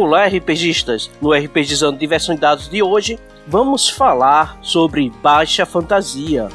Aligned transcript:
Olá, 0.00 0.28
RPGistas! 0.28 1.10
No 1.20 1.32
RPGizando 1.32 1.98
Diversão 1.98 2.36
de 2.36 2.40
Dados 2.40 2.68
de 2.70 2.80
hoje, 2.80 3.18
vamos 3.48 3.90
falar 3.90 4.56
sobre 4.62 5.10
baixa 5.20 5.66
fantasia. 5.66 6.48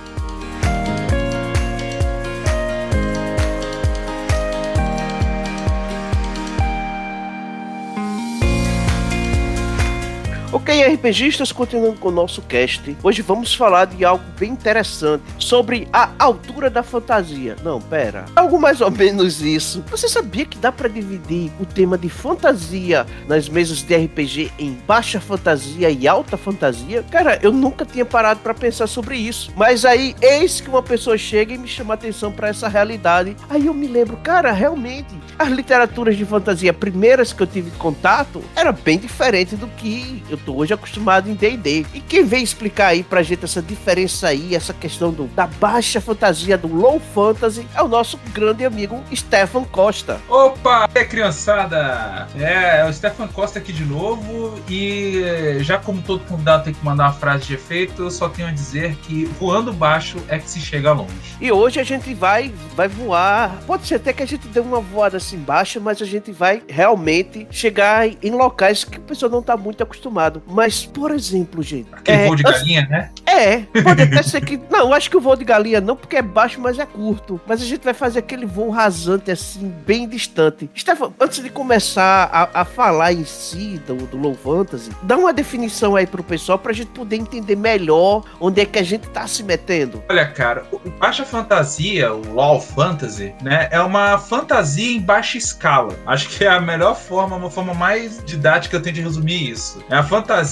RPGistas, 10.84 11.52
continuando 11.52 12.00
com 12.00 12.10
o 12.10 12.12
nosso 12.12 12.42
cast. 12.42 12.96
Hoje 13.02 13.22
vamos 13.22 13.54
falar 13.54 13.86
de 13.86 14.04
algo 14.04 14.24
bem 14.38 14.52
interessante 14.52 15.24
sobre 15.40 15.88
a 15.94 16.10
altura 16.20 16.70
da 16.70 16.84
fantasia. 16.84 17.56
Não, 17.64 17.82
pera. 17.82 18.26
Algo 18.36 18.60
mais 18.60 18.82
ou 18.82 18.92
menos 18.92 19.42
isso. 19.42 19.84
Você 19.90 20.10
sabia 20.10 20.46
que 20.46 20.58
dá 20.58 20.72
para 20.72 20.90
dividir 20.90 21.52
o 21.60 21.66
tema 21.66 21.98
de 21.98 22.10
fantasia 22.10 23.06
nas 23.28 23.48
mesas 23.48 23.82
de 23.82 23.96
RPG 23.96 24.52
em 24.60 24.78
baixa 24.86 25.20
fantasia 25.20 25.90
e 25.90 26.08
alta 26.08 26.36
fantasia? 26.36 27.04
Cara, 27.10 27.40
eu 27.42 27.54
nunca 27.54 27.86
tinha 27.86 28.06
parado 28.06 28.42
para 28.42 28.54
pensar 28.54 28.88
sobre 28.88 29.16
isso. 29.16 29.52
Mas 29.56 29.86
aí, 29.86 30.16
eis 30.22 30.60
que 30.60 30.70
uma 30.70 30.84
pessoa 30.84 31.18
chega 31.18 31.54
e 31.54 31.58
me 31.58 31.68
chama 31.68 31.94
a 31.94 31.96
atenção 31.96 32.32
para 32.32 32.50
essa 32.50 32.68
realidade. 32.68 33.36
Aí 33.50 33.68
eu 33.68 33.74
me 33.74 33.88
lembro, 33.88 34.18
cara, 34.18 34.52
realmente, 34.52 35.16
as 35.40 35.50
literaturas 35.50 36.18
de 36.18 36.26
fantasia 36.26 36.74
primeiras 36.74 37.32
que 37.32 37.42
eu 37.42 37.48
tive 37.48 37.72
contato 37.72 38.44
era 38.56 38.72
bem 38.72 38.98
diferente 38.98 39.56
do 39.56 39.68
que 39.68 40.22
eu 40.30 40.38
tô 40.38 40.56
hoje 40.56 40.73
acostumado 40.74 41.30
em 41.30 41.34
D&D. 41.34 41.86
E 41.94 42.00
quem 42.00 42.26
vem 42.26 42.44
explicar 42.44 42.88
aí 42.88 43.04
pra 43.04 43.24
gente 43.24 43.44
essa 43.46 43.62
diferença 43.62 44.28
aí, 44.28 44.56
essa 44.56 44.74
questão 44.74 45.12
do, 45.12 45.26
da 45.28 45.48
baixa 45.48 46.02
fantasia, 46.02 46.58
do 46.58 46.68
low 46.68 47.00
fantasy, 47.14 47.68
é 47.76 47.82
o 47.82 47.88
nosso 47.88 48.20
grande 48.34 48.66
amigo 48.66 49.02
Stefan 49.14 49.64
Costa. 49.64 50.20
Opa, 50.30 50.90
é 50.94 51.04
criançada! 51.06 52.28
É, 52.36 52.82
é 52.82 52.86
o 52.86 52.94
Stefan 52.94 53.28
Costa 53.28 53.60
aqui 53.60 53.72
de 53.72 53.86
novo 53.86 54.60
e 54.70 55.24
já 55.60 55.78
como 55.78 56.02
todo 56.02 56.24
convidado 56.26 56.66
tem 56.66 56.74
que 56.74 56.84
mandar 56.84 57.06
uma 57.06 57.14
frase 57.14 57.46
de 57.46 57.54
efeito, 57.54 58.04
eu 58.04 58.12
só 58.12 58.30
tenho 58.30 58.48
a 58.48 58.52
dizer 58.52 58.96
que 58.98 59.26
voando 59.40 59.74
baixo 59.74 60.18
é 60.28 60.38
que 60.40 60.50
se 60.50 60.60
chega 60.60 60.92
longe. 60.92 61.14
E 61.40 61.52
hoje 61.52 61.80
a 61.80 61.84
gente 61.84 62.14
vai, 62.14 62.54
vai 62.76 62.88
voar, 62.88 63.62
pode 63.66 63.88
ser 63.88 63.96
até 63.96 64.14
que 64.14 64.24
a 64.24 64.28
gente 64.28 64.48
dê 64.48 64.60
uma 64.60 64.80
voada 64.80 65.18
assim 65.18 65.38
baixa, 65.38 65.80
mas 65.80 66.02
a 66.02 66.06
gente 66.06 66.32
vai 66.32 66.62
realmente 66.68 67.48
chegar 67.52 68.08
em 68.08 68.32
locais 68.32 68.84
que 68.84 68.98
a 68.98 69.02
pessoa 69.02 69.30
não 69.30 69.42
tá 69.42 69.58
muito 69.58 69.84
acostumada 69.84 70.42
mas, 70.54 70.86
por 70.86 71.12
exemplo, 71.12 71.64
gente. 71.64 71.88
Aquele 71.92 72.18
é, 72.18 72.28
voo 72.28 72.36
de 72.36 72.44
galinha, 72.44 72.88
né? 72.90 73.10
É, 73.26 73.58
pode 73.82 74.04
até 74.04 74.22
ser 74.22 74.42
que. 74.42 74.60
Não, 74.70 74.94
acho 74.94 75.10
que 75.10 75.18
o 75.18 75.22
voo 75.22 75.36
de 75.36 75.46
galinha 75.46 75.82
não, 75.82 75.96
porque 75.96 76.18
é 76.18 76.22
baixo, 76.22 76.60
mas 76.60 76.80
é 76.80 76.86
curto. 76.86 77.40
Mas 77.48 77.62
a 77.62 77.66
gente 77.66 77.84
vai 77.84 77.94
fazer 77.94 78.20
aquele 78.20 78.46
voo 78.46 78.70
rasante, 78.70 79.32
assim, 79.32 79.74
bem 79.86 80.08
distante. 80.08 80.70
Stefan, 80.76 81.14
antes 81.20 81.42
de 81.42 81.50
começar 81.50 82.30
a, 82.32 82.62
a 82.62 82.66
falar 82.66 83.14
em 83.14 83.24
si 83.24 83.80
do, 83.86 83.96
do 83.96 84.18
Low 84.18 84.34
Fantasy, 84.36 84.92
dá 85.04 85.18
uma 85.18 85.32
definição 85.32 85.96
aí 85.96 86.06
pro 86.06 86.24
pessoal 86.24 86.58
pra 86.58 86.74
gente 86.74 86.90
poder 86.90 87.16
entender 87.18 87.56
melhor 87.56 88.24
onde 88.40 88.62
é 88.62 88.66
que 88.66 88.80
a 88.80 88.84
gente 88.84 89.08
tá 89.10 89.28
se 89.28 89.44
metendo. 89.44 90.04
Olha, 90.10 90.26
cara, 90.26 90.66
o 90.72 90.90
baixa 90.92 91.26
fantasia, 91.26 92.14
o 92.14 92.34
Low 92.34 92.60
Fantasy, 92.60 93.34
né, 93.42 93.68
é 93.72 93.82
uma 93.82 94.18
fantasia 94.18 94.96
em 94.96 95.00
baixa 95.00 95.38
escala. 95.38 95.96
Acho 96.06 96.30
que 96.30 96.44
é 96.44 96.50
a 96.50 96.60
melhor 96.60 96.96
forma, 96.96 97.36
uma 97.36 97.50
forma 97.50 97.74
mais 97.74 98.24
didática 98.24 98.72
que 98.72 98.76
eu 98.76 98.82
tenho 98.82 98.96
de 98.96 99.02
resumir 99.02 99.52
isso. 99.52 99.84
É 99.90 99.96
a 99.96 100.04
fantasia 100.04 100.43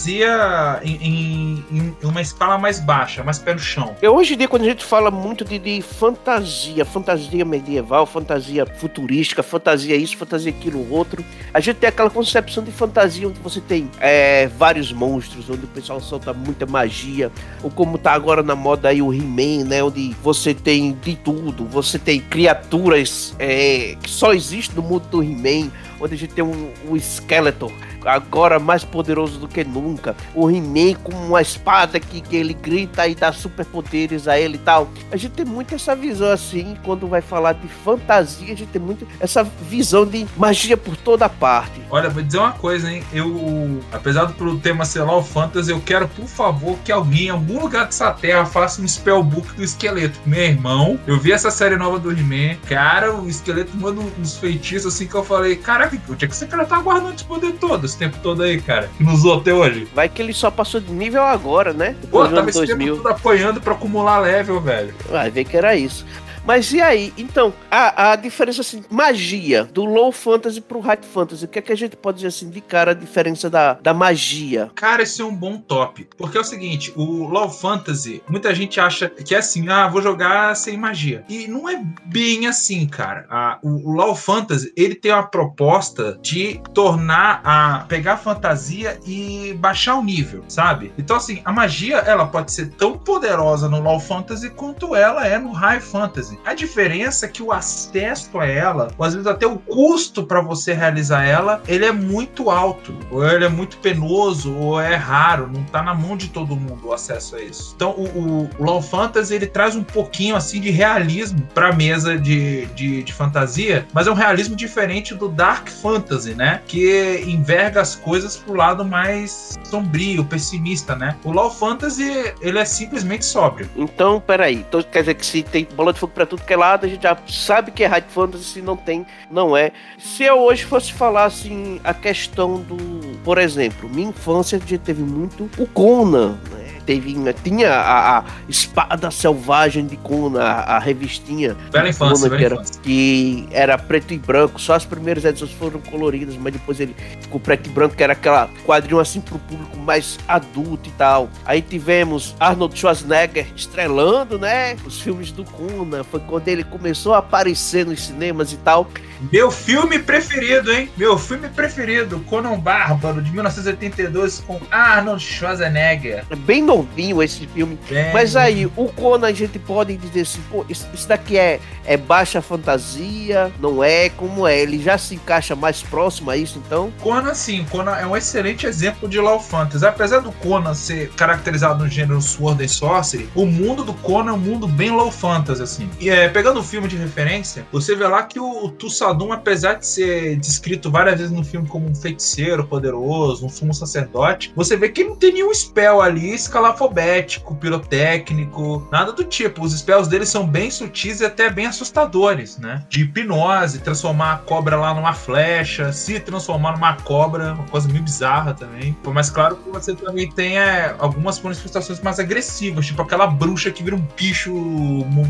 em, 0.83 0.95
em, 0.95 1.65
em, 1.71 1.95
uma 2.03 2.21
escala 2.21 2.57
mais 2.57 2.79
baixa, 2.79 3.23
mais 3.23 3.39
pé 3.39 3.53
no 3.53 3.59
chão. 3.59 3.95
E 4.01 4.07
hoje 4.07 4.33
em 4.33 4.37
dia, 4.37 4.47
quando 4.47 4.63
a 4.63 4.65
gente 4.65 4.83
fala 4.83 5.11
muito 5.11 5.43
de, 5.43 5.59
de, 5.59 5.81
fantasia, 5.81 6.85
fantasia 6.85 7.45
medieval, 7.45 8.05
fantasia 8.05 8.65
futurística, 8.65 9.43
fantasia 9.43 9.95
isso, 9.95 10.17
fantasia 10.17 10.51
aquilo 10.51 10.89
outro, 10.91 11.23
a 11.53 11.59
gente 11.59 11.77
tem 11.77 11.89
aquela 11.89 12.09
concepção 12.09 12.63
de 12.63 12.71
fantasia 12.71 13.27
onde 13.27 13.39
você 13.39 13.59
tem 13.61 13.89
é, 13.99 14.47
vários 14.47 14.91
monstros, 14.91 15.49
onde 15.49 15.65
o 15.65 15.67
pessoal 15.67 15.99
solta 15.99 16.33
muita 16.33 16.65
magia, 16.65 17.31
ou 17.63 17.69
como 17.69 17.97
tá 17.97 18.13
agora 18.13 18.43
na 18.43 18.55
moda 18.55 18.89
aí 18.89 19.01
o 19.01 19.13
He-Man, 19.13 19.65
né? 19.65 19.83
Onde 19.83 20.15
você 20.21 20.53
tem 20.53 20.93
de 20.93 21.15
tudo, 21.15 21.65
você 21.65 21.97
tem 21.97 22.19
criaturas 22.19 23.35
é, 23.39 23.95
que 24.01 24.09
só 24.09 24.33
existem 24.33 24.75
no 24.75 24.81
mundo 24.81 25.07
do 25.09 25.23
He-Man, 25.23 25.71
onde 26.01 26.15
a 26.15 26.17
gente 26.17 26.33
tem 26.33 26.43
um, 26.43 26.71
um 26.89 26.95
Skeletor 26.95 27.71
agora 28.05 28.59
mais 28.59 28.83
poderoso 28.83 29.39
do 29.39 29.47
que 29.47 29.63
nunca. 29.63 30.15
O 30.33 30.49
He-Man 30.49 30.95
com 31.03 31.13
uma 31.13 31.41
espada 31.41 31.99
que, 31.99 32.21
que 32.21 32.35
ele 32.35 32.53
grita 32.53 33.07
e 33.07 33.15
dá 33.15 33.31
superpoderes 33.31 34.27
a 34.27 34.39
ele 34.39 34.55
e 34.55 34.59
tal. 34.59 34.89
A 35.11 35.17
gente 35.17 35.31
tem 35.31 35.45
muito 35.45 35.75
essa 35.75 35.95
visão 35.95 36.31
assim, 36.31 36.77
quando 36.83 37.07
vai 37.07 37.21
falar 37.21 37.53
de 37.53 37.67
fantasia, 37.67 38.53
a 38.53 38.57
gente 38.57 38.67
tem 38.67 38.81
muito 38.81 39.07
essa 39.19 39.43
visão 39.43 40.05
de 40.05 40.25
magia 40.37 40.77
por 40.77 40.95
toda 40.95 41.27
parte. 41.29 41.81
Olha, 41.89 42.09
vou 42.09 42.23
dizer 42.23 42.39
uma 42.39 42.53
coisa, 42.53 42.91
hein? 42.91 43.03
Eu, 43.13 43.79
apesar 43.91 44.25
do 44.25 44.57
tema 44.59 44.85
ser 44.85 45.01
lá 45.01 45.15
o 45.17 45.23
fantasy, 45.23 45.71
eu 45.71 45.81
quero, 45.81 46.07
por 46.07 46.27
favor, 46.27 46.77
que 46.83 46.91
alguém 46.91 47.27
em 47.27 47.29
algum 47.29 47.59
lugar 47.59 47.85
dessa 47.85 48.11
terra 48.11 48.45
faça 48.45 48.81
um 48.81 48.87
spellbook 48.87 49.53
do 49.53 49.63
esqueleto. 49.63 50.19
Meu 50.25 50.41
irmão, 50.41 50.99
eu 51.05 51.19
vi 51.19 51.31
essa 51.31 51.51
série 51.51 51.75
nova 51.75 51.99
do 51.99 52.11
He-Man, 52.11 52.57
cara, 52.67 53.13
o 53.13 53.29
esqueleto 53.29 53.75
manda 53.77 54.01
uns 54.19 54.37
feitiços 54.37 54.93
assim 54.93 55.07
que 55.07 55.15
eu 55.15 55.23
falei, 55.23 55.55
caraca, 55.55 55.90
onde 56.09 56.25
é 56.25 56.27
que 56.27 56.33
esse 56.33 56.45
cara 56.47 56.65
tá 56.65 56.79
guardando 56.79 57.15
esse 57.15 57.23
poder 57.23 57.53
todo? 57.53 57.85
esse 57.85 57.97
tempo 57.97 58.17
todo 58.21 58.43
aí, 58.43 58.59
cara? 58.61 58.89
Que 58.97 59.03
nos 59.03 59.19
usou 59.19 59.39
até 59.39 59.53
hoje. 59.53 59.87
Vai 59.93 60.07
que 60.09 60.21
ele 60.21 60.33
só 60.33 60.49
passou 60.51 60.79
de 60.79 60.91
nível 60.91 61.23
agora, 61.23 61.73
né? 61.73 61.95
Depois 62.01 62.29
Pô, 62.29 62.35
tava 62.35 62.49
esse 62.49 62.59
2000. 62.59 62.77
tempo 62.77 62.97
todo 63.03 63.11
apanhando 63.13 63.61
pra 63.61 63.73
acumular 63.73 64.19
level, 64.19 64.59
velho. 64.61 64.93
Vai 65.09 65.29
ver 65.31 65.43
que 65.45 65.55
era 65.57 65.75
isso. 65.75 66.05
Mas 66.45 66.71
e 66.73 66.81
aí? 66.81 67.13
Então, 67.17 67.53
a, 67.69 68.11
a 68.11 68.15
diferença 68.15 68.61
assim, 68.61 68.83
magia 68.89 69.63
do 69.63 69.85
low 69.85 70.11
fantasy 70.11 70.59
pro 70.59 70.79
high 70.79 70.99
fantasy, 71.01 71.45
o 71.45 71.47
que 71.47 71.59
é 71.59 71.61
que 71.61 71.71
a 71.71 71.77
gente 71.77 71.95
pode 71.95 72.17
dizer 72.17 72.27
assim 72.27 72.49
de 72.49 72.61
cara 72.61 72.91
a 72.91 72.95
diferença 72.95 73.49
da, 73.49 73.73
da 73.73 73.93
magia? 73.93 74.71
Cara, 74.75 75.03
esse 75.03 75.21
é 75.21 75.25
um 75.25 75.35
bom 75.35 75.57
top. 75.57 76.07
Porque 76.17 76.37
é 76.37 76.41
o 76.41 76.43
seguinte, 76.43 76.91
o 76.95 77.27
low 77.27 77.49
fantasy, 77.49 78.23
muita 78.27 78.53
gente 78.55 78.79
acha 78.79 79.09
que 79.09 79.35
é 79.35 79.37
assim, 79.37 79.69
ah, 79.69 79.87
vou 79.87 80.01
jogar 80.01 80.55
sem 80.55 80.77
magia. 80.77 81.23
E 81.29 81.47
não 81.47 81.69
é 81.69 81.81
bem 82.05 82.47
assim, 82.47 82.87
cara. 82.87 83.25
Ah, 83.29 83.59
o, 83.61 83.89
o 83.89 83.91
low 83.91 84.15
fantasy, 84.15 84.73
ele 84.75 84.95
tem 84.95 85.11
uma 85.11 85.23
proposta 85.23 86.17
de 86.21 86.61
tornar 86.73 87.41
a 87.43 87.85
pegar 87.87 88.13
a 88.13 88.17
fantasia 88.17 88.99
e 89.05 89.53
baixar 89.59 89.95
o 89.95 90.03
nível, 90.03 90.43
sabe? 90.47 90.91
Então 90.97 91.17
assim, 91.17 91.41
a 91.45 91.51
magia, 91.51 91.97
ela 91.97 92.25
pode 92.25 92.51
ser 92.51 92.69
tão 92.71 92.97
poderosa 92.97 93.69
no 93.69 93.79
low 93.79 93.99
fantasy 93.99 94.49
quanto 94.49 94.95
ela 94.95 95.27
é 95.27 95.37
no 95.37 95.51
high 95.51 95.79
fantasy. 95.79 96.30
A 96.45 96.53
diferença 96.53 97.25
é 97.25 97.29
que 97.29 97.43
o 97.43 97.51
acesso 97.51 98.39
a 98.39 98.45
ela, 98.45 98.91
ou 98.97 99.05
às 99.05 99.13
vezes 99.13 99.27
até 99.27 99.45
o 99.45 99.57
custo 99.57 100.23
para 100.23 100.41
você 100.41 100.73
realizar 100.73 101.23
ela, 101.23 101.61
ele 101.67 101.85
é 101.85 101.91
muito 101.91 102.49
alto, 102.49 102.93
ou 103.09 103.25
ele 103.25 103.45
é 103.45 103.49
muito 103.49 103.77
penoso, 103.77 104.53
ou 104.55 104.79
é 104.79 104.95
raro, 104.95 105.49
não 105.51 105.63
tá 105.63 105.81
na 105.81 105.93
mão 105.93 106.15
de 106.15 106.29
todo 106.29 106.55
mundo 106.55 106.87
o 106.87 106.93
acesso 106.93 107.35
a 107.35 107.41
isso. 107.41 107.73
Então 107.75 107.91
o, 107.91 108.49
o, 108.59 108.63
Low 108.63 108.81
Fantasy 108.81 109.33
ele 109.35 109.47
traz 109.47 109.75
um 109.75 109.83
pouquinho 109.83 110.35
assim 110.35 110.59
de 110.59 110.69
realismo 110.69 111.41
para 111.53 111.73
mesa 111.73 112.17
de, 112.17 112.65
de, 112.67 113.03
de 113.03 113.13
fantasia, 113.13 113.87
mas 113.93 114.07
é 114.07 114.11
um 114.11 114.15
realismo 114.15 114.55
diferente 114.55 115.13
do 115.15 115.29
Dark 115.29 115.69
Fantasy, 115.69 116.33
né? 116.33 116.61
Que 116.67 117.23
enverga 117.27 117.81
as 117.81 117.95
coisas 117.95 118.37
pro 118.37 118.53
lado 118.53 118.85
mais 118.85 119.57
sombrio, 119.63 120.23
pessimista, 120.25 120.95
né? 120.95 121.15
O 121.23 121.31
Low 121.31 121.51
Fantasy 121.51 122.33
ele 122.41 122.59
é 122.59 122.65
simplesmente 122.65 123.25
sóbrio. 123.25 123.69
Então, 123.75 124.19
peraí, 124.19 124.55
então 124.55 124.81
quer 124.83 125.01
dizer 125.01 125.15
que 125.15 125.25
se 125.25 125.43
tem 125.43 125.67
bola 125.75 125.93
de 125.93 125.99
fogo 125.99 126.13
para 126.21 126.25
tudo 126.27 126.43
que 126.43 126.53
é 126.53 126.57
lado, 126.57 126.85
a 126.85 126.89
gente 126.89 127.01
já 127.01 127.17
sabe 127.27 127.71
que 127.71 127.83
é 127.83 127.87
High 127.87 128.05
Fantasy, 128.07 128.43
se 128.43 128.61
não 128.61 128.77
tem, 128.77 129.05
não 129.29 129.57
é. 129.57 129.71
Se 129.97 130.23
eu 130.23 130.39
hoje 130.39 130.63
fosse 130.65 130.93
falar 130.93 131.25
assim, 131.25 131.81
a 131.83 131.93
questão 131.93 132.61
do. 132.61 132.77
Por 133.23 133.37
exemplo, 133.37 133.89
minha 133.89 134.09
infância 134.09 134.57
a 134.57 134.59
gente 134.59 134.77
teve 134.77 135.01
muito 135.01 135.49
o 135.57 135.65
Conan, 135.65 136.37
né? 136.51 136.60
Teve 136.81 137.15
tinha 137.43 137.73
a, 137.73 138.19
a, 138.19 138.23
espada 138.47 139.11
selvagem 139.11 139.85
de 139.85 139.97
Conan, 139.97 140.41
a, 140.41 140.77
a 140.77 140.79
revistinha 140.79 141.55
bela 141.71 141.89
infância, 141.89 142.29
Conan, 142.29 142.37
que, 142.37 142.45
era, 142.45 142.61
que 142.83 143.47
era 143.51 143.77
preto 143.77 144.13
e 144.13 144.17
branco, 144.17 144.59
só 144.59 144.73
as 144.73 144.85
primeiras 144.85 145.25
edições 145.25 145.51
foram 145.53 145.79
coloridas, 145.79 146.35
mas 146.37 146.53
depois 146.53 146.79
ele 146.79 146.95
ficou 147.21 147.39
preto 147.39 147.69
e 147.69 147.73
branco, 147.73 147.95
que 147.95 148.03
era 148.03 148.13
aquela 148.13 148.49
quadrinho 148.65 148.99
assim 148.99 149.21
pro 149.21 149.39
público 149.39 149.77
mais 149.77 150.17
adulto 150.27 150.89
e 150.89 150.91
tal. 150.93 151.29
Aí 151.45 151.61
tivemos 151.61 152.35
Arnold 152.39 152.77
Schwarzenegger 152.77 153.47
estrelando, 153.55 154.37
né, 154.37 154.75
os 154.85 155.01
filmes 155.01 155.31
do 155.31 155.43
Conan, 155.43 156.03
foi 156.03 156.19
quando 156.21 156.47
ele 156.47 156.63
começou 156.63 157.13
a 157.13 157.19
aparecer 157.19 157.85
nos 157.85 158.05
cinemas 158.05 158.51
e 158.51 158.57
tal. 158.57 158.87
Meu 159.31 159.51
filme 159.51 159.99
preferido, 159.99 160.71
hein? 160.71 160.89
Meu 160.97 161.17
filme 161.17 161.47
preferido, 161.49 162.19
Conan 162.21 162.57
Bárbaro, 162.59 163.21
de 163.21 163.31
1982, 163.31 164.43
com 164.47 164.59
Arnold 164.71 165.23
Schwarzenegger. 165.23 166.25
Bem 166.39 166.65
novinho 166.71 167.21
esse 167.21 167.45
filme. 167.47 167.77
Bem... 167.89 168.13
Mas 168.13 168.35
aí, 168.35 168.65
o 168.65 168.87
Conan 168.87 169.27
a 169.27 169.33
gente 169.33 169.59
pode 169.59 169.97
dizer 169.97 170.21
assim, 170.21 170.41
pô, 170.49 170.65
isso, 170.69 170.87
daqui 171.07 171.37
é, 171.37 171.59
é 171.85 171.97
baixa 171.97 172.41
fantasia, 172.41 173.51
não 173.59 173.83
é? 173.83 174.09
Como 174.09 174.47
é? 174.47 174.59
Ele 174.59 174.81
já 174.81 174.97
se 174.97 175.15
encaixa 175.15 175.55
mais 175.55 175.81
próximo 175.81 176.31
a 176.31 176.37
isso, 176.37 176.61
então? 176.65 176.91
Conan, 177.01 177.33
sim. 177.33 177.65
Conan 177.69 177.95
é 177.95 178.05
um 178.05 178.15
excelente 178.15 178.65
exemplo 178.65 179.09
de 179.09 179.19
Law 179.19 179.39
Fantasy. 179.39 179.85
Apesar 179.85 180.19
do 180.19 180.31
Conan 180.31 180.73
ser 180.73 181.09
caracterizado 181.11 181.83
no 181.83 181.89
gênero 181.89 182.21
Sword 182.21 182.63
and 182.63 182.67
Sorcery, 182.67 183.29
o 183.35 183.45
mundo 183.45 183.83
do 183.83 183.93
Conan 183.93 184.31
é 184.31 184.33
um 184.33 184.39
mundo 184.39 184.67
bem 184.67 184.91
Low 184.91 185.11
Fantasy, 185.11 185.61
assim. 185.61 185.89
E 185.99 186.09
é, 186.09 186.29
pegando 186.29 186.59
o 186.59 186.63
filme 186.63 186.87
de 186.87 186.95
referência, 186.95 187.65
você 187.71 187.95
vê 187.95 188.07
lá 188.07 188.23
que 188.23 188.39
o, 188.39 188.65
o 188.65 188.69
Tussadum, 188.69 189.33
apesar 189.33 189.75
de 189.75 189.85
ser 189.85 190.37
descrito 190.37 190.89
várias 190.89 191.17
vezes 191.17 191.31
no 191.31 191.43
filme 191.43 191.67
como 191.67 191.89
um 191.89 191.95
feiticeiro 191.95 192.65
poderoso, 192.65 193.45
um 193.45 193.49
sumo 193.49 193.73
sacerdote, 193.73 194.53
você 194.55 194.77
vê 194.77 194.89
que 194.89 195.01
ele 195.01 195.09
não 195.09 195.15
tem 195.15 195.33
nenhum 195.33 195.53
spell 195.53 196.01
ali 196.01 196.33
escalafobético, 196.61 197.55
pirotécnico, 197.55 198.87
nada 198.91 199.11
do 199.11 199.23
tipo. 199.23 199.63
Os 199.63 199.77
spells 199.77 200.07
dele 200.07 200.25
são 200.25 200.45
bem 200.45 200.69
sutis 200.69 201.21
e 201.21 201.25
até 201.25 201.49
bem 201.49 201.65
assustadores, 201.65 202.57
né? 202.57 202.83
De 202.87 203.01
hipnose, 203.01 203.79
transformar 203.79 204.33
a 204.33 204.37
cobra 204.37 204.77
lá 204.77 204.93
numa 204.93 205.13
flecha, 205.13 205.91
se 205.91 206.19
transformar 206.19 206.73
numa 206.73 206.95
cobra, 206.97 207.53
uma 207.53 207.65
coisa 207.65 207.89
meio 207.89 208.03
bizarra 208.03 208.53
também. 208.53 208.95
Mas 209.05 209.29
claro 209.29 209.55
que 209.57 209.69
você 209.69 209.95
também 209.95 210.29
tem 210.31 210.59
é, 210.59 210.95
algumas 210.99 211.39
manifestações 211.41 211.99
mais 212.01 212.19
agressivas, 212.19 212.85
tipo 212.85 213.01
aquela 213.01 213.27
bruxa 213.27 213.71
que 213.71 213.83
vira 213.83 213.95
um 213.95 214.07
bicho 214.15 214.53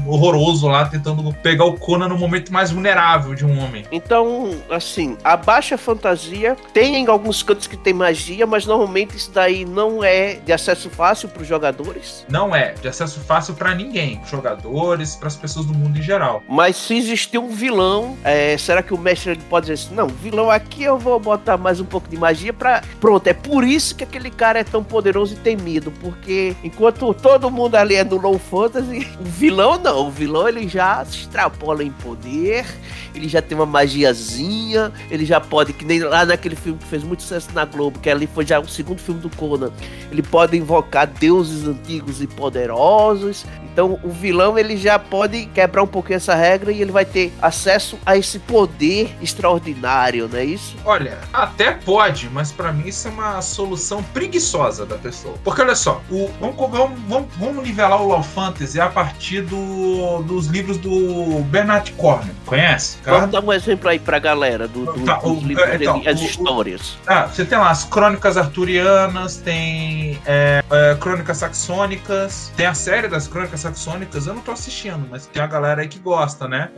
horroroso 0.08 0.68
lá, 0.68 0.86
tentando 0.86 1.34
pegar 1.36 1.66
o 1.66 1.78
Conan 1.78 2.10
no 2.10 2.18
momento 2.18 2.52
mais 2.52 2.72
vulnerável 2.72 3.34
de 3.34 3.46
um 3.46 3.60
homem. 3.60 3.86
Então, 3.92 4.52
assim, 4.70 5.18
a 5.24 5.38
baixa 5.38 5.78
fantasia 5.78 6.58
tem 6.74 6.98
em 6.98 7.08
alguns 7.08 7.42
cantos 7.42 7.68
que 7.68 7.78
tem 7.78 7.94
magia, 7.94 8.46
mas 8.46 8.66
normalmente 8.66 9.16
isso 9.16 9.32
daí 9.32 9.66
não 9.66 10.04
é 10.04 10.36
de 10.36 10.52
acesso 10.52 10.90
fácil 10.90 11.21
para 11.30 11.42
os 11.42 11.48
jogadores? 11.48 12.26
Não 12.30 12.56
é 12.56 12.74
de 12.74 12.88
acesso 12.88 13.20
fácil 13.20 13.54
para 13.54 13.74
ninguém, 13.76 14.22
jogadores, 14.26 15.16
para 15.16 15.28
as 15.28 15.36
pessoas 15.36 15.66
do 15.66 15.74
mundo 15.74 15.98
em 15.98 16.02
geral. 16.02 16.44
Mas 16.48 16.76
se 16.76 16.96
existir 16.96 17.38
um 17.38 17.50
vilão, 17.50 18.18
é, 18.24 18.58
será 18.58 18.82
que 18.82 18.94
o 18.94 18.98
mestre 18.98 19.38
pode 19.50 19.68
dizer 19.68 19.86
assim, 19.86 19.96
não, 19.96 20.08
vilão 20.08 20.50
aqui 20.50 20.84
eu 20.84 20.98
vou 20.98 21.20
botar 21.20 21.58
mais 21.58 21.80
um 21.80 21.86
pouco 21.86 22.08
de 22.08 22.18
magia 22.18 22.54
para 22.54 22.82
pronto, 23.00 23.28
é 23.28 23.34
por 23.34 23.64
isso 23.64 23.96
que 23.96 24.04
aquele 24.04 24.30
cara 24.30 24.60
é 24.60 24.64
tão 24.64 24.84
poderoso 24.84 25.34
e 25.34 25.38
temido, 25.38 25.92
porque 25.92 26.56
enquanto 26.64 27.14
todo 27.14 27.50
mundo 27.50 27.76
ali 27.76 27.96
é 27.96 28.04
no 28.04 28.18
low 28.18 28.38
fantasy, 28.38 29.08
o 29.20 29.24
vilão 29.24 29.78
não, 29.78 30.08
o 30.08 30.12
vilão 30.12 30.48
ele 30.48 30.68
já 30.68 31.04
se 31.06 31.20
extrapola 31.20 31.84
em 31.84 31.92
poder, 31.92 32.66
ele 33.14 33.28
já 33.28 33.42
tem 33.42 33.58
uma 33.58 33.66
magiazinha, 33.66 34.92
ele 35.10 35.26
já 35.26 35.40
pode, 35.40 35.74
que 35.74 35.86
nem 35.86 36.00
lá 36.00 36.26
naquele 36.26 36.56
filme 36.56 36.80
que 36.80 36.86
fez 36.86 37.04
muito 37.04 37.24
sucesso 37.24 37.50
na 37.54 37.66
Globo, 37.66 38.00
que 38.00 38.10
ali 38.10 38.28
foi 38.28 38.46
já 38.46 38.60
o 38.60 38.68
segundo 38.68 39.00
filme 39.00 39.20
do 39.22 39.30
Conan, 39.30 39.72
ele 40.12 40.22
pode 40.22 40.58
invocar 40.58 41.11
deuses 41.20 41.68
antigos 41.68 42.22
e 42.22 42.28
poderosos, 42.28 43.46
então 43.72 44.00
o 44.04 44.10
vilão 44.10 44.58
ele 44.58 44.76
já 44.76 45.00
pode 45.00 45.46
quebrar 45.48 45.84
um 45.84 45.88
pouquinho 45.88 46.18
essa 46.18 46.36
regra 46.36 46.72
e 46.72 46.82
ele 46.82 46.92
vai 46.92 47.06
ter 47.06 47.32
acesso 47.42 47.98
a 48.06 48.18
esse 48.18 48.40
poder 48.40 49.16
extraordinário, 49.22 50.28
não 50.28 50.38
é 50.38 50.46
isso? 50.46 50.76
Olha, 50.84 51.20
até 51.32 51.72
pode, 51.72 52.30
mas 52.30 52.52
para 52.52 52.72
mim 52.72 52.88
isso 52.88 53.08
é 53.08 53.12
uma 53.12 53.42
solução 53.42 54.04
preguiçosa 54.04 54.86
da 54.86 54.98
pessoa. 54.98 55.36
Porque 55.44 55.62
olha 55.62 55.76
só, 55.76 56.02
o, 56.10 56.30
vamos, 56.40 56.56
vamos, 56.58 57.00
vamos, 57.08 57.28
vamos 57.38 57.64
nivelar 57.64 58.02
o 58.02 58.10
Law 58.10 58.24
Fantasy 58.24 58.80
a 58.80 58.90
partir 58.90 59.42
do, 59.42 60.22
dos 60.24 60.48
livros 60.48 60.78
do 60.78 61.40
Bernard 61.46 61.92
Cornwell. 61.94 62.36
Conhece? 62.46 62.98
Cara? 62.98 63.18
Vamos 63.20 63.32
dar 63.32 63.44
um 63.44 63.54
exemplo 63.54 63.90
aí 63.90 64.00
pra 64.00 64.20
galera 64.20 64.68
do, 64.68 64.86
do, 64.86 65.06
tá, 65.06 65.16
dos 65.18 65.44
o, 65.44 65.48
livros, 65.48 65.68
então, 65.74 66.02
as 66.06 66.20
o, 66.20 66.26
histórias. 66.26 66.98
ah, 67.08 67.28
você 67.28 67.46
tem 67.46 67.58
lá 67.58 67.70
as 67.70 67.84
crônicas 67.86 68.38
arturianas, 68.38 69.38
tem 69.38 70.20
é, 70.26 70.64
é, 70.70 70.96
crônicas 71.02 71.38
saxônicas, 71.38 72.54
tem 72.56 72.68
a 72.68 72.76
série 72.76 73.08
das 73.08 73.28
crônicas 73.28 73.60
saxônicas, 73.60 74.28
eu 74.28 74.36
não 74.36 74.42
tô 74.42 74.52
assistindo, 74.52 75.08
mas 75.10 75.26
tem 75.26 75.42
a 75.42 75.48
galera 75.48 75.82
aí 75.82 75.88
que 75.88 76.00
gosta, 76.00 76.48
né? 76.48 76.70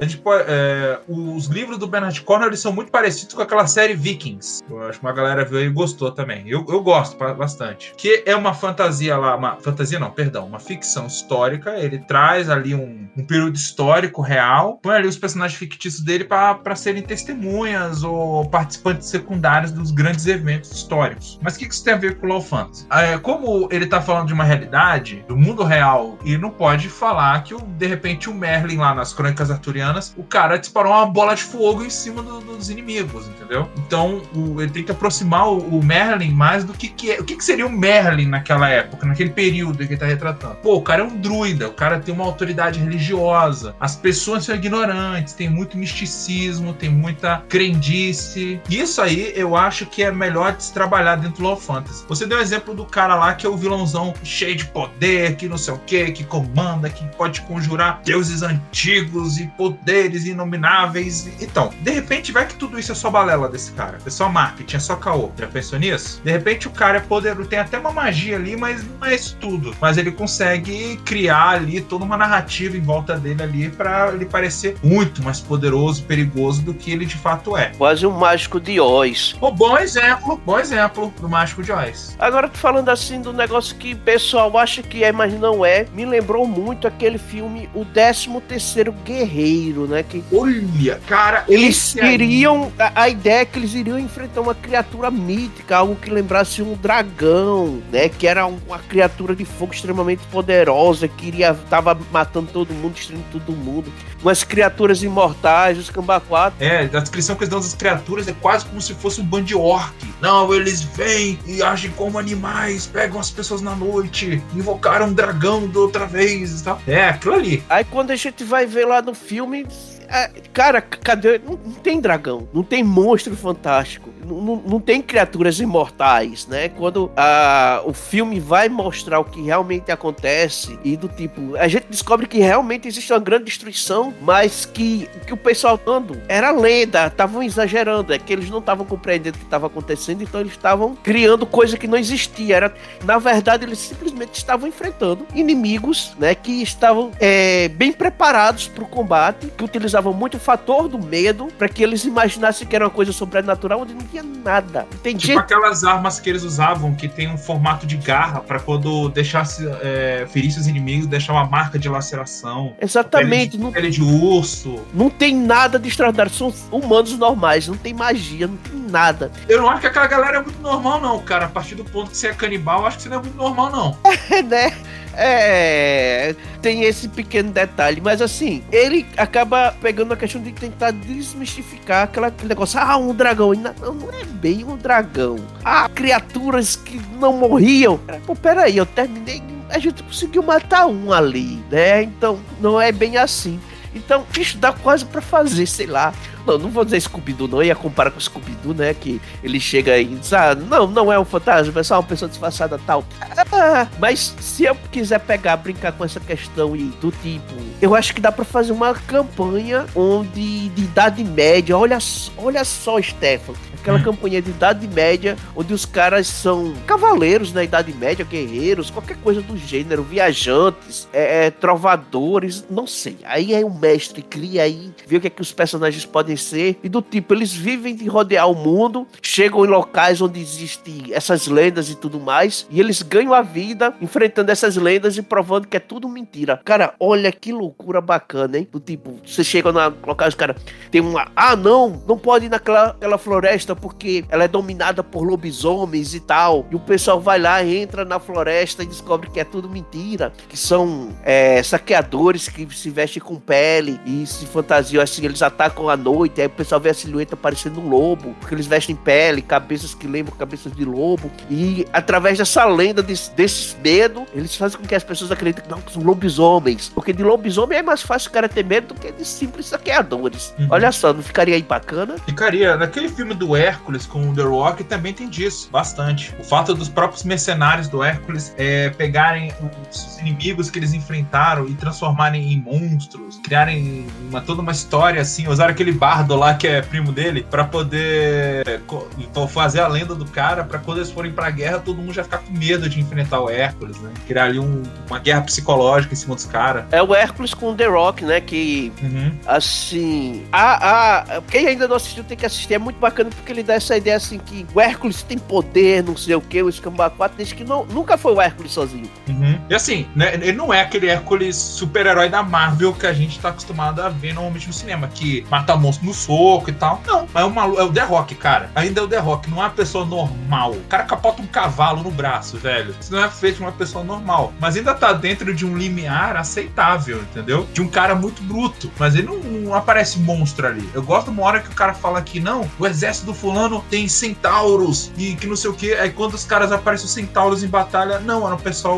É, 0.47 0.99
os 1.07 1.47
livros 1.47 1.77
do 1.77 1.85
Bernard 1.85 2.19
Cornwell 2.21 2.55
são 2.55 2.71
muito 2.71 2.91
parecidos 2.91 3.33
com 3.35 3.41
aquela 3.41 3.67
série 3.67 3.93
Vikings. 3.93 4.63
Eu 4.69 4.81
acho 4.83 4.99
que 4.99 5.05
uma 5.05 5.13
galera 5.13 5.43
viu 5.43 5.59
e 5.61 5.69
gostou 5.69 6.11
também. 6.11 6.47
Eu, 6.47 6.65
eu 6.69 6.81
gosto 6.81 7.17
bastante. 7.35 7.93
Que 7.97 8.23
é 8.25 8.35
uma 8.35 8.53
fantasia 8.53 9.17
lá, 9.17 9.35
uma 9.35 9.57
fantasia 9.57 9.99
não, 9.99 10.09
perdão, 10.09 10.45
uma 10.45 10.59
ficção 10.59 11.07
histórica. 11.07 11.71
Ele 11.77 11.99
traz 11.99 12.49
ali 12.49 12.73
um, 12.73 13.07
um 13.17 13.25
período 13.25 13.55
histórico 13.55 14.21
real, 14.21 14.79
põe 14.81 14.95
ali 14.95 15.07
os 15.07 15.17
personagens 15.17 15.59
fictícios 15.59 16.01
dele 16.01 16.23
para 16.23 16.75
serem 16.75 17.01
testemunhas 17.01 18.03
ou 18.03 18.47
participantes 18.49 19.09
secundários 19.09 19.71
dos 19.71 19.91
grandes 19.91 20.25
eventos 20.27 20.71
históricos. 20.71 21.39
Mas 21.41 21.55
o 21.55 21.59
que, 21.59 21.67
que 21.67 21.73
isso 21.73 21.83
tem 21.83 21.93
a 21.93 21.97
ver 21.97 22.17
com 22.17 22.25
o 22.25 22.29
Low 22.29 22.41
Fantasy? 22.41 22.85
É, 22.91 23.17
como 23.17 23.67
ele 23.71 23.85
tá 23.85 24.01
falando 24.01 24.12
de 24.25 24.33
uma 24.33 24.43
realidade, 24.43 25.25
do 25.27 25.35
mundo 25.35 25.63
real, 25.63 26.17
e 26.23 26.37
não 26.37 26.49
pode 26.49 26.89
falar 26.89 27.43
que, 27.43 27.55
de 27.55 27.87
repente, 27.87 28.29
o 28.29 28.33
Merlin 28.33 28.77
lá 28.77 28.93
nas 28.93 29.13
crônicas 29.13 29.49
arturianas, 29.49 30.13
o 30.17 30.23
cara 30.23 30.57
disparou 30.57 30.93
uma 30.93 31.05
bola 31.05 31.35
de 31.35 31.43
fogo 31.43 31.83
em 31.83 31.89
cima 31.89 32.21
do, 32.21 32.39
dos 32.41 32.69
inimigos, 32.69 33.27
entendeu? 33.27 33.69
Então, 33.77 34.21
o, 34.35 34.61
ele 34.61 34.71
tem 34.71 34.83
que 34.83 34.91
aproximar 34.91 35.49
o, 35.49 35.57
o, 35.57 35.83
Merlin 35.83 36.31
mais 36.31 36.63
do 36.63 36.73
que, 36.73 36.87
que 36.87 37.11
é. 37.11 37.19
O 37.19 37.23
que, 37.23 37.35
que 37.35 37.43
seria 37.43 37.65
o 37.65 37.69
Merlin 37.69 38.27
naquela 38.27 38.69
época, 38.69 39.05
naquele 39.05 39.29
período 39.29 39.77
que 39.77 39.93
ele 39.93 39.97
tá 39.97 40.05
retratando? 40.05 40.55
Pô, 40.55 40.75
o 40.75 40.81
cara 40.81 41.01
é 41.01 41.05
um 41.05 41.17
druida, 41.17 41.67
o 41.67 41.73
cara 41.73 41.99
tem 41.99 42.13
uma 42.13 42.25
autoridade 42.25 42.79
religiosa, 42.79 43.75
as 43.79 43.95
pessoas 43.95 44.45
são 44.45 44.55
ignorantes, 44.55 45.33
tem 45.33 45.49
muito 45.49 45.77
misticismo, 45.77 46.73
tem 46.73 46.89
muita 46.89 47.43
crendice. 47.49 48.61
Isso 48.69 49.01
aí 49.01 49.33
eu 49.35 49.55
acho 49.55 49.85
que 49.85 50.03
é 50.03 50.11
melhor 50.11 50.53
de 50.53 50.63
se 50.63 50.73
trabalhar 50.73 51.15
dentro 51.15 51.37
do 51.37 51.43
Law 51.43 51.57
Fantasy. 51.57 52.05
Você 52.07 52.25
deu 52.25 52.37
o 52.37 52.41
exemplo 52.41 52.73
do 52.73 52.85
cara 52.85 53.15
lá 53.15 53.33
que 53.33 53.45
é 53.45 53.49
o 53.49 53.55
vilãozão 53.55 54.02
cheio 54.23 54.55
de 54.55 54.65
poder, 54.65 55.35
que 55.35 55.47
não 55.47 55.57
sei 55.57 55.73
o 55.73 55.77
que, 55.77 56.11
que 56.11 56.23
comanda 56.23 56.73
manda, 56.73 56.89
que 56.89 57.05
pode 57.15 57.41
conjurar 57.41 58.01
deuses 58.03 58.41
antigos 58.41 59.37
e 59.37 59.47
poderes 59.47 60.25
inomináveis. 60.25 61.29
Então, 61.41 61.71
de 61.81 61.91
repente, 61.91 62.31
vai 62.31 62.47
que 62.47 62.55
tudo 62.55 62.79
isso 62.79 62.91
é 62.91 62.95
só 62.95 63.09
balela 63.09 63.47
desse 63.47 63.71
cara. 63.73 63.97
É 64.05 64.09
só 64.09 64.29
marketing, 64.29 64.75
é 64.75 64.79
só 64.79 64.95
caô. 64.95 65.31
Já 65.37 65.47
pensou 65.47 65.79
nisso? 65.79 66.21
De 66.23 66.31
repente, 66.31 66.67
o 66.67 66.71
cara 66.71 66.97
é 66.97 67.01
poderoso, 67.01 67.47
tem 67.47 67.59
até 67.59 67.77
uma 67.77 67.91
magia 67.91 68.35
ali, 68.35 68.55
mas 68.55 68.83
não 68.83 69.07
é 69.07 69.15
isso 69.15 69.37
tudo. 69.39 69.75
Mas 69.79 69.97
ele 69.97 70.11
consegue 70.11 70.97
criar 71.05 71.49
ali 71.49 71.81
toda 71.81 72.05
uma 72.05 72.17
narrativa 72.17 72.77
em 72.77 72.81
volta 72.81 73.17
dele 73.17 73.43
ali 73.43 73.69
para 73.69 74.13
ele 74.13 74.25
parecer 74.25 74.75
muito 74.83 75.23
mais 75.23 75.39
poderoso, 75.39 76.03
perigoso 76.03 76.61
do 76.61 76.73
que 76.73 76.91
ele 76.91 77.05
de 77.05 77.17
fato 77.17 77.57
é. 77.57 77.71
Quase 77.77 78.05
um 78.05 78.11
mágico 78.11 78.59
de 78.59 78.79
Oz. 78.79 79.35
Oh, 79.41 79.51
bom 79.51 79.77
exemplo, 79.77 80.41
bom 80.45 80.59
exemplo 80.59 81.13
do 81.19 81.29
mágico 81.29 81.61
de 81.61 81.71
Oz. 81.71 82.15
Agora, 82.19 82.49
falando 82.53 82.89
assim 82.89 83.21
do 83.21 83.33
negócio 83.33 83.75
que 83.75 83.92
o 83.93 83.97
pessoal 83.97 84.57
acha 84.57 84.81
que 84.81 85.03
é, 85.03 85.11
mas 85.11 85.33
não 85.39 85.65
é, 85.65 85.85
me 85.93 86.05
lembrou 86.05 86.47
muito 86.47 86.87
aquele 86.87 87.17
filme 87.17 87.69
O 87.73 87.85
13 87.85 88.29
Terceiro 88.47 88.91
Guerreiro, 89.03 89.87
né? 89.87 90.03
Que 90.03 90.23
Olha, 90.31 90.99
cara, 91.07 91.45
eles 91.47 91.95
iriam. 91.95 92.71
A, 92.77 93.03
a, 93.03 93.09
ideia 93.09 93.41
é 93.41 93.45
que 93.45 93.57
eles 93.57 93.73
iriam 93.73 93.97
enfrentar 93.99 94.41
uma 94.41 94.55
criatura 94.55 95.09
mítica, 95.09 95.77
algo 95.77 95.95
que 95.95 96.09
lembrasse 96.09 96.61
um 96.61 96.75
dragão, 96.75 97.81
né? 97.91 98.09
Que 98.09 98.27
era 98.27 98.45
uma 98.45 98.79
criatura 98.79 99.35
de 99.35 99.45
fogo 99.45 99.73
extremamente 99.73 100.21
poderosa, 100.31 101.07
que 101.07 101.27
iria, 101.27 101.53
tava 101.69 101.97
matando 102.11 102.49
todo 102.51 102.73
mundo, 102.73 102.93
destruindo 102.93 103.25
todo 103.31 103.55
mundo. 103.55 103.91
Umas 104.21 104.43
criaturas 104.43 105.03
imortais, 105.03 105.77
os 105.77 105.89
cambaquatos. 105.89 106.61
É, 106.61 106.89
a 106.93 106.99
descrição 106.99 107.35
que 107.35 107.43
eles 107.43 107.49
dão 107.49 107.59
das 107.59 107.73
criaturas 107.73 108.27
é 108.27 108.33
quase 108.41 108.65
como 108.65 108.81
se 108.81 108.93
fosse 108.93 109.19
um 109.19 109.25
band 109.25 109.43
de 109.43 109.55
orc. 109.55 109.93
Não, 110.21 110.53
eles 110.53 110.81
vêm 110.81 111.37
e 111.45 111.61
agem 111.61 111.91
como 111.91 112.17
animais, 112.17 112.85
pegam 112.85 113.19
as 113.19 113.29
pessoas 113.29 113.61
na 113.61 113.75
noite, 113.83 114.41
invocaram 114.55 115.07
um 115.07 115.13
dragão 115.13 115.67
da 115.67 115.79
outra 115.79 116.05
vez 116.05 116.61
e 116.61 116.63
tal. 116.63 116.81
É, 116.87 117.05
aquilo 117.05 117.35
ali. 117.35 117.63
Aí 117.69 117.83
quando 117.83 118.11
a 118.11 118.15
gente 118.15 118.43
vai 118.43 118.65
ver 118.65 118.85
lá 118.85 119.01
no 119.01 119.13
filme, 119.13 119.65
é, 120.13 120.29
cara, 120.53 120.79
cadê? 120.79 121.39
Não, 121.39 121.59
não, 121.65 121.73
tem 121.73 121.99
dragão, 121.99 122.47
não 122.53 122.61
tem 122.61 122.83
monstro 122.83 123.35
fantástico, 123.35 124.13
não, 124.23 124.61
não, 124.63 124.79
tem 124.79 125.01
criaturas 125.01 125.59
imortais, 125.59 126.45
né? 126.45 126.69
Quando 126.69 127.11
a, 127.17 127.81
o 127.83 127.93
filme 127.93 128.39
vai 128.39 128.69
mostrar 128.69 129.19
o 129.19 129.25
que 129.25 129.41
realmente 129.41 129.91
acontece 129.91 130.77
e 130.83 130.95
do 130.95 131.07
tipo, 131.07 131.55
a 131.57 131.67
gente 131.67 131.87
descobre 131.89 132.27
que 132.27 132.37
realmente 132.37 132.87
existe 132.87 133.11
uma 133.11 133.19
grande 133.19 133.45
destruição, 133.45 134.13
mas 134.21 134.65
que, 134.65 135.09
que 135.25 135.33
o 135.33 135.37
pessoal 135.37 135.79
dando 135.83 136.21
era 136.27 136.51
lenda, 136.51 137.07
estavam 137.07 137.41
exagerando, 137.41 138.13
é 138.13 138.19
que 138.19 138.31
eles 138.31 138.51
não 138.51 138.59
estavam 138.59 138.85
compreendendo 138.85 139.37
o 139.37 139.39
que 139.39 139.45
estava 139.45 139.65
acontecendo, 139.65 140.21
então 140.21 140.41
eles 140.41 140.53
estavam 140.53 140.95
criando 140.95 141.43
coisa 141.47 141.75
que 141.75 141.87
não 141.87 141.97
existia. 141.97 142.55
Era, 142.55 142.73
na 143.03 143.17
verdade, 143.17 143.65
eles 143.65 143.79
simplesmente 143.79 144.35
estavam 144.35 144.67
enfrentando 144.67 145.25
inimigos, 145.33 146.13
né? 146.19 146.35
Que 146.35 146.61
estavam 146.61 147.11
é, 147.19 147.67
bem 147.69 147.91
preparados 147.91 148.67
para 148.67 148.83
o 148.83 148.87
combate, 148.87 149.47
que 149.57 149.63
utilizavam 149.63 150.02
muito 150.11 150.37
o 150.37 150.39
fator 150.39 150.87
do 150.87 150.99
medo 150.99 151.47
para 151.57 151.69
que 151.69 151.83
eles 151.83 152.03
imaginassem 152.03 152.67
que 152.67 152.75
era 152.75 152.85
uma 152.85 152.91
coisa 152.91 153.13
sobrenatural 153.13 153.81
onde 153.81 153.93
não 153.93 154.01
tinha 154.01 154.23
nada. 154.23 154.87
Entendi. 154.93 155.27
Tipo 155.27 155.39
aquelas 155.39 155.83
armas 155.83 156.19
que 156.19 156.29
eles 156.29 156.43
usavam 156.43 156.93
que 156.95 157.07
tem 157.07 157.29
um 157.29 157.37
formato 157.37 157.85
de 157.85 157.95
garra 157.97 158.41
para 158.41 158.59
quando 158.59 159.09
deixasse 159.09 159.67
é, 159.81 160.25
ferisse 160.29 160.59
os 160.59 160.67
inimigos, 160.67 161.07
deixar 161.07 161.33
uma 161.33 161.45
marca 161.45 161.77
de 161.77 161.87
laceração. 161.87 162.75
Exatamente. 162.81 163.29
Pele 163.29 163.47
de, 163.47 163.57
não, 163.59 163.71
pele 163.71 163.89
de 163.89 164.01
urso. 164.01 164.79
Não 164.93 165.09
tem 165.09 165.35
nada 165.35 165.79
de 165.79 165.87
extraordinário. 165.87 166.31
São 166.31 166.53
humanos 166.71 167.17
normais, 167.17 167.67
não 167.67 167.77
tem 167.77 167.93
magia, 167.93 168.47
não 168.47 168.57
tem 168.57 168.79
nada. 168.89 169.31
Eu 169.47 169.61
não 169.61 169.69
acho 169.69 169.81
que 169.81 169.87
aquela 169.87 170.07
galera 170.07 170.37
é 170.37 170.41
muito 170.41 170.61
normal, 170.61 170.99
não, 170.99 171.19
cara. 171.19 171.45
A 171.45 171.49
partir 171.49 171.75
do 171.75 171.83
ponto 171.83 172.11
que 172.11 172.17
você 172.17 172.27
é 172.27 172.33
canibal, 172.33 172.81
eu 172.81 172.87
acho 172.87 172.97
que 172.97 173.03
você 173.03 173.09
não 173.09 173.17
é 173.17 173.21
muito 173.21 173.37
normal, 173.37 173.71
não. 173.71 173.97
É, 174.33 174.41
né? 174.41 174.73
É, 175.15 176.35
tem 176.61 176.83
esse 176.83 177.07
pequeno 177.07 177.51
detalhe, 177.51 178.01
mas 178.01 178.21
assim, 178.21 178.63
ele 178.71 179.05
acaba 179.15 179.75
pegando 179.81 180.13
a 180.13 180.17
questão 180.17 180.41
de 180.41 180.51
tentar 180.51 180.91
desmistificar 180.91 182.03
aquela, 182.03 182.27
aquele 182.27 182.49
negócio, 182.49 182.79
ah, 182.79 182.97
um 182.97 183.13
dragão. 183.13 183.53
Não, 183.53 183.93
não 183.93 184.09
é 184.11 184.23
bem 184.25 184.63
um 184.63 184.77
dragão. 184.77 185.37
Ah, 185.63 185.89
criaturas 185.93 186.75
que 186.75 186.99
não 187.19 187.37
morriam. 187.37 187.99
Pô, 188.25 188.35
peraí, 188.35 188.77
eu 188.77 188.85
terminei. 188.85 189.41
A 189.69 189.79
gente 189.79 190.03
conseguiu 190.03 190.43
matar 190.43 190.85
um 190.87 191.11
ali, 191.11 191.63
né? 191.69 192.03
Então, 192.03 192.39
não 192.59 192.79
é 192.79 192.91
bem 192.91 193.17
assim. 193.17 193.59
Então, 193.95 194.25
isso 194.37 194.57
dá 194.57 194.71
quase 194.71 195.05
para 195.05 195.21
fazer, 195.21 195.65
sei 195.65 195.85
lá. 195.85 196.13
Não, 196.45 196.57
não 196.57 196.69
vou 196.69 196.83
dizer 196.83 196.99
Scooby-Doo, 197.01 197.47
não. 197.47 197.59
Eu 197.59 197.67
ia 197.67 197.75
comparar 197.75 198.11
com 198.11 198.19
Scooby-Doo, 198.19 198.73
né? 198.73 198.93
Que 198.93 199.21
ele 199.43 199.59
chega 199.59 199.97
e 199.97 200.05
diz: 200.05 200.33
Ah, 200.33 200.55
não, 200.55 200.87
não 200.87 201.11
é 201.11 201.19
um 201.19 201.25
fantasma, 201.25 201.79
é 201.79 201.83
só 201.83 201.95
uma 201.95 202.03
pessoa 202.03 202.27
disfarçada 202.27 202.79
tal. 202.85 203.03
Ah, 203.51 203.87
mas 203.99 204.35
se 204.39 204.65
eu 204.65 204.75
quiser 204.91 205.19
pegar, 205.19 205.57
brincar 205.57 205.91
com 205.93 206.03
essa 206.03 206.19
questão 206.19 206.75
e 206.75 206.85
do 206.99 207.11
tipo, 207.11 207.53
eu 207.81 207.95
acho 207.95 208.13
que 208.13 208.19
dá 208.19 208.31
para 208.31 208.43
fazer 208.43 208.71
uma 208.71 208.93
campanha 208.93 209.85
onde 209.95 210.69
de 210.69 210.83
idade 210.83 211.23
média. 211.23 211.77
Olha, 211.77 211.97
olha 212.37 212.63
só, 212.65 213.01
Stefan 213.01 213.53
aquela 213.83 213.99
hum. 213.99 214.03
campanha 214.03 214.41
de 214.41 214.49
Idade 214.49 214.87
Média, 214.87 215.35
onde 215.55 215.73
os 215.73 215.85
caras 215.85 216.27
são 216.27 216.73
cavaleiros 216.87 217.51
na 217.51 217.63
Idade 217.63 217.93
Média, 217.93 218.25
guerreiros, 218.25 218.89
qualquer 218.89 219.17
coisa 219.17 219.41
do 219.41 219.57
gênero, 219.57 220.03
viajantes, 220.03 221.07
é, 221.11 221.47
é, 221.47 221.51
trovadores, 221.51 222.65
não 222.69 222.87
sei. 222.87 223.17
Aí 223.25 223.53
é 223.53 223.63
o 223.63 223.69
mestre 223.69 224.21
cria 224.21 224.63
aí, 224.63 224.91
vê 225.05 225.17
o 225.17 225.21
que 225.21 225.27
é 225.27 225.29
que 225.29 225.41
os 225.41 225.51
personagens 225.51 226.05
podem 226.05 226.37
ser, 226.37 226.79
e 226.81 226.87
do 226.87 227.01
tipo, 227.01 227.33
eles 227.33 227.53
vivem 227.53 227.93
de 227.93 228.07
rodear 228.07 228.49
o 228.49 228.55
mundo, 228.55 229.05
chegam 229.21 229.65
em 229.65 229.67
locais 229.67 230.21
onde 230.21 230.39
existem 230.39 231.07
essas 231.11 231.47
lendas 231.47 231.89
e 231.89 231.95
tudo 231.95 232.19
mais, 232.19 232.65
e 232.69 232.79
eles 232.79 233.01
ganham 233.01 233.33
a 233.33 233.41
vida 233.41 233.93
enfrentando 234.01 234.49
essas 234.49 234.77
lendas 234.77 235.17
e 235.17 235.21
provando 235.21 235.67
que 235.67 235.75
é 235.75 235.79
tudo 235.79 236.07
mentira. 236.07 236.61
Cara, 236.63 236.93
olha 236.99 237.31
que 237.31 237.51
loucura 237.51 237.99
bacana, 237.99 238.57
hein? 238.57 238.67
Do 238.71 238.79
tipo, 238.79 239.19
você 239.25 239.43
chega 239.43 239.73
na 239.73 239.87
local, 239.87 240.29
os 240.29 240.35
caras 240.35 240.55
tem 240.89 241.01
uma. 241.01 241.27
Ah, 241.35 241.55
não, 241.55 242.01
não 242.07 242.17
pode 242.17 242.45
ir 242.45 242.49
naquela 242.49 243.17
floresta 243.17 243.72
porque 243.75 244.25
ela 244.29 244.43
é 244.43 244.47
dominada 244.47 245.03
por 245.03 245.23
lobisomens 245.23 246.13
e 246.13 246.19
tal. 246.19 246.65
E 246.71 246.75
o 246.75 246.79
pessoal 246.79 247.19
vai 247.19 247.39
lá, 247.39 247.63
entra 247.63 248.05
na 248.05 248.19
floresta 248.19 248.83
e 248.83 248.85
descobre 248.85 249.29
que 249.29 249.39
é 249.39 249.43
tudo 249.43 249.69
mentira. 249.69 250.33
Que 250.49 250.57
são 250.57 251.09
é, 251.23 251.61
saqueadores 251.63 252.47
que 252.47 252.67
se 252.75 252.89
vestem 252.89 253.21
com 253.21 253.35
pele 253.35 253.99
e 254.05 254.25
se 254.25 254.45
fantasiam 254.45 255.01
assim. 255.01 255.25
Eles 255.25 255.41
atacam 255.41 255.89
à 255.89 255.97
noite. 255.97 256.41
Aí 256.41 256.47
o 256.47 256.49
pessoal 256.49 256.79
vê 256.79 256.89
a 256.89 256.93
silhueta 256.93 257.35
parecendo 257.35 257.79
um 257.79 257.89
lobo. 257.89 258.35
Porque 258.39 258.55
eles 258.55 258.67
vestem 258.67 258.95
pele, 258.95 259.41
cabeças 259.41 259.93
que 259.93 260.07
lembram 260.07 260.35
cabeças 260.35 260.71
de 260.73 260.85
lobo. 260.85 261.31
E 261.49 261.85
através 261.91 262.37
dessa 262.37 262.65
lenda, 262.65 263.01
desse, 263.01 263.31
desses 263.31 263.77
medos, 263.81 264.23
eles 264.33 264.55
fazem 264.55 264.79
com 264.79 264.85
que 264.85 264.95
as 264.95 265.03
pessoas 265.03 265.31
acreditem 265.31 265.63
que 265.63 265.69
não, 265.69 265.81
que 265.81 265.91
são 265.91 266.01
lobisomens. 266.03 266.89
Porque 266.89 267.13
de 267.13 267.23
lobisomem 267.23 267.77
é 267.77 267.83
mais 267.83 268.01
fácil 268.01 268.29
o 268.29 268.33
cara 268.33 268.49
ter 268.49 268.63
medo 268.63 268.93
do 268.93 268.95
que 268.95 269.11
de 269.11 269.25
simples 269.25 269.67
saqueadores. 269.67 270.53
Uhum. 270.59 270.67
Olha 270.69 270.91
só, 270.91 271.13
não 271.13 271.21
ficaria 271.21 271.55
aí 271.55 271.61
bacana? 271.61 272.15
Ficaria. 272.25 272.75
Naquele 272.77 273.09
filme 273.09 273.33
do 273.33 273.55
Hércules 273.63 274.05
com 274.05 274.29
o 274.29 274.33
The 274.33 274.43
Rock 274.43 274.83
também 274.83 275.13
tem 275.13 275.29
disso, 275.29 275.69
bastante. 275.71 276.35
O 276.39 276.43
fato 276.43 276.73
dos 276.73 276.89
próprios 276.89 277.23
mercenários 277.23 277.87
do 277.87 278.03
Hércules 278.03 278.53
é, 278.57 278.89
pegarem 278.89 279.53
os 279.91 280.19
inimigos 280.19 280.69
que 280.69 280.79
eles 280.79 280.93
enfrentaram 280.93 281.67
e 281.67 281.73
transformarem 281.73 282.53
em 282.53 282.59
monstros, 282.59 283.39
criarem 283.43 284.05
uma, 284.29 284.41
toda 284.41 284.61
uma 284.61 284.71
história 284.71 285.21
assim, 285.21 285.47
usar 285.47 285.69
aquele 285.69 285.91
bardo 285.91 286.35
lá 286.35 286.53
que 286.53 286.67
é 286.67 286.81
primo 286.81 287.11
dele 287.11 287.45
para 287.49 287.63
poder 287.63 288.81
então, 289.17 289.47
fazer 289.47 289.81
a 289.81 289.87
lenda 289.87 290.15
do 290.15 290.25
cara 290.25 290.63
para 290.63 290.79
quando 290.79 290.97
eles 290.97 291.11
forem 291.11 291.31
pra 291.31 291.49
guerra 291.49 291.79
todo 291.79 291.97
mundo 291.97 292.13
já 292.13 292.23
ficar 292.23 292.39
com 292.39 292.51
medo 292.53 292.89
de 292.89 292.99
enfrentar 292.99 293.39
o 293.39 293.49
Hércules, 293.49 293.99
né? 293.99 294.11
Criar 294.27 294.45
ali 294.45 294.59
um, 294.59 294.83
uma 295.07 295.19
guerra 295.19 295.41
psicológica 295.41 296.13
em 296.13 296.17
cima 296.17 296.35
dos 296.35 296.45
caras. 296.45 296.85
É 296.91 297.01
o 297.01 297.13
Hércules 297.13 297.53
com 297.53 297.71
o 297.71 297.75
The 297.75 297.85
Rock, 297.85 298.25
né? 298.25 298.41
Que 298.41 298.91
uhum. 299.01 299.37
assim, 299.45 300.45
a, 300.51 301.37
a, 301.37 301.41
quem 301.41 301.67
ainda 301.67 301.87
não 301.87 301.95
assistiu 301.95 302.23
tem 302.23 302.37
que 302.37 302.45
assistir, 302.45 302.73
é 302.73 302.77
muito 302.77 302.99
bacana 302.99 303.29
porque 303.29 303.52
ele 303.53 303.63
dá 303.63 303.75
essa 303.75 303.95
ideia 303.95 304.17
assim 304.17 304.37
que 304.37 304.65
o 304.73 304.81
Hércules 304.81 305.23
tem 305.23 305.37
poder, 305.37 306.03
não 306.03 306.17
sei 306.17 306.35
o 306.35 306.41
que, 306.41 306.61
o 306.61 306.69
Escambau 306.69 307.09
4, 307.11 307.37
desde 307.37 307.55
que 307.55 307.63
não, 307.63 307.85
nunca 307.85 308.17
foi 308.17 308.33
o 308.33 308.41
Hércules 308.41 308.71
sozinho. 308.71 309.09
Uhum. 309.27 309.59
E 309.69 309.75
assim, 309.75 310.07
né, 310.15 310.33
ele 310.33 310.53
não 310.53 310.73
é 310.73 310.81
aquele 310.81 311.07
Hércules 311.07 311.55
super-herói 311.55 312.29
da 312.29 312.43
Marvel 312.43 312.93
que 312.93 313.07
a 313.07 313.13
gente 313.13 313.39
tá 313.39 313.49
acostumado 313.49 314.01
a 314.01 314.09
ver 314.09 314.33
normalmente 314.33 314.67
no 314.67 314.73
cinema, 314.73 315.07
que 315.07 315.45
mata 315.49 315.75
monstro 315.75 316.05
no 316.05 316.13
soco 316.13 316.69
e 316.69 316.73
tal. 316.73 317.01
Não, 317.05 317.27
é, 317.33 317.43
uma, 317.43 317.63
é 317.63 317.83
o 317.83 317.91
The 317.91 318.03
Rock, 318.03 318.35
cara. 318.35 318.69
Ainda 318.75 319.01
é 319.01 319.03
o 319.03 319.07
The 319.07 319.19
Rock, 319.19 319.49
não 319.49 319.57
é 319.57 319.61
uma 319.61 319.69
pessoa 319.69 320.05
normal. 320.05 320.71
O 320.71 320.83
cara 320.83 321.03
capota 321.03 321.41
um 321.41 321.47
cavalo 321.47 322.03
no 322.03 322.11
braço, 322.11 322.57
velho. 322.57 322.95
Isso 322.99 323.11
não 323.11 323.23
é 323.23 323.29
feito 323.29 323.59
uma 323.59 323.71
pessoa 323.71 324.03
normal. 324.03 324.53
Mas 324.59 324.75
ainda 324.75 324.93
tá 324.93 325.13
dentro 325.13 325.53
de 325.53 325.65
um 325.65 325.77
limiar 325.77 326.35
aceitável, 326.35 327.21
entendeu? 327.21 327.67
De 327.73 327.81
um 327.81 327.87
cara 327.87 328.15
muito 328.15 328.41
bruto. 328.43 328.91
Mas 328.97 329.15
ele 329.15 329.27
não, 329.27 329.37
não 329.37 329.73
aparece 329.73 330.19
monstro 330.19 330.67
ali. 330.67 330.87
Eu 330.93 331.03
gosto 331.03 331.25
de 331.25 331.31
uma 331.31 331.43
hora 331.43 331.59
que 331.59 331.69
o 331.69 331.75
cara 331.75 331.93
fala 331.93 332.21
que 332.21 332.39
não, 332.39 332.69
o 332.79 332.87
exército 332.87 333.25
do 333.25 333.33
fulano 333.43 333.83
tem 333.89 334.07
centauros 334.07 335.11
e 335.17 335.35
que 335.35 335.45
não 335.45 335.57
sei 335.57 335.69
o 335.69 335.73
que. 335.73 335.93
Aí 335.95 336.09
quando 336.09 336.33
os 336.33 336.45
caras 336.45 336.71
aparecem 336.71 337.05
os 337.05 337.11
centauros 337.11 337.61
em 337.61 337.67
batalha, 337.67 338.19
não, 338.21 338.45
era 338.45 338.55
o 338.55 338.59
pessoal 338.59 338.97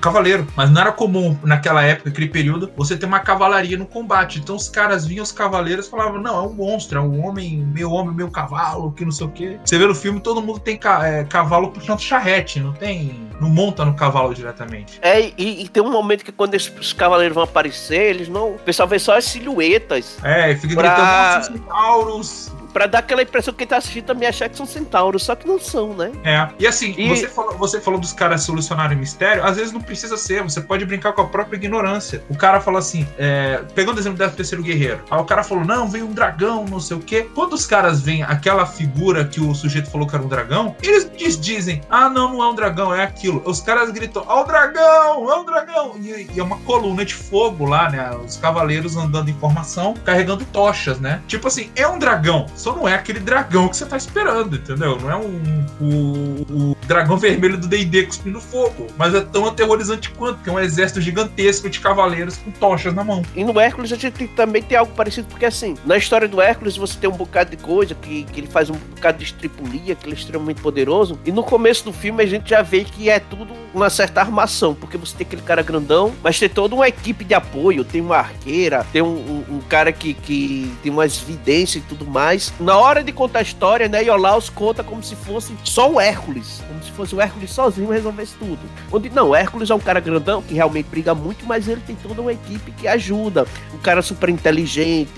cavaleiro. 0.00 0.46
Mas 0.54 0.70
não 0.70 0.80
era 0.80 0.92
comum 0.92 1.36
naquela 1.42 1.82
época, 1.82 2.10
naquele 2.10 2.28
período, 2.28 2.70
você 2.76 2.96
ter 2.96 3.06
uma 3.06 3.18
cavalaria 3.18 3.76
no 3.76 3.86
combate. 3.86 4.38
Então 4.38 4.54
os 4.54 4.68
caras 4.68 5.04
vinham 5.04 5.24
os 5.24 5.32
cavaleiros 5.32 5.88
falavam: 5.88 6.20
não, 6.20 6.44
é 6.44 6.46
um 6.46 6.52
monstro, 6.52 6.98
é 6.98 7.02
um 7.02 7.26
homem, 7.26 7.58
meu 7.74 7.90
homem, 7.90 8.14
meu 8.14 8.30
cavalo, 8.30 8.92
que 8.92 9.04
não 9.04 9.10
sei 9.10 9.26
o 9.26 9.30
que. 9.30 9.58
Você 9.64 9.76
vê 9.76 9.86
no 9.86 9.96
filme, 9.96 10.20
todo 10.20 10.40
mundo 10.40 10.60
tem 10.60 10.76
ca 10.76 11.04
é, 11.04 11.24
cavalo 11.24 11.72
puxando 11.72 11.98
charrete, 11.98 12.60
não 12.60 12.72
tem. 12.72 13.28
Não 13.40 13.48
monta 13.48 13.84
no 13.84 13.94
cavalo 13.94 14.32
diretamente. 14.32 14.98
É, 15.02 15.32
e, 15.36 15.64
e 15.64 15.68
tem 15.68 15.82
um 15.82 15.90
momento 15.90 16.24
que 16.24 16.30
quando 16.30 16.54
esses 16.54 16.92
cavaleiros 16.92 17.34
vão 17.34 17.42
aparecer, 17.42 18.10
eles 18.10 18.28
não. 18.28 18.50
O 18.50 18.58
pessoal 18.58 18.86
vê 18.86 18.98
só 18.98 19.16
as 19.16 19.24
silhuetas. 19.24 20.18
É, 20.22 20.54
fica 20.54 20.74
pra... 20.74 21.40
gritando 21.40 21.58
centauros 21.58 22.52
Pra 22.72 22.86
dar 22.86 23.00
aquela 23.00 23.22
impressão 23.22 23.52
que 23.52 23.58
quem 23.58 23.66
tá 23.66 23.76
assistindo 23.76 24.04
também 24.04 24.28
achar 24.28 24.48
que 24.48 24.56
são 24.56 24.66
centauros, 24.66 25.24
só 25.24 25.34
que 25.34 25.46
não 25.46 25.58
são, 25.58 25.94
né? 25.94 26.12
É. 26.24 26.48
E 26.58 26.66
assim, 26.66 26.94
e... 26.96 27.08
Você, 27.08 27.28
falou, 27.28 27.58
você 27.58 27.80
falou 27.80 28.00
dos 28.00 28.12
caras 28.12 28.42
solucionarem 28.42 28.96
mistério, 28.96 29.44
às 29.44 29.56
vezes 29.56 29.72
não 29.72 29.80
precisa 29.80 30.16
ser, 30.16 30.42
você 30.42 30.60
pode 30.60 30.84
brincar 30.84 31.12
com 31.12 31.22
a 31.22 31.26
própria 31.26 31.56
ignorância. 31.56 32.22
O 32.28 32.36
cara 32.36 32.60
fala 32.60 32.78
assim, 32.78 33.06
é, 33.18 33.62
pegando 33.74 33.96
o 33.96 34.00
exemplo 34.00 34.18
do 34.18 34.30
terceiro 34.32 34.62
guerreiro, 34.62 35.00
aí 35.10 35.20
o 35.20 35.24
cara 35.24 35.42
falou, 35.42 35.64
não, 35.64 35.88
veio 35.88 36.06
um 36.06 36.12
dragão, 36.12 36.64
não 36.64 36.80
sei 36.80 36.96
o 36.96 37.00
quê. 37.00 37.28
Quando 37.34 37.52
os 37.52 37.66
caras 37.66 38.00
veem 38.00 38.22
aquela 38.22 38.64
figura 38.66 39.24
que 39.24 39.40
o 39.40 39.54
sujeito 39.54 39.90
falou 39.90 40.06
que 40.06 40.14
era 40.14 40.24
um 40.24 40.28
dragão, 40.28 40.74
eles 40.82 41.38
dizem, 41.38 41.80
ah, 41.90 42.08
não, 42.08 42.30
não 42.32 42.42
é 42.42 42.48
um 42.48 42.54
dragão, 42.54 42.94
é 42.94 43.02
aquilo. 43.02 43.42
Os 43.44 43.60
caras 43.60 43.90
gritam, 43.90 44.24
ó, 44.26 44.38
oh, 44.38 44.42
o 44.42 44.44
dragão, 44.44 45.30
é 45.30 45.36
um 45.36 45.44
dragão. 45.44 45.94
E, 45.98 46.28
e, 46.34 46.40
é 46.40 46.42
uma 46.42 46.58
coluna 46.60 47.04
de 47.04 47.14
fogo 47.14 47.64
lá, 47.64 47.90
né? 47.90 48.10
Os 48.24 48.36
cavaleiros 48.36 48.96
andando 48.96 49.28
em 49.28 49.34
formação, 49.34 49.94
carregando 50.04 50.44
tochas, 50.46 50.98
né? 51.00 51.20
Tipo 51.26 51.48
assim, 51.48 51.70
é 51.74 51.86
um 51.86 51.98
dragão 51.98 52.46
só 52.60 52.76
não 52.76 52.86
é 52.86 52.94
aquele 52.94 53.18
dragão 53.18 53.68
que 53.68 53.76
você 53.76 53.86
tá 53.86 53.96
esperando, 53.96 54.56
entendeu? 54.56 54.98
Não 55.00 55.10
é 55.10 55.16
um, 55.16 55.66
o, 55.80 56.70
o 56.70 56.76
dragão 56.86 57.16
vermelho 57.16 57.56
do 57.56 57.66
D&D 57.66 58.04
cuspindo 58.04 58.40
fogo, 58.40 58.86
mas 58.98 59.14
é 59.14 59.20
tão 59.20 59.46
aterrorizante 59.46 60.10
quanto, 60.10 60.42
que 60.42 60.50
é 60.50 60.52
um 60.52 60.60
exército 60.60 61.00
gigantesco 61.00 61.70
de 61.70 61.80
cavaleiros 61.80 62.36
com 62.36 62.50
tochas 62.50 62.94
na 62.94 63.02
mão. 63.02 63.22
E 63.34 63.42
no 63.42 63.58
Hércules 63.58 63.92
a 63.92 63.96
gente 63.96 64.26
também 64.28 64.62
tem 64.62 64.76
algo 64.76 64.92
parecido, 64.94 65.26
porque 65.28 65.46
assim, 65.46 65.74
na 65.86 65.96
história 65.96 66.28
do 66.28 66.40
Hércules 66.40 66.76
você 66.76 66.98
tem 66.98 67.08
um 67.08 67.16
bocado 67.16 67.50
de 67.50 67.56
coisa, 67.56 67.94
que, 67.94 68.24
que 68.24 68.40
ele 68.40 68.46
faz 68.46 68.68
um 68.68 68.74
bocado 68.74 69.18
de 69.18 69.24
estripulia, 69.24 69.94
que 69.94 70.04
ele 70.04 70.14
é 70.14 70.18
extremamente 70.18 70.60
poderoso, 70.60 71.18
e 71.24 71.32
no 71.32 71.42
começo 71.42 71.84
do 71.84 71.92
filme 71.92 72.22
a 72.22 72.26
gente 72.26 72.50
já 72.50 72.60
vê 72.60 72.84
que 72.84 73.08
é 73.08 73.18
tudo 73.18 73.54
uma 73.72 73.88
certa 73.88 74.20
armação, 74.20 74.74
porque 74.74 74.98
você 74.98 75.16
tem 75.16 75.26
aquele 75.26 75.42
cara 75.42 75.62
grandão, 75.62 76.12
mas 76.22 76.38
tem 76.38 76.48
toda 76.48 76.74
uma 76.74 76.88
equipe 76.88 77.24
de 77.24 77.34
apoio, 77.34 77.84
tem 77.84 78.00
uma 78.00 78.16
arqueira, 78.16 78.84
tem 78.92 79.00
um, 79.00 79.06
um, 79.06 79.44
um 79.56 79.60
cara 79.60 79.92
que, 79.92 80.14
que 80.14 80.70
tem 80.82 80.90
umas 80.90 81.16
vidências 81.16 81.82
e 81.82 81.86
tudo 81.86 82.04
mais, 82.04 82.49
na 82.58 82.76
hora 82.76 83.02
de 83.02 83.12
contar 83.12 83.40
a 83.40 83.42
história, 83.42 83.88
né, 83.88 84.04
Iolaus 84.04 84.50
conta 84.50 84.82
como 84.82 85.02
se 85.02 85.14
fosse 85.16 85.54
só 85.64 85.90
o 85.90 86.00
Hércules. 86.00 86.62
Como 86.66 86.82
se 86.82 86.90
fosse 86.90 87.14
o 87.14 87.20
Hércules 87.20 87.50
sozinho 87.50 87.90
resolvesse 87.90 88.34
tudo. 88.38 88.58
Onde, 88.92 89.08
não, 89.10 89.34
Hércules 89.34 89.70
é 89.70 89.74
um 89.74 89.80
cara 89.80 90.00
grandão 90.00 90.42
que 90.42 90.54
realmente 90.54 90.86
briga 90.86 91.14
muito, 91.14 91.46
mas 91.46 91.68
ele 91.68 91.80
tem 91.86 91.96
toda 91.96 92.20
uma 92.20 92.32
equipe 92.32 92.72
que 92.72 92.88
ajuda. 92.88 93.46
Um 93.74 93.78
cara 93.78 94.02
super 94.02 94.28
inteligente, 94.28 95.10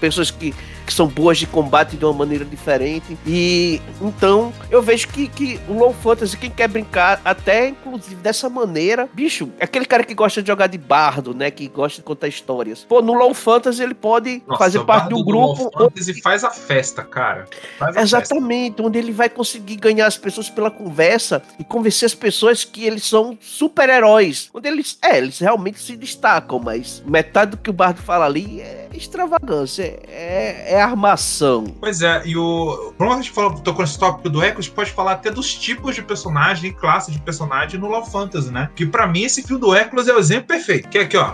pessoas 0.00 0.30
que 0.30 0.54
que 0.90 0.94
são 0.94 1.06
boas 1.06 1.38
de 1.38 1.46
combate 1.46 1.96
de 1.96 2.04
uma 2.04 2.12
maneira 2.12 2.44
diferente. 2.44 3.16
E 3.24 3.80
então 4.02 4.52
eu 4.68 4.82
vejo 4.82 5.06
que, 5.06 5.28
que 5.28 5.60
o 5.68 5.74
Low 5.74 5.94
Fantasy, 5.94 6.36
quem 6.36 6.50
quer 6.50 6.66
brincar, 6.66 7.20
até 7.24 7.68
inclusive 7.68 8.16
dessa 8.16 8.50
maneira, 8.50 9.08
bicho, 9.14 9.48
aquele 9.60 9.84
cara 9.84 10.02
que 10.02 10.14
gosta 10.14 10.42
de 10.42 10.48
jogar 10.48 10.66
de 10.66 10.76
bardo, 10.76 11.32
né? 11.32 11.48
Que 11.48 11.68
gosta 11.68 12.00
de 12.00 12.04
contar 12.04 12.26
histórias. 12.26 12.84
Pô, 12.88 13.00
no 13.00 13.12
Low 13.12 13.32
Fantasy 13.32 13.80
ele 13.80 13.94
pode 13.94 14.42
Nossa, 14.48 14.58
fazer 14.58 14.80
parte 14.80 15.10
de 15.10 15.14
um 15.14 15.22
grupo. 15.22 15.62
Low 15.62 15.90
Fantasy 15.90 16.10
onde... 16.10 16.22
faz 16.22 16.42
a 16.42 16.50
festa, 16.50 17.04
cara. 17.04 17.46
A 17.80 18.02
Exatamente, 18.02 18.70
festa. 18.70 18.82
onde 18.82 18.98
ele 18.98 19.12
vai 19.12 19.28
conseguir 19.28 19.76
ganhar 19.76 20.08
as 20.08 20.18
pessoas 20.18 20.50
pela 20.50 20.72
conversa 20.72 21.40
e 21.56 21.62
convencer 21.62 22.06
as 22.06 22.16
pessoas 22.16 22.64
que 22.64 22.84
eles 22.84 23.04
são 23.04 23.38
super-heróis. 23.40 24.50
Onde 24.52 24.66
eles, 24.66 24.98
é, 25.00 25.18
eles 25.18 25.38
realmente 25.38 25.78
se 25.78 25.96
destacam, 25.96 26.58
mas 26.58 27.00
metade 27.06 27.52
do 27.52 27.58
que 27.58 27.70
o 27.70 27.72
bardo 27.72 28.02
fala 28.02 28.26
ali 28.26 28.60
é 28.60 28.88
extravagância. 28.92 29.84
É, 30.08 30.74
é 30.74 30.79
armação. 30.80 31.64
Pois 31.80 32.02
é, 32.02 32.22
e 32.24 32.36
o. 32.36 32.92
Como 32.96 33.12
a 33.12 33.16
gente 33.16 33.30
falou, 33.30 33.54
tocou 33.58 33.84
nesse 33.84 33.98
tópico 33.98 34.28
do 34.28 34.42
Echo, 34.42 34.58
a 34.58 34.60
gente 34.60 34.70
pode 34.72 34.90
falar 34.90 35.12
até 35.12 35.30
dos 35.30 35.54
tipos 35.54 35.94
de 35.94 36.02
personagem 36.02 36.70
e 36.70 36.72
classe 36.72 37.10
de 37.10 37.18
personagem 37.18 37.78
no 37.78 37.88
Love 37.88 38.10
Fantasy, 38.10 38.50
né? 38.50 38.70
Que 38.74 38.86
pra 38.86 39.06
mim 39.06 39.22
esse 39.22 39.42
fio 39.42 39.58
do 39.58 39.74
Hércules 39.74 40.08
é 40.08 40.14
o 40.14 40.18
exemplo 40.18 40.46
perfeito. 40.48 40.88
Que 40.88 40.98
é 40.98 41.02
aqui, 41.02 41.16
ó. 41.16 41.32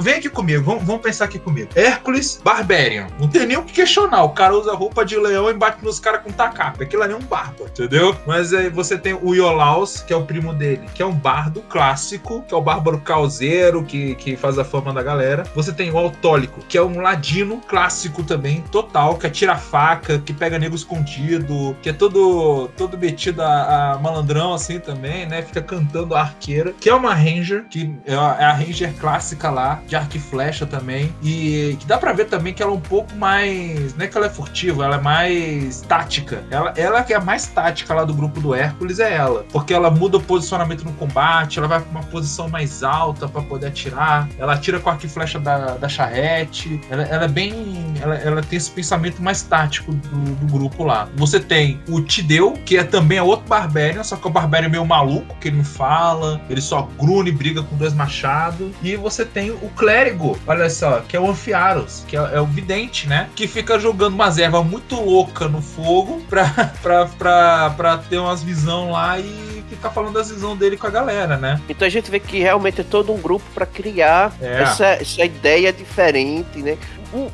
Vem 0.00 0.14
aqui 0.14 0.28
comigo, 0.28 0.78
vamos, 0.80 1.02
pensar 1.02 1.26
aqui 1.26 1.38
comigo. 1.38 1.68
Hércules 1.74 2.40
Barbarian. 2.42 3.08
Não 3.18 3.28
tem 3.28 3.46
nem 3.46 3.56
o 3.56 3.62
que 3.62 3.72
questionar. 3.72 4.22
O 4.24 4.30
cara 4.30 4.56
usa 4.56 4.74
roupa 4.74 5.04
de 5.04 5.16
leão 5.16 5.50
e 5.50 5.54
bate 5.54 5.84
nos 5.84 6.00
caras 6.00 6.22
com 6.22 6.30
tacape. 6.30 6.82
Aquilo 6.82 7.02
ali 7.02 7.12
é 7.12 7.16
um 7.16 7.20
bardo, 7.20 7.64
entendeu? 7.64 8.16
Mas 8.26 8.52
aí 8.52 8.68
você 8.68 8.96
tem 8.96 9.14
o 9.14 9.34
Iolaus, 9.34 10.00
que 10.00 10.12
é 10.12 10.16
o 10.16 10.24
primo 10.24 10.52
dele, 10.52 10.82
que 10.94 11.02
é 11.02 11.06
um 11.06 11.14
bardo 11.14 11.60
clássico, 11.62 12.42
que 12.42 12.54
é 12.54 12.56
o 12.56 12.60
bárbaro 12.60 13.00
causeiro, 13.00 13.84
que, 13.84 14.14
que 14.16 14.36
faz 14.36 14.58
a 14.58 14.64
fama 14.64 14.92
da 14.92 15.02
galera. 15.02 15.44
Você 15.54 15.72
tem 15.72 15.90
o 15.90 15.98
Autólico, 15.98 16.60
que 16.68 16.78
é 16.78 16.82
um 16.82 17.00
ladino 17.00 17.60
clássico 17.68 18.22
também, 18.22 18.62
total, 18.74 19.16
que 19.16 19.28
atira 19.28 19.54
faca, 19.54 20.18
que 20.18 20.32
pega 20.32 20.58
nego 20.58 20.74
escondido, 20.74 21.76
que 21.80 21.90
é 21.90 21.92
todo, 21.92 22.68
todo 22.76 22.98
metido 22.98 23.40
a, 23.40 23.92
a 23.92 23.98
malandrão 24.00 24.52
assim 24.52 24.80
também, 24.80 25.26
né? 25.26 25.42
Fica 25.42 25.62
cantando 25.62 26.12
a 26.12 26.22
arqueira, 26.22 26.74
que 26.80 26.90
é 26.90 26.94
uma 26.94 27.14
Ranger, 27.14 27.66
que 27.70 27.94
é 28.04 28.16
a, 28.16 28.36
é 28.40 28.44
a 28.44 28.52
Ranger 28.52 28.92
clássica 28.94 29.48
lá, 29.48 29.80
de 29.86 29.94
arco 29.94 30.16
e 30.16 30.18
flecha 30.18 30.66
também. 30.66 31.14
E 31.22 31.76
que 31.78 31.86
dá 31.86 31.96
pra 31.96 32.12
ver 32.12 32.24
também 32.24 32.52
que 32.52 32.64
ela 32.64 32.72
é 32.72 32.74
um 32.74 32.80
pouco 32.80 33.14
mais. 33.14 33.94
Não 33.94 34.04
é 34.04 34.08
que 34.08 34.16
ela 34.16 34.26
é 34.26 34.30
furtiva, 34.30 34.84
ela 34.84 34.96
é 34.96 35.00
mais 35.00 35.82
tática. 35.82 36.42
Ela, 36.50 36.74
ela 36.76 37.04
que 37.04 37.12
é 37.12 37.16
a 37.16 37.20
mais 37.20 37.46
tática 37.46 37.94
lá 37.94 38.02
do 38.02 38.12
grupo 38.12 38.40
do 38.40 38.56
Hércules 38.56 38.98
é 38.98 39.14
ela. 39.14 39.46
Porque 39.52 39.72
ela 39.72 39.88
muda 39.88 40.16
o 40.16 40.20
posicionamento 40.20 40.84
no 40.84 40.92
combate, 40.94 41.60
ela 41.60 41.68
vai 41.68 41.80
pra 41.80 41.90
uma 41.92 42.02
posição 42.02 42.48
mais 42.48 42.82
alta 42.82 43.28
para 43.28 43.42
poder 43.42 43.68
atirar, 43.68 44.28
ela 44.36 44.54
atira 44.54 44.80
com 44.80 44.90
arco 44.90 45.06
e 45.06 45.08
flecha 45.08 45.38
da, 45.38 45.76
da 45.76 45.88
charrete. 45.88 46.80
Ela, 46.90 47.04
ela 47.04 47.24
é 47.26 47.28
bem. 47.28 47.94
Ela, 48.02 48.16
ela, 48.16 48.42
tem 48.42 48.63
esse 48.64 48.70
pensamento 48.70 49.22
mais 49.22 49.42
tático 49.42 49.92
do, 49.92 50.34
do, 50.34 50.46
grupo 50.46 50.84
lá. 50.84 51.08
Você 51.16 51.38
tem 51.38 51.80
o 51.88 52.00
Tideu, 52.00 52.52
que 52.64 52.76
é 52.76 52.84
também 52.84 53.20
outro 53.20 53.46
Barbarian, 53.46 54.02
só 54.02 54.16
que 54.16 54.26
é 54.26 54.30
o 54.30 54.32
Barbarian 54.32 54.68
meio 54.68 54.84
maluco, 54.84 55.36
que 55.40 55.48
ele 55.48 55.58
não 55.58 55.64
fala, 55.64 56.40
ele 56.48 56.60
só 56.60 56.88
grune, 56.98 57.30
briga 57.30 57.62
com 57.62 57.76
dois 57.76 57.94
machados. 57.94 58.72
E 58.82 58.96
você 58.96 59.24
tem 59.24 59.50
o 59.50 59.70
Clérigo, 59.76 60.38
olha 60.46 60.68
só, 60.70 61.00
que 61.00 61.16
é 61.16 61.20
o 61.20 61.28
Anfiaros, 61.28 62.04
que 62.08 62.16
é, 62.16 62.20
é 62.34 62.40
o 62.40 62.46
Vidente, 62.46 63.08
né? 63.08 63.28
Que 63.34 63.46
fica 63.46 63.78
jogando 63.78 64.14
umas 64.14 64.38
ervas 64.38 64.64
muito 64.64 65.00
louca 65.00 65.48
no 65.48 65.60
fogo 65.60 66.22
pra, 66.28 66.48
pra, 66.82 67.06
pra, 67.06 67.70
pra 67.70 67.98
ter 67.98 68.18
umas 68.18 68.42
visão 68.42 68.90
lá 68.90 69.18
e 69.18 69.64
ficar 69.68 69.90
falando 69.90 70.14
das 70.14 70.30
visão 70.30 70.56
dele 70.56 70.76
com 70.76 70.86
a 70.86 70.90
galera, 70.90 71.36
né? 71.36 71.60
Então 71.68 71.86
a 71.86 71.90
gente 71.90 72.10
vê 72.10 72.20
que 72.20 72.38
realmente 72.38 72.80
é 72.80 72.84
todo 72.84 73.12
um 73.12 73.20
grupo 73.20 73.44
para 73.54 73.66
criar 73.66 74.32
é. 74.40 74.62
essa, 74.62 74.86
essa 74.86 75.24
ideia 75.24 75.72
diferente, 75.72 76.58
né? 76.58 76.78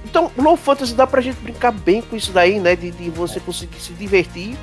Então, 0.04 0.30
o 0.36 0.42
Low 0.42 0.56
Fantasy 0.56 0.94
dá 0.94 1.06
pra 1.06 1.20
gente 1.20 1.36
brincar 1.40 1.72
bem 1.72 2.02
com 2.02 2.16
isso 2.16 2.32
daí, 2.32 2.60
né? 2.60 2.76
De, 2.76 2.90
de 2.90 3.10
você 3.10 3.40
conseguir 3.40 3.80
se 3.80 3.92
divertir. 3.92 4.56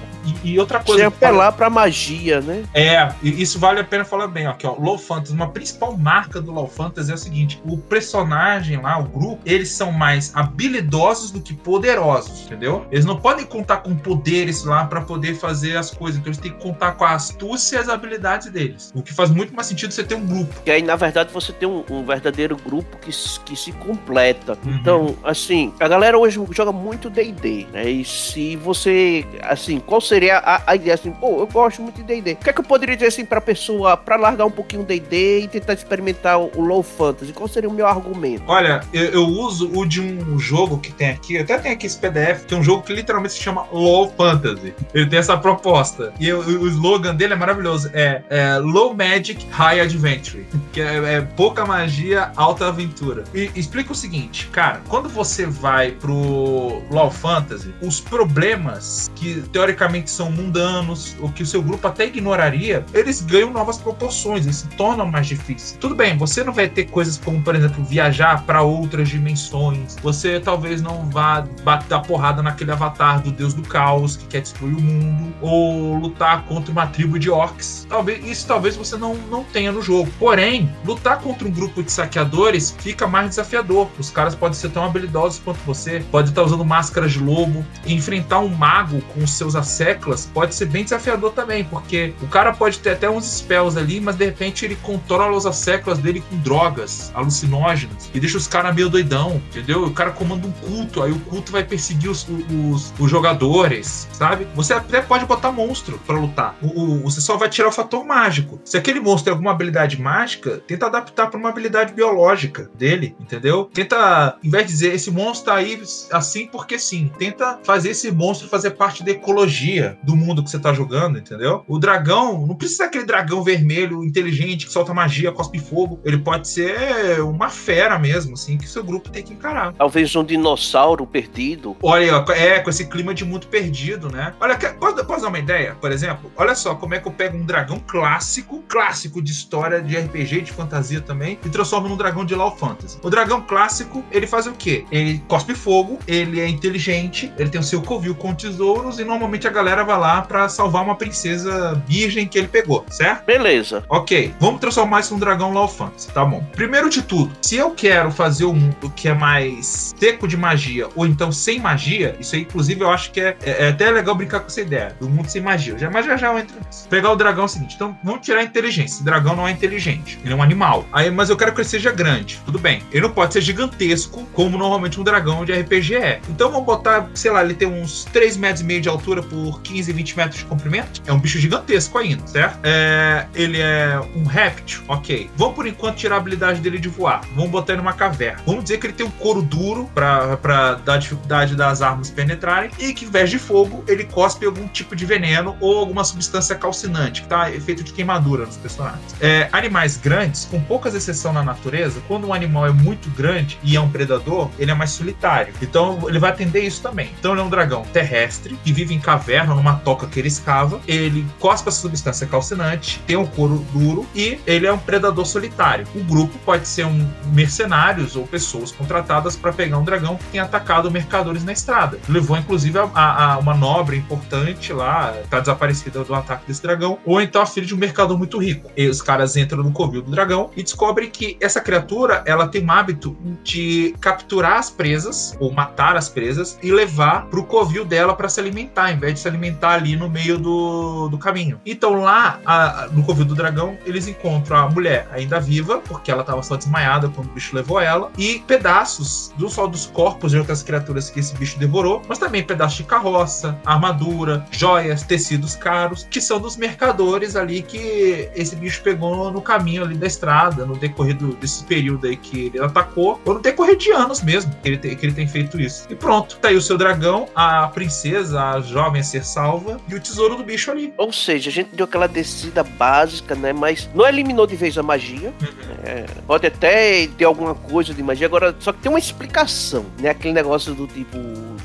E, 0.44 0.54
e 0.54 0.60
outra 0.60 0.80
coisa. 0.80 1.00
Sem 1.00 1.08
apelar 1.08 1.52
pra 1.54 1.70
magia, 1.70 2.42
né? 2.42 2.64
É, 2.74 3.10
isso 3.24 3.60
vale 3.60 3.80
a 3.80 3.84
pena 3.84 4.04
falar 4.04 4.28
bem, 4.28 4.48
ó. 4.48 4.54
Que, 4.54 4.68
ó, 4.68 4.76
Low 4.78 4.98
Fantasy, 4.98 5.34
uma 5.34 5.50
principal 5.50 5.98
marca 5.98 6.42
do 6.42 6.52
Low 6.52 6.68
Fantasy 6.68 7.12
é 7.12 7.16
o 7.16 7.18
seguinte: 7.18 7.62
o 7.66 7.78
personagem 7.78 8.82
lá, 8.82 9.00
o 9.00 9.06
grupo, 9.06 9.40
eles 9.46 9.70
são 9.70 9.92
mais 9.92 10.36
habilidosos 10.36 11.32
do 11.32 11.40
que 11.40 11.54
poderosos, 11.54 12.46
entendeu? 12.46 12.86
Eles 12.92 13.06
não 13.06 13.18
podem 13.18 13.46
contar 13.46 13.78
com 13.78 13.96
poderes 13.96 14.64
lá 14.64 14.86
para 14.86 15.02
poder 15.02 15.36
fazer 15.36 15.78
as 15.78 15.92
coisas. 15.92 16.20
Então 16.20 16.30
eles 16.32 16.42
têm 16.42 16.52
que 16.52 16.62
contar 16.62 16.94
com 16.94 17.06
a 17.06 17.12
astúcia 17.12 17.78
e 17.78 17.80
as 17.80 17.90
habilidades 17.90 18.50
deles. 18.50 18.92
O 18.94 19.02
que 19.02 19.14
faz 19.14 19.30
muito 19.30 19.56
mais 19.56 19.68
sentido 19.68 19.92
você 19.92 20.04
ter 20.04 20.16
um 20.16 20.26
grupo. 20.26 20.54
E 20.66 20.72
aí, 20.72 20.82
na 20.82 20.96
verdade, 20.96 21.32
você 21.32 21.54
tem 21.54 21.68
um, 21.68 21.84
um 21.90 22.04
verdadeiro 22.04 22.58
grupo 22.58 22.98
que, 22.98 23.12
que 23.46 23.56
se 23.56 23.72
completa. 23.74 24.58
Uhum. 24.66 24.76
Então, 24.76 25.07
assim, 25.24 25.74
a 25.80 25.88
galera 25.88 26.18
hoje 26.18 26.40
joga 26.52 26.72
muito 26.72 27.10
D&D, 27.10 27.68
né? 27.72 27.90
E 27.90 28.06
se 28.06 28.56
você, 28.56 29.26
assim, 29.44 29.80
qual 29.80 30.02
seria 30.02 30.38
a, 30.38 30.72
a 30.72 30.76
ideia 30.76 30.94
assim, 30.94 31.12
pô, 31.12 31.40
eu 31.40 31.48
gosto 31.48 31.82
muito 31.82 31.98
de 31.98 32.04
D&D. 32.04 32.34
O 32.34 32.36
que 32.38 32.50
é 32.50 32.54
que 32.54 32.60
eu 32.60 32.64
poderia 32.64 32.96
dizer 32.96 33.08
assim 33.08 33.26
pra 33.26 33.42
pessoa, 33.42 33.98
pra 33.98 34.16
largar 34.16 34.46
um 34.46 34.52
pouquinho 34.52 34.84
D&D 34.84 35.42
e 35.42 35.48
tentar 35.48 35.74
experimentar 35.74 36.40
o, 36.40 36.62
Low 36.62 36.84
Fantasy? 36.84 37.34
Qual 37.34 37.48
seria 37.48 37.70
o 37.70 37.74
meu 37.74 37.88
argumento? 37.88 38.44
Olha, 38.48 38.82
eu, 38.94 39.06
eu, 39.06 39.26
uso 39.26 39.72
o 39.74 39.86
de 39.86 40.02
um 40.02 40.40
jogo 40.40 40.80
que 40.80 40.92
tem 40.92 41.10
aqui, 41.10 41.38
até 41.38 41.58
tem 41.58 41.72
aqui 41.72 41.86
esse 41.86 41.98
PDF, 41.98 42.46
que 42.46 42.54
é 42.54 42.58
um 42.58 42.64
jogo 42.64 42.84
que 42.84 42.94
literalmente 42.94 43.34
se 43.34 43.42
chama 43.42 43.66
Low 43.72 44.12
Fantasy. 44.16 44.74
Ele 44.94 45.06
tem 45.06 45.20
essa 45.20 45.38
proposta. 45.38 46.14
E 46.20 46.32
o, 46.32 46.40
o 46.40 46.68
slogan 46.68 47.16
dele 47.16 47.34
é 47.34 47.36
maravilhoso. 47.36 47.90
É, 47.94 48.24
é, 48.30 48.58
Low 48.58 48.94
Magic, 48.94 49.46
High 49.50 49.82
Adventure. 49.82 50.46
Que 50.78 50.82
é, 50.82 51.16
é 51.16 51.22
pouca 51.22 51.66
magia, 51.66 52.32
alta 52.36 52.68
aventura. 52.68 53.24
E 53.34 53.50
explica 53.56 53.92
o 53.94 53.96
seguinte, 53.96 54.48
cara, 54.48 54.82
você 55.04 55.46
vai 55.46 55.92
pro 55.92 56.82
Law 56.90 57.12
Fantasy, 57.12 57.74
os 57.82 58.00
problemas 58.00 59.12
que 59.16 59.42
teoricamente 59.52 60.10
são 60.10 60.32
mundanos, 60.32 61.16
ou 61.20 61.30
que 61.30 61.44
o 61.44 61.46
seu 61.46 61.62
grupo 61.62 61.88
até 61.88 62.06
ignoraria, 62.06 62.86
eles 62.94 63.22
ganham 63.22 63.52
novas 63.52 63.78
proporções, 63.78 64.46
eles 64.46 64.58
se 64.58 64.68
tornam 64.70 65.06
mais 65.06 65.28
difíceis. 65.28 65.78
Tudo 65.80 65.96
bem, 65.96 66.18
você 66.18 66.44
não 66.44 66.54
vai 66.54 66.68
ter 66.68 66.86
coisas 66.86 67.18
como, 67.18 67.42
por 67.42 67.56
exemplo, 67.56 67.84
viajar 67.84 68.44
para 68.44 68.62
outras 68.62 69.10
dimensões, 69.10 69.96
você 70.02 70.40
talvez 70.40 70.82
não 70.82 71.10
vá 71.10 71.46
bater 71.64 71.94
a 71.94 72.00
porrada 72.00 72.42
naquele 72.42 72.72
avatar 72.72 73.22
do 73.22 73.32
deus 73.32 73.54
do 73.54 73.62
caos 73.62 74.18
que 74.18 74.26
quer 74.26 74.42
destruir 74.42 74.76
o 74.76 74.82
mundo, 74.82 75.34
ou 75.42 75.96
lutar 75.96 76.44
contra 76.46 76.72
uma 76.72 76.88
tribo 76.88 77.20
de 77.20 77.30
orcs. 77.30 77.86
Talvez 77.90 78.26
isso 78.26 78.48
talvez 78.48 78.76
você 78.76 78.98
não, 78.98 79.16
não 79.16 79.44
tenha 79.44 79.72
no 79.72 79.82
jogo. 79.82 80.10
Porém, 80.20 80.74
lutar 80.86 81.20
contra 81.20 81.48
um 81.48 81.52
grupo 81.52 81.84
de 81.84 81.92
saqueadores 81.92 82.76
fica 82.80 83.08
mais 83.08 83.30
desafiador. 83.30 83.88
Os 84.00 84.10
caras 84.10 84.36
podem 84.36 84.58
ser 84.58 84.70
tão 84.78 84.86
habilidosos 84.86 85.42
quanto 85.44 85.58
você, 85.66 86.04
pode 86.12 86.30
estar 86.30 86.44
usando 86.44 86.64
máscaras 86.64 87.14
de 87.14 87.20
lobo. 87.20 87.66
Enfrentar 87.88 88.40
um 88.42 88.48
mago 88.48 89.02
com 89.14 89.26
seus 89.26 89.56
asseclas 89.56 90.30
pode 90.32 90.54
ser 90.54 90.68
bem 90.68 90.84
desafiador 90.84 91.32
também, 91.32 91.64
porque 91.64 92.14
o 92.22 92.28
cara 92.28 92.54
pode 92.54 92.78
ter 92.78 92.92
até 92.92 93.10
uns 93.10 93.26
spells 93.26 93.76
ali, 93.76 94.00
mas 94.00 94.16
de 94.16 94.26
repente 94.26 94.66
ele 94.66 94.76
controla 94.76 95.36
os 95.36 95.48
asseclas 95.48 95.98
dele 95.98 96.24
com 96.30 96.38
drogas 96.38 97.12
alucinógenas 97.16 98.12
e 98.14 98.20
deixa 98.20 98.38
os 98.38 98.48
caras 98.48 98.76
meio 98.76 98.88
doidão, 98.88 99.42
entendeu? 99.50 99.84
O 99.86 99.92
cara 99.92 100.12
comanda 100.12 100.46
um 100.46 100.52
culto, 100.52 101.02
aí 101.02 101.12
o 101.12 101.20
culto 101.22 101.52
vai 101.52 101.64
perseguir 101.64 102.12
os, 102.12 102.28
os, 102.72 102.94
os 103.00 103.10
jogadores, 103.10 104.08
sabe? 104.14 104.48
Você 104.54 104.74
até 104.74 105.02
pode 105.02 105.26
botar 105.26 105.52
monstro 105.52 106.00
para 106.06 106.20
lutar. 106.20 106.56
O, 106.62 106.68
o, 106.68 107.00
você 107.00 107.20
só 107.20 107.36
vai 107.36 107.50
tirar 107.50 107.70
o 107.70 107.72
fator 107.72 108.06
mágico. 108.06 108.62
Se 108.64 108.78
aquele 108.78 109.00
monstro 109.00 109.26
tem 109.26 109.32
alguma 109.32 109.50
habilidade 109.50 110.00
mágica, 110.00 110.62
tenta 110.68 110.86
adaptar 110.86 111.32
para 111.32 111.40
uma 111.40 111.50
habilidade 111.50 111.94
biológica 111.94 112.70
dele, 112.78 113.16
entendeu? 113.20 113.66
Tenta, 113.74 114.38
em 114.44 114.52
vez 114.52 114.67
dizer 114.68 114.94
esse 114.94 115.10
monstro 115.10 115.48
tá 115.48 115.56
aí 115.56 115.82
assim 116.12 116.48
porque 116.48 116.78
sim. 116.78 117.12
Tenta 117.18 117.60
fazer 117.64 117.92
esse 117.92 118.12
monstro 118.12 118.48
fazer 118.48 118.72
parte 118.72 119.04
da 119.04 119.12
ecologia 119.12 119.98
do 120.04 120.16
mundo 120.16 120.44
que 120.44 120.50
você 120.50 120.60
tá 120.60 120.74
jogando, 120.74 121.18
entendeu? 121.18 121.64
O 121.68 121.80
dragão 121.80 122.46
não 122.46 122.56
precisa 122.56 122.78
ser 122.78 122.84
aquele 122.84 123.06
dragão 123.06 123.44
vermelho 123.44 124.04
inteligente 124.04 124.66
que 124.66 124.72
solta 124.72 124.94
magia, 124.94 125.32
cospe 125.32 125.60
fogo. 125.60 126.00
Ele 126.04 126.18
pode 126.18 126.48
ser 126.48 127.22
uma 127.22 127.50
fera 127.50 127.98
mesmo, 127.98 128.34
assim, 128.34 128.58
que 128.58 128.68
seu 128.68 128.84
grupo 128.84 129.10
tem 129.10 129.24
que 129.24 129.34
encarar. 129.34 129.74
Talvez 129.74 130.16
um 130.16 130.24
dinossauro 130.24 131.06
perdido. 131.06 131.76
Olha, 131.82 132.24
é, 132.30 132.60
com 132.60 132.70
esse 132.70 132.86
clima 132.86 133.14
de 133.14 133.24
muito 133.26 133.48
perdido, 133.48 134.10
né? 134.10 134.34
Olha, 134.40 134.58
posso, 134.58 135.06
posso 135.06 135.22
dar 135.22 135.30
uma 135.30 135.40
ideia? 135.40 135.76
Por 135.80 135.92
exemplo, 135.92 136.32
olha 136.36 136.56
só 136.56 136.76
como 136.76 136.94
é 136.94 137.00
que 137.00 137.08
eu 137.08 137.12
pego 137.12 137.38
um 137.38 137.46
dragão 137.46 137.80
clássico, 137.80 138.64
clássico 138.68 139.22
de 139.22 139.32
história 139.32 139.82
de 139.82 139.98
RPG, 139.98 140.42
de 140.42 140.52
fantasia 140.52 141.02
também, 141.02 141.40
e 141.46 141.50
transformo 141.50 141.88
num 141.88 141.98
dragão 141.98 142.26
de 142.26 142.36
Law 142.36 142.56
Fantasy. 142.56 143.00
O 143.02 143.10
dragão 143.10 143.42
clássico, 143.42 144.04
ele 144.12 144.28
faz 144.28 144.48
o 144.48 144.54
quê? 144.58 144.86
Ele 144.92 145.24
cospe 145.28 145.54
fogo, 145.54 146.00
ele 146.08 146.40
é 146.40 146.48
inteligente, 146.48 147.32
ele 147.38 147.50
tem 147.50 147.60
o 147.60 147.64
seu 147.64 147.82
covil 147.82 148.16
com 148.16 148.34
tesouros 148.34 149.00
e 149.00 149.04
normalmente 149.04 149.48
a 149.48 149.52
galera 149.52 149.84
vai 149.84 149.98
lá 149.98 150.22
para 150.22 150.50
salvar 150.50 150.84
uma 150.84 150.96
princesa 150.96 151.82
virgem 151.88 152.28
que 152.28 152.38
ele 152.38 152.48
pegou, 152.48 152.86
certo? 152.90 153.26
Beleza. 153.26 153.84
Ok, 153.90 154.34
vamos 154.40 154.60
transformar 154.60 155.02
isso 155.02 155.14
num 155.14 155.20
dragão 155.20 155.54
Law 155.54 155.68
Fantasy, 155.68 156.12
tá 156.12 156.26
bom. 156.26 156.44
Primeiro 156.54 156.90
de 156.90 157.02
tudo, 157.02 157.32
se 157.42 157.56
eu 157.56 157.72
quero 157.72 158.12
fazer 158.12 158.46
um 158.46 158.54
mundo 158.54 158.92
que 158.96 159.08
é 159.08 159.14
mais 159.14 159.94
seco 159.98 160.28
de 160.28 160.36
magia 160.36 160.88
ou 160.96 161.06
então 161.06 161.32
sem 161.32 161.60
magia, 161.60 162.16
isso 162.20 162.36
aí 162.36 162.42
inclusive 162.42 162.82
eu 162.82 162.90
acho 162.90 163.12
que 163.12 163.22
é, 163.22 163.38
é, 163.44 163.66
é 163.66 163.70
até 163.70 163.90
legal 163.92 164.16
brincar 164.16 164.40
com 164.40 164.48
essa 164.48 164.62
ideia 164.62 164.96
do 165.00 165.10
mundo 165.10 165.30
sem 165.30 165.42
magia. 165.42 165.78
Já, 165.78 165.90
mas 165.90 166.06
já 166.06 166.18
já 166.18 166.32
eu 166.32 166.40
entro 166.40 166.56
nisso. 166.66 166.88
Pegar 166.90 167.12
o 167.12 167.16
dragão 167.16 167.44
é 167.44 167.46
o 167.46 167.50
seguinte, 167.50 167.76
então 167.76 167.98
vamos 168.04 168.26
tirar 168.26 168.40
a 168.40 168.44
inteligência. 168.44 169.02
O 169.02 169.06
dragão 169.06 169.36
não 169.36 169.48
é 169.48 169.52
inteligente, 169.52 170.20
ele 170.24 170.34
é 170.34 170.36
um 170.36 170.44
animal. 170.44 170.86
Aí, 170.92 171.10
mas 171.12 171.30
eu 171.30 171.38
quero 171.38 171.54
que 171.54 171.62
ele 171.62 171.68
seja 171.68 171.92
grande. 171.92 172.40
Tudo 172.46 172.60
bem. 172.60 172.82
Ele 172.92 173.02
não 173.02 173.12
pode 173.12 173.34
ser 173.34 173.42
gigantesco 173.42 174.24
como 174.48 174.58
normalmente 174.58 174.98
um 174.98 175.04
dragão 175.04 175.44
de 175.44 175.52
RPG 175.52 175.96
é. 175.96 176.22
Então 176.30 176.50
vamos 176.50 176.66
botar, 176.66 177.10
sei 177.14 177.30
lá, 177.32 177.44
ele 177.44 177.54
tem 177.54 177.68
uns 177.68 178.06
3 178.06 178.38
metros 178.38 178.62
e 178.62 178.64
meio 178.64 178.80
de 178.80 178.88
altura 178.88 179.22
por 179.22 179.62
15, 179.62 179.92
20 179.92 180.18
metros 180.18 180.40
de 180.40 180.46
comprimento. 180.46 181.02
É 181.06 181.12
um 181.12 181.20
bicho 181.20 181.38
gigantesco 181.38 181.98
ainda, 181.98 182.26
certo? 182.26 182.58
É, 182.64 183.26
ele 183.36 183.60
é 183.60 184.00
um 184.16 184.24
réptil, 184.24 184.84
ok. 184.88 185.30
Vamos 185.36 185.56
por 185.56 185.68
enquanto 185.68 185.98
tirar 185.98 186.16
a 186.16 186.20
habilidade 186.20 186.62
dele 186.62 186.80
de 186.80 186.88
voar. 186.88 187.22
Vamos 187.36 187.52
botar 187.52 187.74
ele 187.74 187.82
numa 187.82 187.92
caverna. 187.92 188.42
Vamos 188.46 188.64
dizer 188.64 188.78
que 188.78 188.88
ele 188.88 188.94
tem 188.94 189.06
um 189.06 189.12
couro 189.12 189.42
duro 189.42 189.90
para 189.94 190.76
dar 190.86 190.98
dificuldade 190.98 191.54
das 191.54 191.82
armas 191.82 192.10
penetrarem 192.10 192.72
e 192.80 192.94
que, 192.94 193.04
em 193.04 193.10
vez 193.10 193.30
de 193.30 193.38
fogo, 193.38 193.84
ele 193.86 194.06
cospe 194.06 194.46
algum 194.46 194.66
tipo 194.70 194.96
de 194.96 195.06
veneno 195.06 195.58
ou 195.60 195.78
alguma 195.78 196.06
substância 196.06 196.56
calcinante, 196.56 197.24
que 197.24 197.28
tá 197.28 197.52
efeito 197.52 197.84
de 197.84 197.92
queimadura 197.92 198.46
nos 198.46 198.56
personagens. 198.56 199.14
É, 199.20 199.50
animais 199.52 199.98
grandes, 199.98 200.46
com 200.46 200.62
poucas 200.62 200.96
exceções 200.96 201.36
na 201.36 201.44
natureza, 201.44 202.02
quando 202.08 202.28
um 202.28 202.34
animal 202.34 202.66
é 202.66 202.72
muito 202.72 203.10
grande 203.10 203.60
e 203.62 203.76
é 203.76 203.82
um 203.82 203.90
predador, 203.90 204.37
ele 204.58 204.72
é 204.72 204.74
mais 204.74 204.92
solitário. 204.92 205.54
Então 205.62 206.00
ele 206.08 206.20
vai 206.20 206.32
atender 206.32 206.62
isso 206.62 206.82
também. 206.82 207.12
Então 207.20 207.32
ele 207.32 207.42
é 207.42 207.44
um 207.44 207.50
dragão 207.50 207.84
terrestre 207.94 208.58
que 208.64 208.72
vive 208.72 208.94
em 208.94 209.00
caverna, 209.00 209.56
numa 209.56 209.76
toca 209.76 210.08
que 210.08 210.20
ele 210.20 210.28
escava. 210.28 210.80
Ele 210.88 211.26
cospe 211.40 211.70
a 211.70 211.72
substância 211.72 212.28
calcinante, 212.28 213.02
tem 213.08 213.16
um 213.16 213.26
couro 213.26 213.66
duro 213.74 214.06
e 214.16 214.40
ele 214.46 214.68
é 214.68 214.74
um 214.74 214.78
predador 214.78 215.26
solitário. 215.26 215.86
O 215.96 216.04
grupo 216.04 216.38
pode 216.46 216.68
ser 216.68 216.86
um 216.86 217.08
mercenários 217.34 218.16
ou 218.16 218.26
pessoas 218.28 218.72
contratadas 218.72 219.36
para 219.36 219.52
pegar 219.52 219.78
um 219.78 219.84
dragão 219.84 220.16
que 220.16 220.26
tem 220.26 220.40
atacado 220.40 220.90
mercadores 220.92 221.44
na 221.44 221.52
estrada. 221.52 222.00
Levou 222.08 222.38
inclusive 222.38 222.78
a, 222.78 222.90
a, 222.94 223.34
a 223.34 223.38
uma 223.38 223.54
nobre 223.54 223.98
importante 223.98 224.74
lá, 224.74 225.14
tá 225.30 225.40
desaparecida 225.40 226.04
do 226.04 226.14
ataque 226.14 226.48
desse 226.48 226.62
dragão, 226.62 226.98
ou 227.06 227.22
então 227.22 227.42
a 227.42 227.46
filha 227.46 227.66
de 227.66 227.74
um 227.74 227.78
mercador 227.78 228.18
muito 228.18 228.38
rico. 228.38 228.70
E 228.76 228.88
os 228.88 229.02
caras 229.02 229.36
entram 229.36 229.64
no 229.64 229.72
covil 229.72 230.02
do 230.02 230.12
dragão 230.12 230.50
e 230.56 230.64
descobrem 230.64 231.10
que 231.10 231.38
essa 231.40 231.62
criatura 231.62 232.24
ela 232.26 232.48
tem 232.48 232.64
um 232.64 232.72
hábito 232.72 233.16
de 233.44 233.96
capturar 234.28 234.58
as 234.58 234.70
presas 234.70 235.36
ou 235.40 235.52
matar 235.54 235.96
as 235.96 236.10
presas 236.10 236.60
e 236.62 236.70
levar 236.70 237.28
pro 237.28 237.46
covil 237.46 237.86
dela 237.86 238.14
para 238.14 238.28
se 238.28 238.42
alimentar, 238.42 238.92
em 238.92 239.00
vez 239.00 239.14
de 239.14 239.20
se 239.22 239.28
alimentar 239.28 239.72
ali 239.72 239.96
no 239.96 240.10
meio 240.10 240.38
do, 240.38 241.08
do 241.08 241.18
caminho. 241.18 241.62
Então 241.66 242.02
lá 242.02 242.40
a, 242.46 242.90
no 242.92 243.04
covil 243.04 243.24
do 243.24 243.34
dragão 243.34 243.78
eles 243.86 244.06
encontram 244.08 244.58
a 244.58 244.70
mulher 244.70 245.08
ainda 245.12 245.40
viva, 245.40 245.80
porque 245.80 246.12
ela 246.12 246.22
estava 246.22 246.44
só 246.44 246.58
desmaiada 246.58 247.08
quando 247.08 247.28
o 247.28 247.32
bicho 247.32 247.56
levou 247.56 247.80
ela, 247.80 248.12
e 248.18 248.40
pedaços 248.40 249.32
não 249.40 249.50
só 249.50 249.66
dos 249.66 249.86
corpos 249.86 250.32
de 250.32 250.38
outras 250.38 250.62
criaturas 250.62 251.10
que 251.10 251.22
esse 251.22 251.34
bicho 251.36 251.58
devorou, 251.58 252.02
mas 252.10 252.18
também 252.18 252.44
pedaços 252.44 252.78
de 252.78 252.84
carroça, 252.84 253.58
armadura, 253.66 254.46
joias, 254.52 255.04
tecidos 255.04 255.56
caros, 255.56 256.06
que 256.10 256.20
são 256.20 256.40
dos 256.40 256.58
mercadores 256.58 257.38
ali 257.38 257.62
que 257.62 258.30
esse 258.36 258.56
bicho 258.58 258.82
pegou 258.84 259.32
no 259.32 259.42
caminho 259.42 259.84
ali 259.84 259.96
da 259.96 260.08
estrada, 260.08 260.66
no 260.66 260.76
decorrer 260.76 261.16
do, 261.16 261.34
desse 261.36 261.64
período 261.64 262.08
aí 262.08 262.18
que 262.18 262.48
ele 262.48 262.60
atacou, 262.60 263.22
ou 263.24 263.36
no 263.36 263.40
decorrer 263.40 263.78
de 263.78 263.92
anos 263.92 264.17
mesmo 264.26 264.54
que 264.62 264.70
ele, 264.70 264.78
tem, 264.78 264.96
que 264.96 265.06
ele 265.06 265.14
tem 265.14 265.28
feito 265.28 265.60
isso. 265.60 265.88
E 265.90 265.96
pronto, 265.96 266.38
tá 266.38 266.50
aí 266.50 266.56
o 266.56 266.62
seu 266.62 266.78
dragão, 266.78 267.28
a 267.36 267.68
princesa, 267.68 268.42
a 268.52 268.62
jovem 268.62 269.02
a 269.02 269.04
ser 269.04 269.24
salva 269.24 269.80
e 269.88 269.96
o 269.96 270.00
tesouro 270.00 270.36
do 270.36 270.44
bicho 270.44 270.72
ali. 270.72 270.94
Ou 270.98 271.12
seja, 271.12 271.50
a 271.50 271.54
gente 271.54 271.76
deu 271.76 271.86
aquela 271.86 272.08
descida 272.08 272.64
básica, 272.64 273.36
né? 273.36 273.54
Mas 273.54 273.90
não 273.94 274.08
eliminou 274.08 274.48
de 274.48 274.56
vez 274.56 274.78
a 274.78 274.84
magia. 274.84 275.34
Uhum. 275.42 275.48
É, 275.84 276.06
pode 276.26 276.48
até 276.48 277.08
ter 277.08 277.26
alguma 277.26 277.56
coisa 277.56 277.94
de 277.94 278.04
magia, 278.04 278.28
agora 278.28 278.56
só 278.60 278.72
que 278.72 278.80
tem 278.80 278.92
uma 278.92 279.00
explicação, 279.00 279.86
né? 280.00 280.10
Aquele 280.10 280.34
negócio 280.34 280.74
do 280.74 280.88
tipo, 280.88 281.18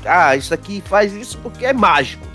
ah, 0.05 0.35
isso 0.35 0.53
aqui 0.53 0.81
faz 0.85 1.13
isso 1.13 1.37
porque 1.39 1.65
é 1.65 1.73
mágico 1.73 2.32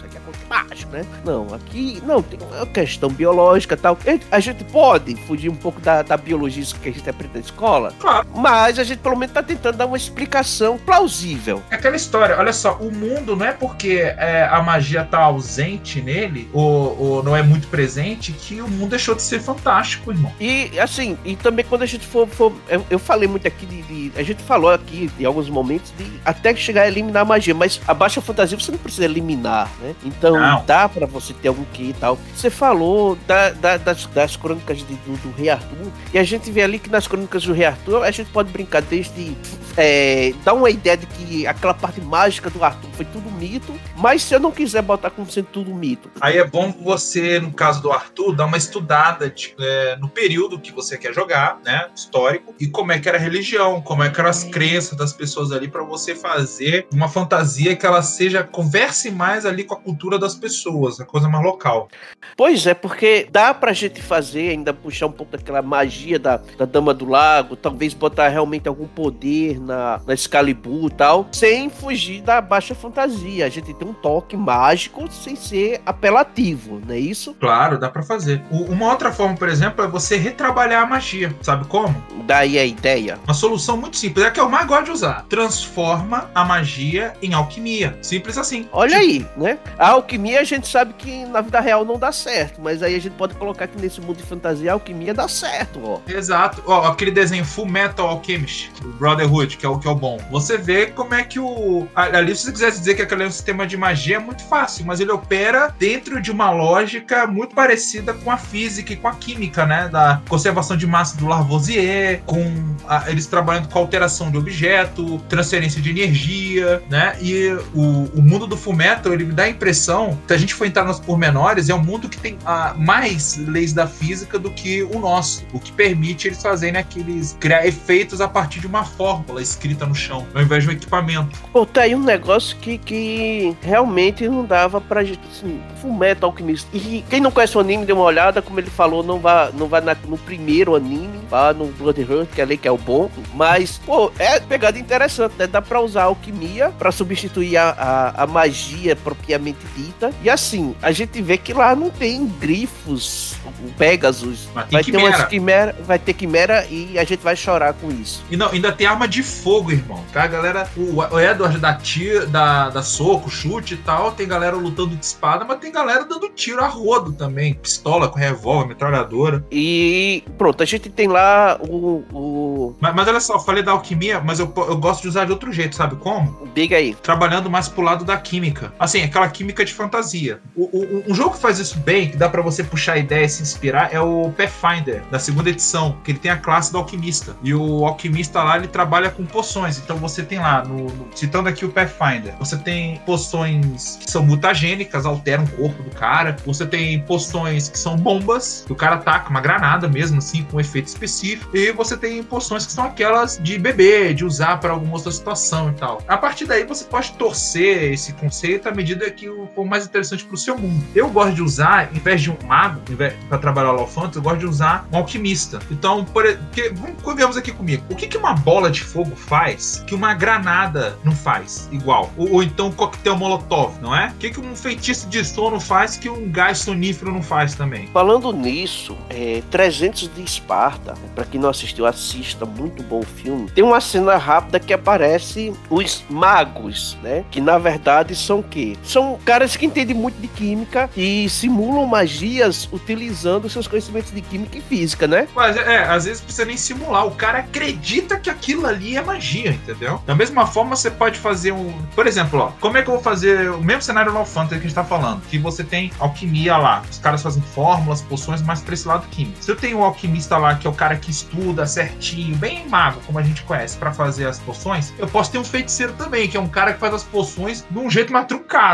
mágico, 0.49 0.93
né? 0.93 1.05
Não, 1.25 1.47
aqui 1.55 2.03
não, 2.05 2.23
tem 2.23 2.39
uma 2.41 2.67
questão 2.67 3.09
biológica 3.09 3.77
tal. 3.77 3.99
A 4.31 4.41
gente 4.41 4.65
pode 4.65 5.15
fugir 5.27 5.49
um 5.49 5.55
pouco 5.55 5.81
da, 5.81 6.03
da 6.03 6.17
biologia 6.17 6.65
que 6.83 6.89
a 6.89 6.93
gente 6.93 7.09
aprende 7.09 7.35
na 7.35 7.41
escola, 7.41 7.93
claro. 7.99 8.27
mas 8.35 8.79
a 8.79 8.85
gente 8.85 8.99
pelo 8.99 9.17
menos 9.17 9.35
tá 9.35 9.43
tentando 9.43 9.77
dar 9.77 9.87
uma 9.87 9.97
explicação 9.97 10.79
plausível. 10.79 11.63
É 11.71 11.77
aquela 11.77 11.97
história, 11.97 12.37
olha 12.39 12.53
só, 12.53 12.77
o 12.77 12.91
mundo 12.91 13.37
não 13.37 13.47
é 13.47 13.53
porque 13.53 14.01
é, 14.17 14.49
a 14.51 14.61
magia 14.63 15.05
tá 15.05 15.19
ausente 15.19 16.01
nele, 16.01 16.49
ou, 16.53 16.99
ou, 16.99 17.23
não 17.23 17.37
é 17.37 17.43
muito 17.43 17.69
presente, 17.69 18.33
que 18.33 18.61
o 18.61 18.69
mundo 18.69 18.91
deixou 18.91 19.15
de 19.15 19.23
ser 19.23 19.41
fantástico, 19.41 20.11
irmão. 20.11 20.33
E 20.41 20.79
assim, 20.79 21.17
e 21.25 21.37
também 21.37 21.65
quando 21.65 21.83
a 21.83 21.87
gente 21.87 22.07
for. 22.07 22.27
for 22.27 22.53
eu, 22.69 22.85
eu, 22.91 22.99
falei 22.99 23.29
muito 23.29 23.47
aqui 23.47 23.67
de, 23.67 23.83
de, 23.83 24.13
A 24.17 24.23
gente 24.23 24.43
falou 24.43 24.71
aqui 24.71 25.11
em 25.19 25.25
alguns 25.25 25.49
momentos 25.49 25.93
de 25.97 26.07
até 26.25 26.55
chegar 26.55 26.83
a 26.83 26.89
eliminar 26.89 27.23
a 27.23 27.25
magia, 27.25 27.55
mas 27.55 27.81
a 27.87 27.95
baixa 27.95 28.21
fantasia 28.21 28.59
você 28.59 28.71
não 28.71 28.79
precisa 28.79 29.05
eliminar, 29.05 29.71
né? 29.81 29.95
Então 30.05 30.38
não. 30.39 30.65
dá 30.65 30.89
para 30.89 31.07
você 31.07 31.33
ter 31.33 31.49
algum 31.49 31.65
que 31.65 31.91
e 31.91 31.93
tal. 31.93 32.19
Você 32.35 32.51
falou 32.51 33.17
da, 33.27 33.51
da, 33.51 33.77
das, 33.77 34.07
das 34.07 34.37
crônicas 34.37 34.79
de, 34.79 34.85
do, 34.85 35.17
do, 35.23 35.31
Rei 35.37 35.51
Arthur, 35.51 35.93
e 36.13 36.19
a 36.19 36.25
gente 36.25 36.51
vê 36.51 36.63
ali 36.63 36.79
que 36.79 36.91
nas 36.91 37.07
crônicas 37.07 37.45
do 37.45 37.53
Rei 37.53 37.67
Arthur 37.67 38.05
a 38.05 38.11
gente 38.11 38.31
pode 38.31 38.51
brincar 38.51 38.83
desde 38.83 39.37
é, 39.79 40.35
dar 40.45 40.55
uma 40.55 40.69
ideia 40.69 40.97
de 40.97 41.07
que 41.07 41.47
aquela 41.47 41.73
parte 41.73 42.01
mágica 42.01 42.51
do 42.51 42.63
Arthur 42.65 42.91
foi 42.95 43.05
tudo 43.05 43.31
mito, 43.31 43.73
mas 43.97 44.25
se 44.25 44.35
eu 44.35 44.41
não 44.41 44.51
quiser 44.51 44.83
botar 44.83 45.11
como 45.11 45.31
sendo 45.31 45.47
tudo 45.47 45.73
mito. 45.73 46.11
Aí 46.21 46.37
é 46.37 46.45
bom 46.45 46.73
você, 46.73 47.39
no 47.39 47.53
caso 47.53 47.81
do 47.81 47.93
Arthur, 47.93 48.35
dar 48.35 48.47
uma 48.47 48.57
estudada 48.57 49.31
de, 49.31 49.55
é, 49.59 49.97
no 49.97 50.09
período 50.09 50.59
que 50.59 50.73
você 50.73 50.99
quer 50.99 51.15
jogar, 51.15 51.61
né? 51.65 51.89
Histórico, 51.95 52.55
e 52.59 52.67
como 52.67 52.91
é 52.91 52.99
que 52.99 53.09
era 53.09 53.19
a 53.19 53.21
religião, 53.21 53.81
como 53.81 54.03
é 54.03 54.11
que 54.11 54.19
eram 54.19 54.31
as 54.31 54.43
crenças 54.43 54.99
das 54.99 55.13
pessoas 55.13 55.53
ali, 55.53 55.69
para 55.69 55.85
você 55.85 56.15
fazer 56.15 56.89
uma 56.93 57.09
fantasia 57.09 57.77
que 57.77 57.87
ela 57.87 58.03
seja, 58.03 58.43
converse 58.43 59.11
mais 59.13 59.47
ali 59.47 59.63
com 59.63 59.75
a 59.75 59.79
cultura 59.79 60.19
das 60.29 60.35
pessoas, 60.35 61.01
a 61.01 61.05
coisa 61.05 61.29
mais 61.29 61.45
local. 61.45 61.89
Pois 62.37 62.67
é, 62.67 62.75
porque 62.75 63.27
dá 63.31 63.55
pra 63.55 63.73
gente 63.73 64.03
fazer, 64.03 64.51
ainda 64.51 64.73
puxar 64.75 65.07
um 65.07 65.13
pouco 65.13 65.33
daquela 65.33 65.63
magia 65.63 66.19
da, 66.19 66.41
da 66.57 66.65
Dama 66.65 66.93
do 66.93 67.09
Lago, 67.09 67.57
talvez 67.57 67.95
botar 67.95 68.29
realmente 68.29 68.69
algum 68.69 68.87
poder 68.87 69.59
na, 69.61 70.01
na 70.07 70.15
Excalibur 70.15 70.91
e 70.91 70.95
tal, 70.95 71.29
sem 71.33 71.71
fugir 71.71 72.21
da 72.23 72.41
baixa 72.41 72.75
fantasia. 72.75 73.47
A 73.47 73.49
gente 73.49 73.73
tem 73.73 73.89
um 73.89 73.95
toque 73.95 74.37
mágico 74.37 75.11
sem 75.11 75.35
ser 75.35 75.81
apelativo, 75.87 76.81
não 76.87 76.95
é 76.95 76.99
isso? 76.99 77.35
Claro, 77.35 77.79
dá 77.79 77.89
para 77.89 78.03
fazer. 78.03 78.43
O, 78.51 78.65
uma 78.65 78.91
outra 78.91 79.11
forma, 79.11 79.37
por 79.37 79.49
exemplo, 79.49 79.85
é 79.85 79.89
você 79.89 80.17
retrabalhar 80.17 80.83
a 80.83 80.87
magia. 80.87 81.35
Sabe 81.43 81.65
como? 81.67 81.95
Daí 82.27 82.59
a 82.59 82.65
ideia. 82.65 83.19
Uma 83.25 83.35
solução 83.35 83.77
muito 83.77 83.97
simples, 83.97 84.27
é 84.27 84.31
que 84.31 84.41
eu 84.41 84.49
mais 84.49 84.67
gosto 84.67 84.85
de 84.87 84.91
usar. 84.91 85.25
Transforma 85.29 86.31
a 86.35 86.45
magia 86.45 87.15
em 87.23 87.33
alquimia. 87.33 87.97
Simples 88.03 88.37
assim. 88.37 88.69
Olha 88.73 89.01
tipo... 89.01 89.03
aí, 89.03 89.27
né? 89.37 89.59
A 89.79 89.91
alquimia 89.91 90.18
a 90.39 90.45
gente 90.45 90.69
sabe 90.69 90.95
que 90.95 91.25
na 91.27 91.41
vida 91.41 91.61
real 91.61 91.85
não 91.85 91.99
dá 91.99 92.13
certo, 92.13 92.61
mas 92.61 92.83
aí 92.83 92.95
a 92.95 93.01
gente 93.01 93.15
pode 93.15 93.35
colocar 93.35 93.67
que 93.67 93.81
nesse 93.81 94.01
mundo 94.01 94.17
de 94.17 94.23
fantasia 94.23 94.71
a 94.71 94.75
alquimia 94.75 95.15
dá 95.15 95.29
certo, 95.29 95.81
ó. 95.83 96.01
Exato. 96.07 96.63
Ó, 96.67 96.87
aquele 96.87 97.11
desenho 97.11 97.45
Full 97.45 97.67
Metal 97.67 98.07
Alchemist, 98.07 98.71
Brotherhood, 98.99 99.57
que 99.57 99.67
é 99.67 99.69
o 99.69 99.79
que 99.79 99.87
é 99.87 99.91
o 99.91 99.95
bom. 99.95 100.19
Você 100.31 100.57
vê 100.59 100.87
como 100.87 101.15
é 101.15 101.23
que 101.23 101.39
o 101.39 101.87
ali 101.95 102.35
se 102.35 102.45
você 102.45 102.53
quisesse 102.53 102.79
dizer 102.79 102.95
que 102.95 103.03
aquele 103.03 103.25
é 103.25 103.27
um 103.27 103.31
sistema 103.31 103.67
de 103.67 103.77
magia 103.77 104.17
é 104.17 104.19
muito 104.19 104.43
fácil, 104.45 104.85
mas 104.87 105.01
ele 105.01 105.11
opera 105.11 105.75
dentro 105.79 106.21
de 106.21 106.31
uma 106.31 106.51
lógica 106.51 107.27
muito 107.27 107.55
parecida 107.55 108.13
com 108.13 108.31
a 108.31 108.37
física 108.37 108.93
e 108.93 108.97
com 108.97 109.09
a 109.09 109.15
química, 109.15 109.67
né, 109.67 109.89
da 109.89 110.21
conservação 110.29 110.77
de 110.77 110.87
massa 110.87 111.17
do 111.17 111.27
Lavoisier, 111.27 112.23
com 112.25 112.75
a, 112.87 113.11
eles 113.11 113.27
trabalhando 113.27 113.69
com 113.69 113.79
alteração 113.79 114.31
de 114.31 114.39
objeto, 114.39 115.19
transferência 115.29 115.81
de 115.81 115.91
energia, 115.91 116.83
né? 116.89 117.17
E 117.21 117.57
o, 117.75 118.05
o 118.15 118.23
mundo 118.23 118.47
do 118.47 118.57
Full 118.57 118.75
Metal, 118.75 119.13
ele 119.13 119.25
me 119.25 119.33
dá 119.33 119.45
a 119.45 119.49
impressão, 119.49 120.08
se 120.27 120.35
a 120.35 120.37
gente 120.37 120.55
for 120.55 120.67
entrar 120.67 120.85
nos 120.85 121.01
pormenores, 121.01 121.69
é 121.69 121.75
um 121.75 121.83
mundo 121.83 122.09
que 122.09 122.19
tem 122.19 122.39
a, 122.45 122.75
mais 122.75 123.37
leis 123.37 123.73
da 123.73 123.87
física 123.87 124.39
do 124.39 124.51
que 124.51 124.83
o 124.83 124.99
nosso, 124.99 125.45
o 125.53 125.59
que 125.59 125.73
permite 125.73 126.29
eles 126.29 126.43
fazerem 126.43 126.81
aqueles 126.81 127.37
criar 127.41 127.67
efeitos 127.67 128.21
a 128.21 128.29
partir 128.29 128.61
de 128.61 128.67
uma 128.67 128.85
fórmula 128.85 129.43
escrita 129.43 129.87
no 129.87 129.95
chão, 129.95 130.27
ao 130.35 130.43
invés 130.43 130.65
de 130.65 130.71
um 130.71 130.73
equipamento. 130.73 131.39
Pô, 131.53 131.65
tá 131.67 131.83
aí 131.83 131.95
um 131.95 132.03
negócio 132.03 132.57
que, 132.59 132.79
que 132.79 133.57
realmente 133.63 134.29
não 134.29 134.45
dava 134.45 134.81
pra 134.81 135.05
gente, 135.05 135.21
assim, 135.31 135.61
Fullmetal 135.81 136.31
Alchemist. 136.31 136.67
E 136.73 137.05
quem 137.09 137.21
não 137.21 137.31
conhece 137.31 137.57
o 137.57 137.61
anime, 137.61 137.85
dê 137.85 137.93
uma 137.93 138.05
olhada, 138.05 138.43
como 138.43 138.61
ele 138.61 138.71
falou, 138.71 139.03
não 139.03 139.19
vai, 139.19 139.51
não 139.53 139.67
vai 139.67 139.81
na, 139.81 139.97
no 140.07 140.19
primeiro 140.19 140.75
anime, 140.75 141.19
vá 141.29 141.53
no 141.53 141.67
Blood 141.67 142.01
Hunt, 142.03 142.29
que 142.35 142.41
é 142.41 142.45
ali 142.45 142.57
que 142.57 142.69
é 142.69 142.73
o 142.73 142.79
bom, 142.79 143.11
mas, 143.35 143.79
pô, 143.79 144.13
é 144.19 144.41
pegada 144.41 144.79
interessante, 144.79 145.35
né? 145.39 145.47
Dá 145.47 145.61
pra 145.61 145.81
usar 145.81 146.05
alquimia 146.05 146.73
pra 146.79 146.93
substituir 146.93 147.57
a, 147.57 147.71
a, 147.71 148.23
a 148.25 148.27
magia 148.27 148.95
propriamente 148.97 149.59
dita, 149.77 149.98
e 150.23 150.31
assim, 150.31 150.75
a 150.83 150.93
gente 150.93 151.21
vê 151.23 151.37
que 151.37 151.53
lá 151.53 151.75
não 151.75 151.91
tem 151.91 152.27
grifos, 152.27 153.35
Pegasus, 153.77 154.49
vai 154.71 154.85
ter 154.85 154.97
uma 154.97 155.27
quimera, 155.27 155.77
vai 155.87 155.99
ter 155.99 156.13
quimera 156.13 156.67
e 156.71 156.99
a 156.99 157.05
gente 157.05 157.21
vai 157.21 157.37
chorar 157.37 157.73
com 157.75 157.91
isso. 157.91 158.25
E 158.31 158.37
não, 158.37 158.51
ainda 158.51 158.73
tem 158.73 158.87
arma 158.87 159.09
de 159.09 159.23
fogo, 159.23 159.71
irmão, 159.71 160.05
tá? 160.13 160.25
A 160.25 160.27
galera, 160.27 160.69
o, 160.77 161.19
Edward 161.19 161.59
da, 161.59 161.75
tia, 161.75 162.27
da, 162.27 162.71
da 162.71 162.83
soco, 162.83 163.31
chute 163.31 163.75
e 163.75 163.77
tal, 163.79 164.13
tem 164.13 164.27
galera 164.27 164.57
lutando 164.57 164.97
de 164.97 165.05
espada, 165.05 165.45
mas 165.45 165.59
tem 165.59 165.73
galera 165.73 166.05
dando 166.05 166.29
tiro 166.31 166.63
a 166.63 166.69
rodo 166.69 167.13
também, 167.13 167.55
pistola 167.55 168.09
com 168.09 168.19
revólver, 168.19 168.69
metralhadora. 168.69 169.45
E 169.51 170.23
pronto, 170.37 170.63
a 170.63 170.67
gente 170.67 170.89
tem 170.89 171.09
lá 171.09 171.59
o... 171.61 172.05
o... 172.13 172.77
Mas, 172.81 172.95
mas 172.95 173.09
olha 173.09 173.21
só, 173.21 173.35
eu 173.35 173.41
falei 173.41 173.63
da 173.63 173.73
alquimia, 173.73 174.21
mas 174.21 174.39
eu, 174.39 174.53
eu 174.57 174.77
gosto 174.77 175.03
de 175.03 175.09
usar 175.09 175.25
de 175.25 175.33
outro 175.33 175.53
jeito, 175.53 175.77
sabe 175.77 175.97
como? 175.97 176.49
Diga 176.55 176.77
aí. 176.77 176.95
Trabalhando 176.95 177.51
mais 177.51 177.69
pro 177.69 177.83
lado 177.83 178.05
da 178.05 178.17
química. 178.17 178.73
Assim, 178.79 179.03
aquela 179.03 179.29
química 179.29 179.65
de 179.65 179.73
fantasia. 179.89 180.41
O, 180.55 180.65
o, 180.65 181.05
um 181.11 181.15
jogo 181.15 181.35
que 181.35 181.41
faz 181.41 181.59
isso 181.59 181.79
bem, 181.81 182.11
que 182.11 182.17
dá 182.17 182.29
para 182.29 182.43
você 182.43 182.63
puxar 182.63 182.99
ideia 182.99 183.25
e 183.25 183.29
se 183.29 183.43
inspirar, 183.43 183.93
é 183.93 184.01
o 184.01 184.31
Pathfinder, 184.31 185.03
da 185.11 185.19
segunda 185.19 185.49
edição, 185.49 185.99
que 186.05 186.13
ele 186.13 186.19
tem 186.19 186.31
a 186.31 186.37
classe 186.37 186.71
do 186.71 186.79
alquimista. 186.79 187.37
E 187.43 187.55
o 187.55 187.87
alquimista 187.87 188.43
lá, 188.43 188.57
ele 188.57 188.69
trabalha 188.69 189.11
com 189.11 189.25
poções. 189.25 189.79
Então 189.79 189.97
você 189.97 190.23
tem 190.23 190.39
lá, 190.39 190.63
no, 190.65 190.85
no, 190.85 191.09
citando 191.15 191.49
aqui 191.49 191.65
o 191.65 191.71
Pathfinder, 191.71 192.35
você 192.39 192.57
tem 192.57 192.99
poções 193.07 193.97
que 193.97 194.11
são 194.11 194.23
mutagênicas, 194.23 195.07
alteram 195.07 195.45
o 195.45 195.49
corpo 195.49 195.83
do 195.83 195.91
cara. 195.91 196.37
Você 196.45 196.67
tem 196.67 197.01
poções 197.01 197.69
que 197.69 197.79
são 197.79 197.97
bombas, 197.97 198.65
que 198.67 198.73
o 198.73 198.77
cara 198.77 198.97
ataca 198.97 199.31
uma 199.31 199.41
granada 199.41 199.89
mesmo, 199.89 200.19
assim, 200.19 200.45
com 200.45 200.59
um 200.59 200.61
efeito 200.61 200.87
específico. 200.87 201.57
E 201.57 201.73
você 201.73 201.97
tem 201.97 202.23
poções 202.23 202.67
que 202.67 202.73
são 202.73 202.85
aquelas 202.85 203.39
de 203.43 203.59
beber, 203.59 204.15
de 204.15 204.25
usar 204.25 204.59
para 204.59 204.73
alguma 204.73 204.95
outra 204.95 205.11
situação 205.11 205.71
e 205.71 205.75
tal. 205.75 206.03
A 206.07 206.17
partir 206.17 206.45
daí 206.45 206.65
você 206.65 206.85
pode 206.85 207.13
torcer 207.13 207.93
esse 207.93 208.13
conceito 208.13 208.69
à 208.69 208.73
medida 208.73 209.11
que 209.11 209.29
o 209.29 209.49
mais 209.69 209.87
interessante 209.87 210.25
pro 210.25 210.37
seu 210.37 210.59
mundo. 210.59 210.85
Eu 210.95 211.09
gosto 211.11 211.35
de 211.35 211.43
usar, 211.43 211.91
em 211.95 211.99
vez 211.99 212.23
de 212.23 212.31
um 212.31 212.37
mago, 212.47 212.81
para 213.29 213.39
trabalhar 213.39 213.73
o 213.73 213.89
eu 214.15 214.23
gosto 214.23 214.39
de 214.39 214.47
usar 214.47 214.87
um 214.93 214.97
alquimista. 214.97 215.59
Então, 215.71 216.05
por, 216.05 216.25
porque, 216.37 216.73
vamos 217.05 217.37
aqui 217.37 217.53
comigo. 217.53 217.83
O 217.91 217.95
que, 217.95 218.07
que 218.07 218.17
uma 218.17 218.35
bola 218.35 218.71
de 218.71 218.83
fogo 218.83 219.15
faz 219.17 219.85
que 219.87 219.95
uma 219.95 220.15
granada 220.15 220.99
não 221.05 221.13
faz 221.13 221.69
igual? 221.73 222.11
Ou, 222.17 222.35
ou 222.35 222.43
então 222.43 222.69
um 222.69 222.73
coquetel 222.73 223.17
molotov, 223.17 223.81
não 223.81 223.95
é? 223.95 224.09
O 224.09 224.15
que, 224.15 224.31
que 224.31 224.41
um 224.41 224.55
feitiço 224.55 225.09
de 225.09 225.25
sono 225.25 225.61
faz 225.61 225.97
que 225.97 226.09
um 226.09 226.31
gás 226.31 226.59
sonífero 226.59 227.13
não 227.13 227.23
faz 227.23 227.55
também? 227.55 227.89
Falando 227.89 228.33
nisso, 228.33 228.97
é, 229.09 229.43
300 229.51 230.15
de 230.15 230.23
Esparta, 230.23 230.95
para 231.15 231.25
quem 231.25 231.41
não 231.41 231.49
assistiu, 231.49 231.87
assista, 231.87 232.45
muito 232.45 232.83
bom 232.83 233.03
filme. 233.03 233.51
Tem 233.51 233.65
uma 233.65 233.81
cena 233.81 234.17
rápida 234.17 234.61
que 234.61 234.73
aparece 234.73 235.53
os 235.71 236.05
magos, 236.09 236.97
né? 237.03 237.25
Que 237.31 237.41
na 237.41 237.59
verdade 237.59 238.15
são 238.15 238.41
o 238.41 238.43
quê? 238.43 238.77
São 238.83 239.19
caras 239.25 239.57
que 239.59 239.67
entendem 239.67 239.97
muito 239.97 240.21
de 240.21 240.29
química 240.29 240.89
e 240.97 241.29
simulam 241.29 241.87
magias 241.87 242.69
utilizando 242.73 243.49
seus 243.51 243.67
conhecimentos 243.67 244.13
de 244.13 244.21
química 244.21 244.59
e 244.59 244.61
física, 244.61 245.07
né? 245.07 245.29
Mas 245.35 245.57
é, 245.57 245.85
às 245.85 246.05
vezes 246.05 246.21
precisa 246.21 246.45
nem 246.45 246.57
simular. 246.57 247.07
O 247.07 247.11
cara 247.11 247.39
acredita 247.39 248.19
que 248.19 248.31
aquilo 248.31 248.67
ali 248.67 248.97
é 248.97 249.03
magia, 249.03 249.51
entendeu? 249.51 250.01
Da 250.07 250.15
mesma 250.15 250.47
forma, 250.47 250.77
você 250.77 250.91
pode 250.91 251.19
fazer 251.19 251.53
um. 251.53 251.73
Por 251.95 252.07
exemplo, 252.07 252.41
ó, 252.41 252.53
como 252.61 252.79
é 252.79 252.83
que 252.83 252.89
eu 252.89 252.95
vou 252.95 253.03
fazer 253.03 253.51
o 253.51 253.61
mesmo 253.61 253.83
cenário 253.83 254.13
no 254.13 254.25
Fantasy 254.25 254.61
que 254.61 254.67
a 254.67 254.69
gente 254.69 254.75
tá 254.75 254.85
falando? 254.85 255.23
Que 255.23 255.39
você 255.39 255.65
tem 255.65 255.91
alquimia 255.99 256.57
lá. 256.57 256.83
Os 256.91 256.99
caras 256.99 257.23
fazem 257.23 257.43
fórmulas, 257.43 258.01
poções, 258.03 258.41
mais 258.43 258.61
pra 258.61 258.75
esse 258.75 258.87
lado 258.87 259.07
químico. 259.09 259.37
Se 259.41 259.51
eu 259.51 259.57
tenho 259.57 259.79
um 259.79 259.83
alquimista 259.83 260.39
lá, 260.39 260.55
que 260.55 260.67
é 260.67 260.71
o 260.71 260.75
cara 260.75 260.97
que 260.97 261.11
estuda 261.11 261.67
certinho, 261.67 262.37
bem 262.37 262.69
mago, 262.69 263.01
como 263.07 263.19
a 263.19 263.23
gente 263.23 263.43
conhece, 263.43 263.77
para 263.77 263.93
fazer 263.93 264.27
as 264.27 264.39
poções, 264.39 264.93
eu 264.99 265.09
posso 265.09 265.33
ter 265.33 265.39
um 265.39 265.45
feiticeiro 265.45 265.93
também, 265.95 266.29
que 266.29 266.37
é 266.37 266.41
um 266.41 266.49
cara 266.49 266.73
que 266.73 266.81
faz 266.81 266.95
as 266.95 267.03
poções 267.03 267.65
de 267.69 267.79
um 267.79 267.91
jeito 267.91 268.13
mais 268.13 268.29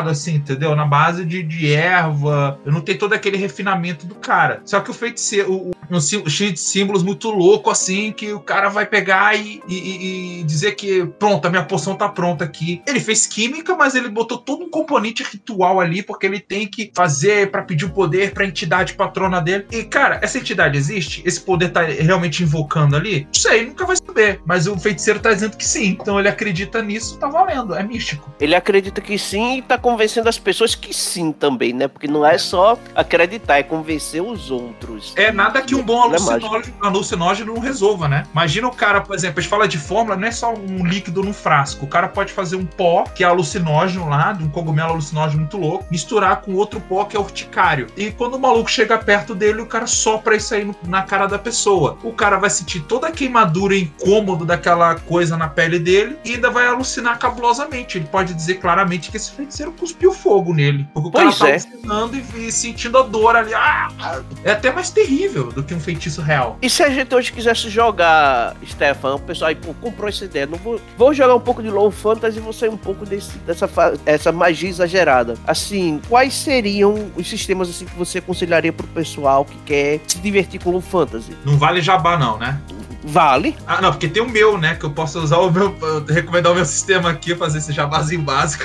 assim, 0.09 0.37
entendeu? 0.37 0.74
Na 0.75 0.85
base 0.85 1.25
de, 1.25 1.43
de 1.43 1.73
erva. 1.73 2.59
Eu 2.65 2.73
não 2.73 2.81
tenho 2.81 2.99
todo 2.99 3.13
aquele 3.13 3.37
refinamento 3.37 4.07
do 4.07 4.15
cara. 4.15 4.61
Só 4.65 4.81
que 4.81 4.91
o 4.91 4.95
feiticeiro, 4.95 5.53
o, 5.53 5.75
um 5.91 6.01
cheio 6.01 6.53
de 6.53 6.61
símbolos 6.61 7.03
muito 7.03 7.31
louco, 7.31 7.71
assim, 7.71 8.13
que 8.13 8.33
o 8.33 8.41
cara 8.41 8.69
vai 8.69 8.87
pegar 8.87 9.37
e, 9.37 9.63
e, 9.69 10.41
e, 10.41 10.45
dizer 10.45 10.73
que, 10.73 11.07
pronto, 11.19 11.47
a 11.47 11.51
minha 11.51 11.65
poção 11.65 11.95
tá 11.95 12.09
pronta 12.09 12.45
aqui. 12.45 12.83
Ele 12.87 13.01
fez 13.01 13.27
química, 13.27 13.75
mas 13.75 13.95
ele 13.95 14.09
botou 14.09 14.39
todo 14.39 14.65
um 14.65 14.71
componente 14.71 15.23
ritual 15.23 15.81
ali, 15.81 16.03
porque 16.03 16.27
ele 16.27 16.41
tem 16.41 16.67
que 16.67 16.91
fazer 16.95 17.51
para 17.51 17.63
pedir 17.63 17.85
o 17.85 17.91
poder 17.91 18.33
pra 18.33 18.47
entidade 18.47 18.95
patrona 18.95 19.41
dele. 19.41 19.67
E, 19.71 19.85
cara, 19.85 20.19
essa 20.23 20.39
entidade 20.39 20.77
existe? 20.77 21.23
Esse 21.25 21.41
poder 21.41 21.71
tá 21.71 21.83
realmente 21.83 22.43
invocando 22.43 22.97
ali? 22.97 23.25
Não 23.25 23.35
sei, 23.35 23.67
nunca 23.67 23.87
vai 23.87 23.97
saber. 23.97 24.41
Mas 24.47 24.67
o 24.67 24.79
feiticeiro 24.79 25.21
tá 25.21 25.33
dizendo 25.33 25.57
que 25.57 25.67
sim. 25.67 25.99
Então 26.01 26.19
ele 26.19 26.29
acredita 26.29 26.83
nisso, 26.83 27.19
tá 27.19 27.29
valendo, 27.29 27.75
é 27.75 27.83
místico. 27.83 28.33
Ele 28.41 28.55
acredita 28.55 29.01
que 29.01 29.19
sim 29.19 29.59
e 29.59 29.63
tá 29.63 29.79
convencendo 29.79 30.29
as 30.29 30.39
pessoas 30.39 30.64
que 30.73 30.95
sim 30.95 31.33
também, 31.33 31.73
né? 31.73 31.89
Porque 31.89 32.07
não 32.07 32.25
é 32.25 32.39
só 32.39 32.79
acreditar, 32.95 33.59
é 33.59 33.65
convencer 33.65 34.23
os 34.23 34.53
outros. 34.53 35.13
É 35.17 35.33
nada 35.33 35.61
que 35.61 35.75
um 35.75 35.83
bom 35.83 36.01
alucinógeno, 36.01 36.75
alucinógeno 36.81 37.55
não 37.55 37.61
resolva, 37.61 38.09
né? 38.09 38.25
Imagina 38.33 38.69
o 38.69 38.71
cara, 38.71 39.01
por 39.01 39.17
exemplo, 39.17 39.41
a 39.41 39.43
gente 39.43 39.51
fala 39.51 39.67
de 39.67 39.79
fórmula, 39.79 40.17
não 40.17 40.29
é 40.29 40.31
só 40.31 40.55
um 40.55 40.87
líquido 40.87 41.23
no 41.23 41.33
frasco. 41.33 41.85
O 41.85 41.89
cara 41.89 42.07
pode 42.07 42.33
fazer 42.33 42.55
um 42.55 42.65
pó, 42.65 43.05
que 43.05 43.25
é 43.25 43.27
alucinógeno 43.27 44.09
lá, 44.09 44.33
de 44.33 44.45
um 44.45 44.49
cogumelo 44.49 44.93
alucinógeno 44.93 45.41
muito 45.41 45.57
louco, 45.57 45.87
misturar 45.91 46.41
com 46.43 46.55
outro 46.55 46.81
pó 46.81 47.05
que 47.05 47.17
é 47.17 47.21
urticário. 47.21 47.89
E 47.97 48.13
quando 48.13 48.35
o 48.35 48.39
maluco 48.39 48.71
chega 48.71 48.97
perto 48.97 49.35
dele, 49.35 49.63
o 49.63 49.67
cara 49.67 49.87
sopra 49.87 50.37
isso 50.37 50.55
aí 50.55 50.71
na 50.87 51.03
cara 51.03 51.27
da 51.27 51.39
pessoa. 51.39 51.99
O 52.05 52.13
cara 52.13 52.39
vai 52.39 52.51
sentir 52.51 52.81
toda 52.81 53.09
a 53.09 53.13
queimadura 53.13 53.75
e 53.75 53.83
incômodo 53.83 54.45
daquela 54.45 54.95
coisa 54.95 55.37
na 55.37 55.49
pele 55.49 55.79
dele 55.79 56.17
e 56.25 56.35
ainda 56.35 56.51
vai 56.51 56.67
alucinar 56.67 57.19
cabulosamente. 57.19 57.99
Ele 57.99 58.07
pode 58.07 58.33
dizer 58.35 58.55
claramente 58.55 59.11
que 59.11 59.17
esse 59.17 59.33
feiticeiro 59.33 59.73
cuspiu 59.73 60.13
fogo 60.13 60.54
nele. 60.55 60.87
Porque 60.95 61.09
o 61.09 61.11
pois 61.11 61.39
cara 61.39 61.39
tá 61.39 61.49
é. 61.49 61.53
alucinando 61.53 62.17
e, 62.17 62.47
e, 62.47 62.53
sentindo 62.53 62.99
a 62.99 63.03
dor 63.03 63.37
ali. 63.37 63.53
Ah, 63.55 64.23
é 64.43 64.53
até 64.53 64.73
mais 64.73 64.91
terrível 64.91 65.53
do 65.53 65.63
que 65.63 65.75
um 65.75 65.81
feitiço 65.81 66.23
real. 66.23 66.59
E 66.63 66.71
se 66.71 66.83
a 66.83 66.89
gente 66.89 67.15
hoje 67.15 67.33
quisesse 67.33 67.69
jogar, 67.69 68.57
Stefan, 68.67 69.17
o 69.17 69.21
pessoal 69.21 69.49
aí, 69.51 69.55
pô, 69.55 69.75
comprou 69.75 70.09
essa 70.09 70.25
ideia, 70.25 70.47
não 70.47 70.59
vou, 70.59 70.81
vou 70.97 71.13
jogar 71.13 71.35
um 71.35 71.41
pouco 71.41 71.63
de 71.63 71.71
Low 71.71 71.91
Fantasy 71.91 72.39
e 72.39 72.41
vou 72.41 72.53
sair 72.53 72.71
um 72.71 72.77
pouco 72.77 73.05
desse, 73.05 73.37
dessa 73.39 73.69
essa 74.07 74.33
magia 74.33 74.69
exagerada. 74.69 75.35
Assim, 75.47 76.01
quais 76.09 76.35
seriam 76.35 77.11
os 77.17 77.29
sistemas 77.29 77.69
assim 77.69 77.85
que 77.85 77.97
você 77.97 78.19
aconselharia 78.19 78.73
pro 78.73 78.87
pessoal 78.87 79.45
que 79.45 79.59
quer 79.67 80.01
se 80.07 80.19
divertir 80.19 80.63
com 80.63 80.71
Low 80.71 80.81
Fantasy? 80.81 81.33
Não 81.45 81.57
vale 81.57 81.83
jabá 81.83 82.17
não, 82.17 82.39
né? 82.39 82.61
Vale. 83.05 83.55
Ah, 83.67 83.83
não, 83.83 83.91
porque 83.91 84.09
tem 84.09 84.23
o 84.23 84.29
meu, 84.29 84.57
né? 84.57 84.75
Que 84.75 84.85
eu 84.85 84.91
posso 84.91 85.21
usar 85.21 85.39
o 85.39 85.51
meu. 85.51 85.77
recomendar 86.09 86.53
o 86.53 86.55
meu 86.55 86.65
sistema 86.65 87.11
aqui, 87.11 87.35
fazer 87.35 87.59
esse 87.59 87.73
jabazinho 87.73 88.23
básico. 88.23 88.65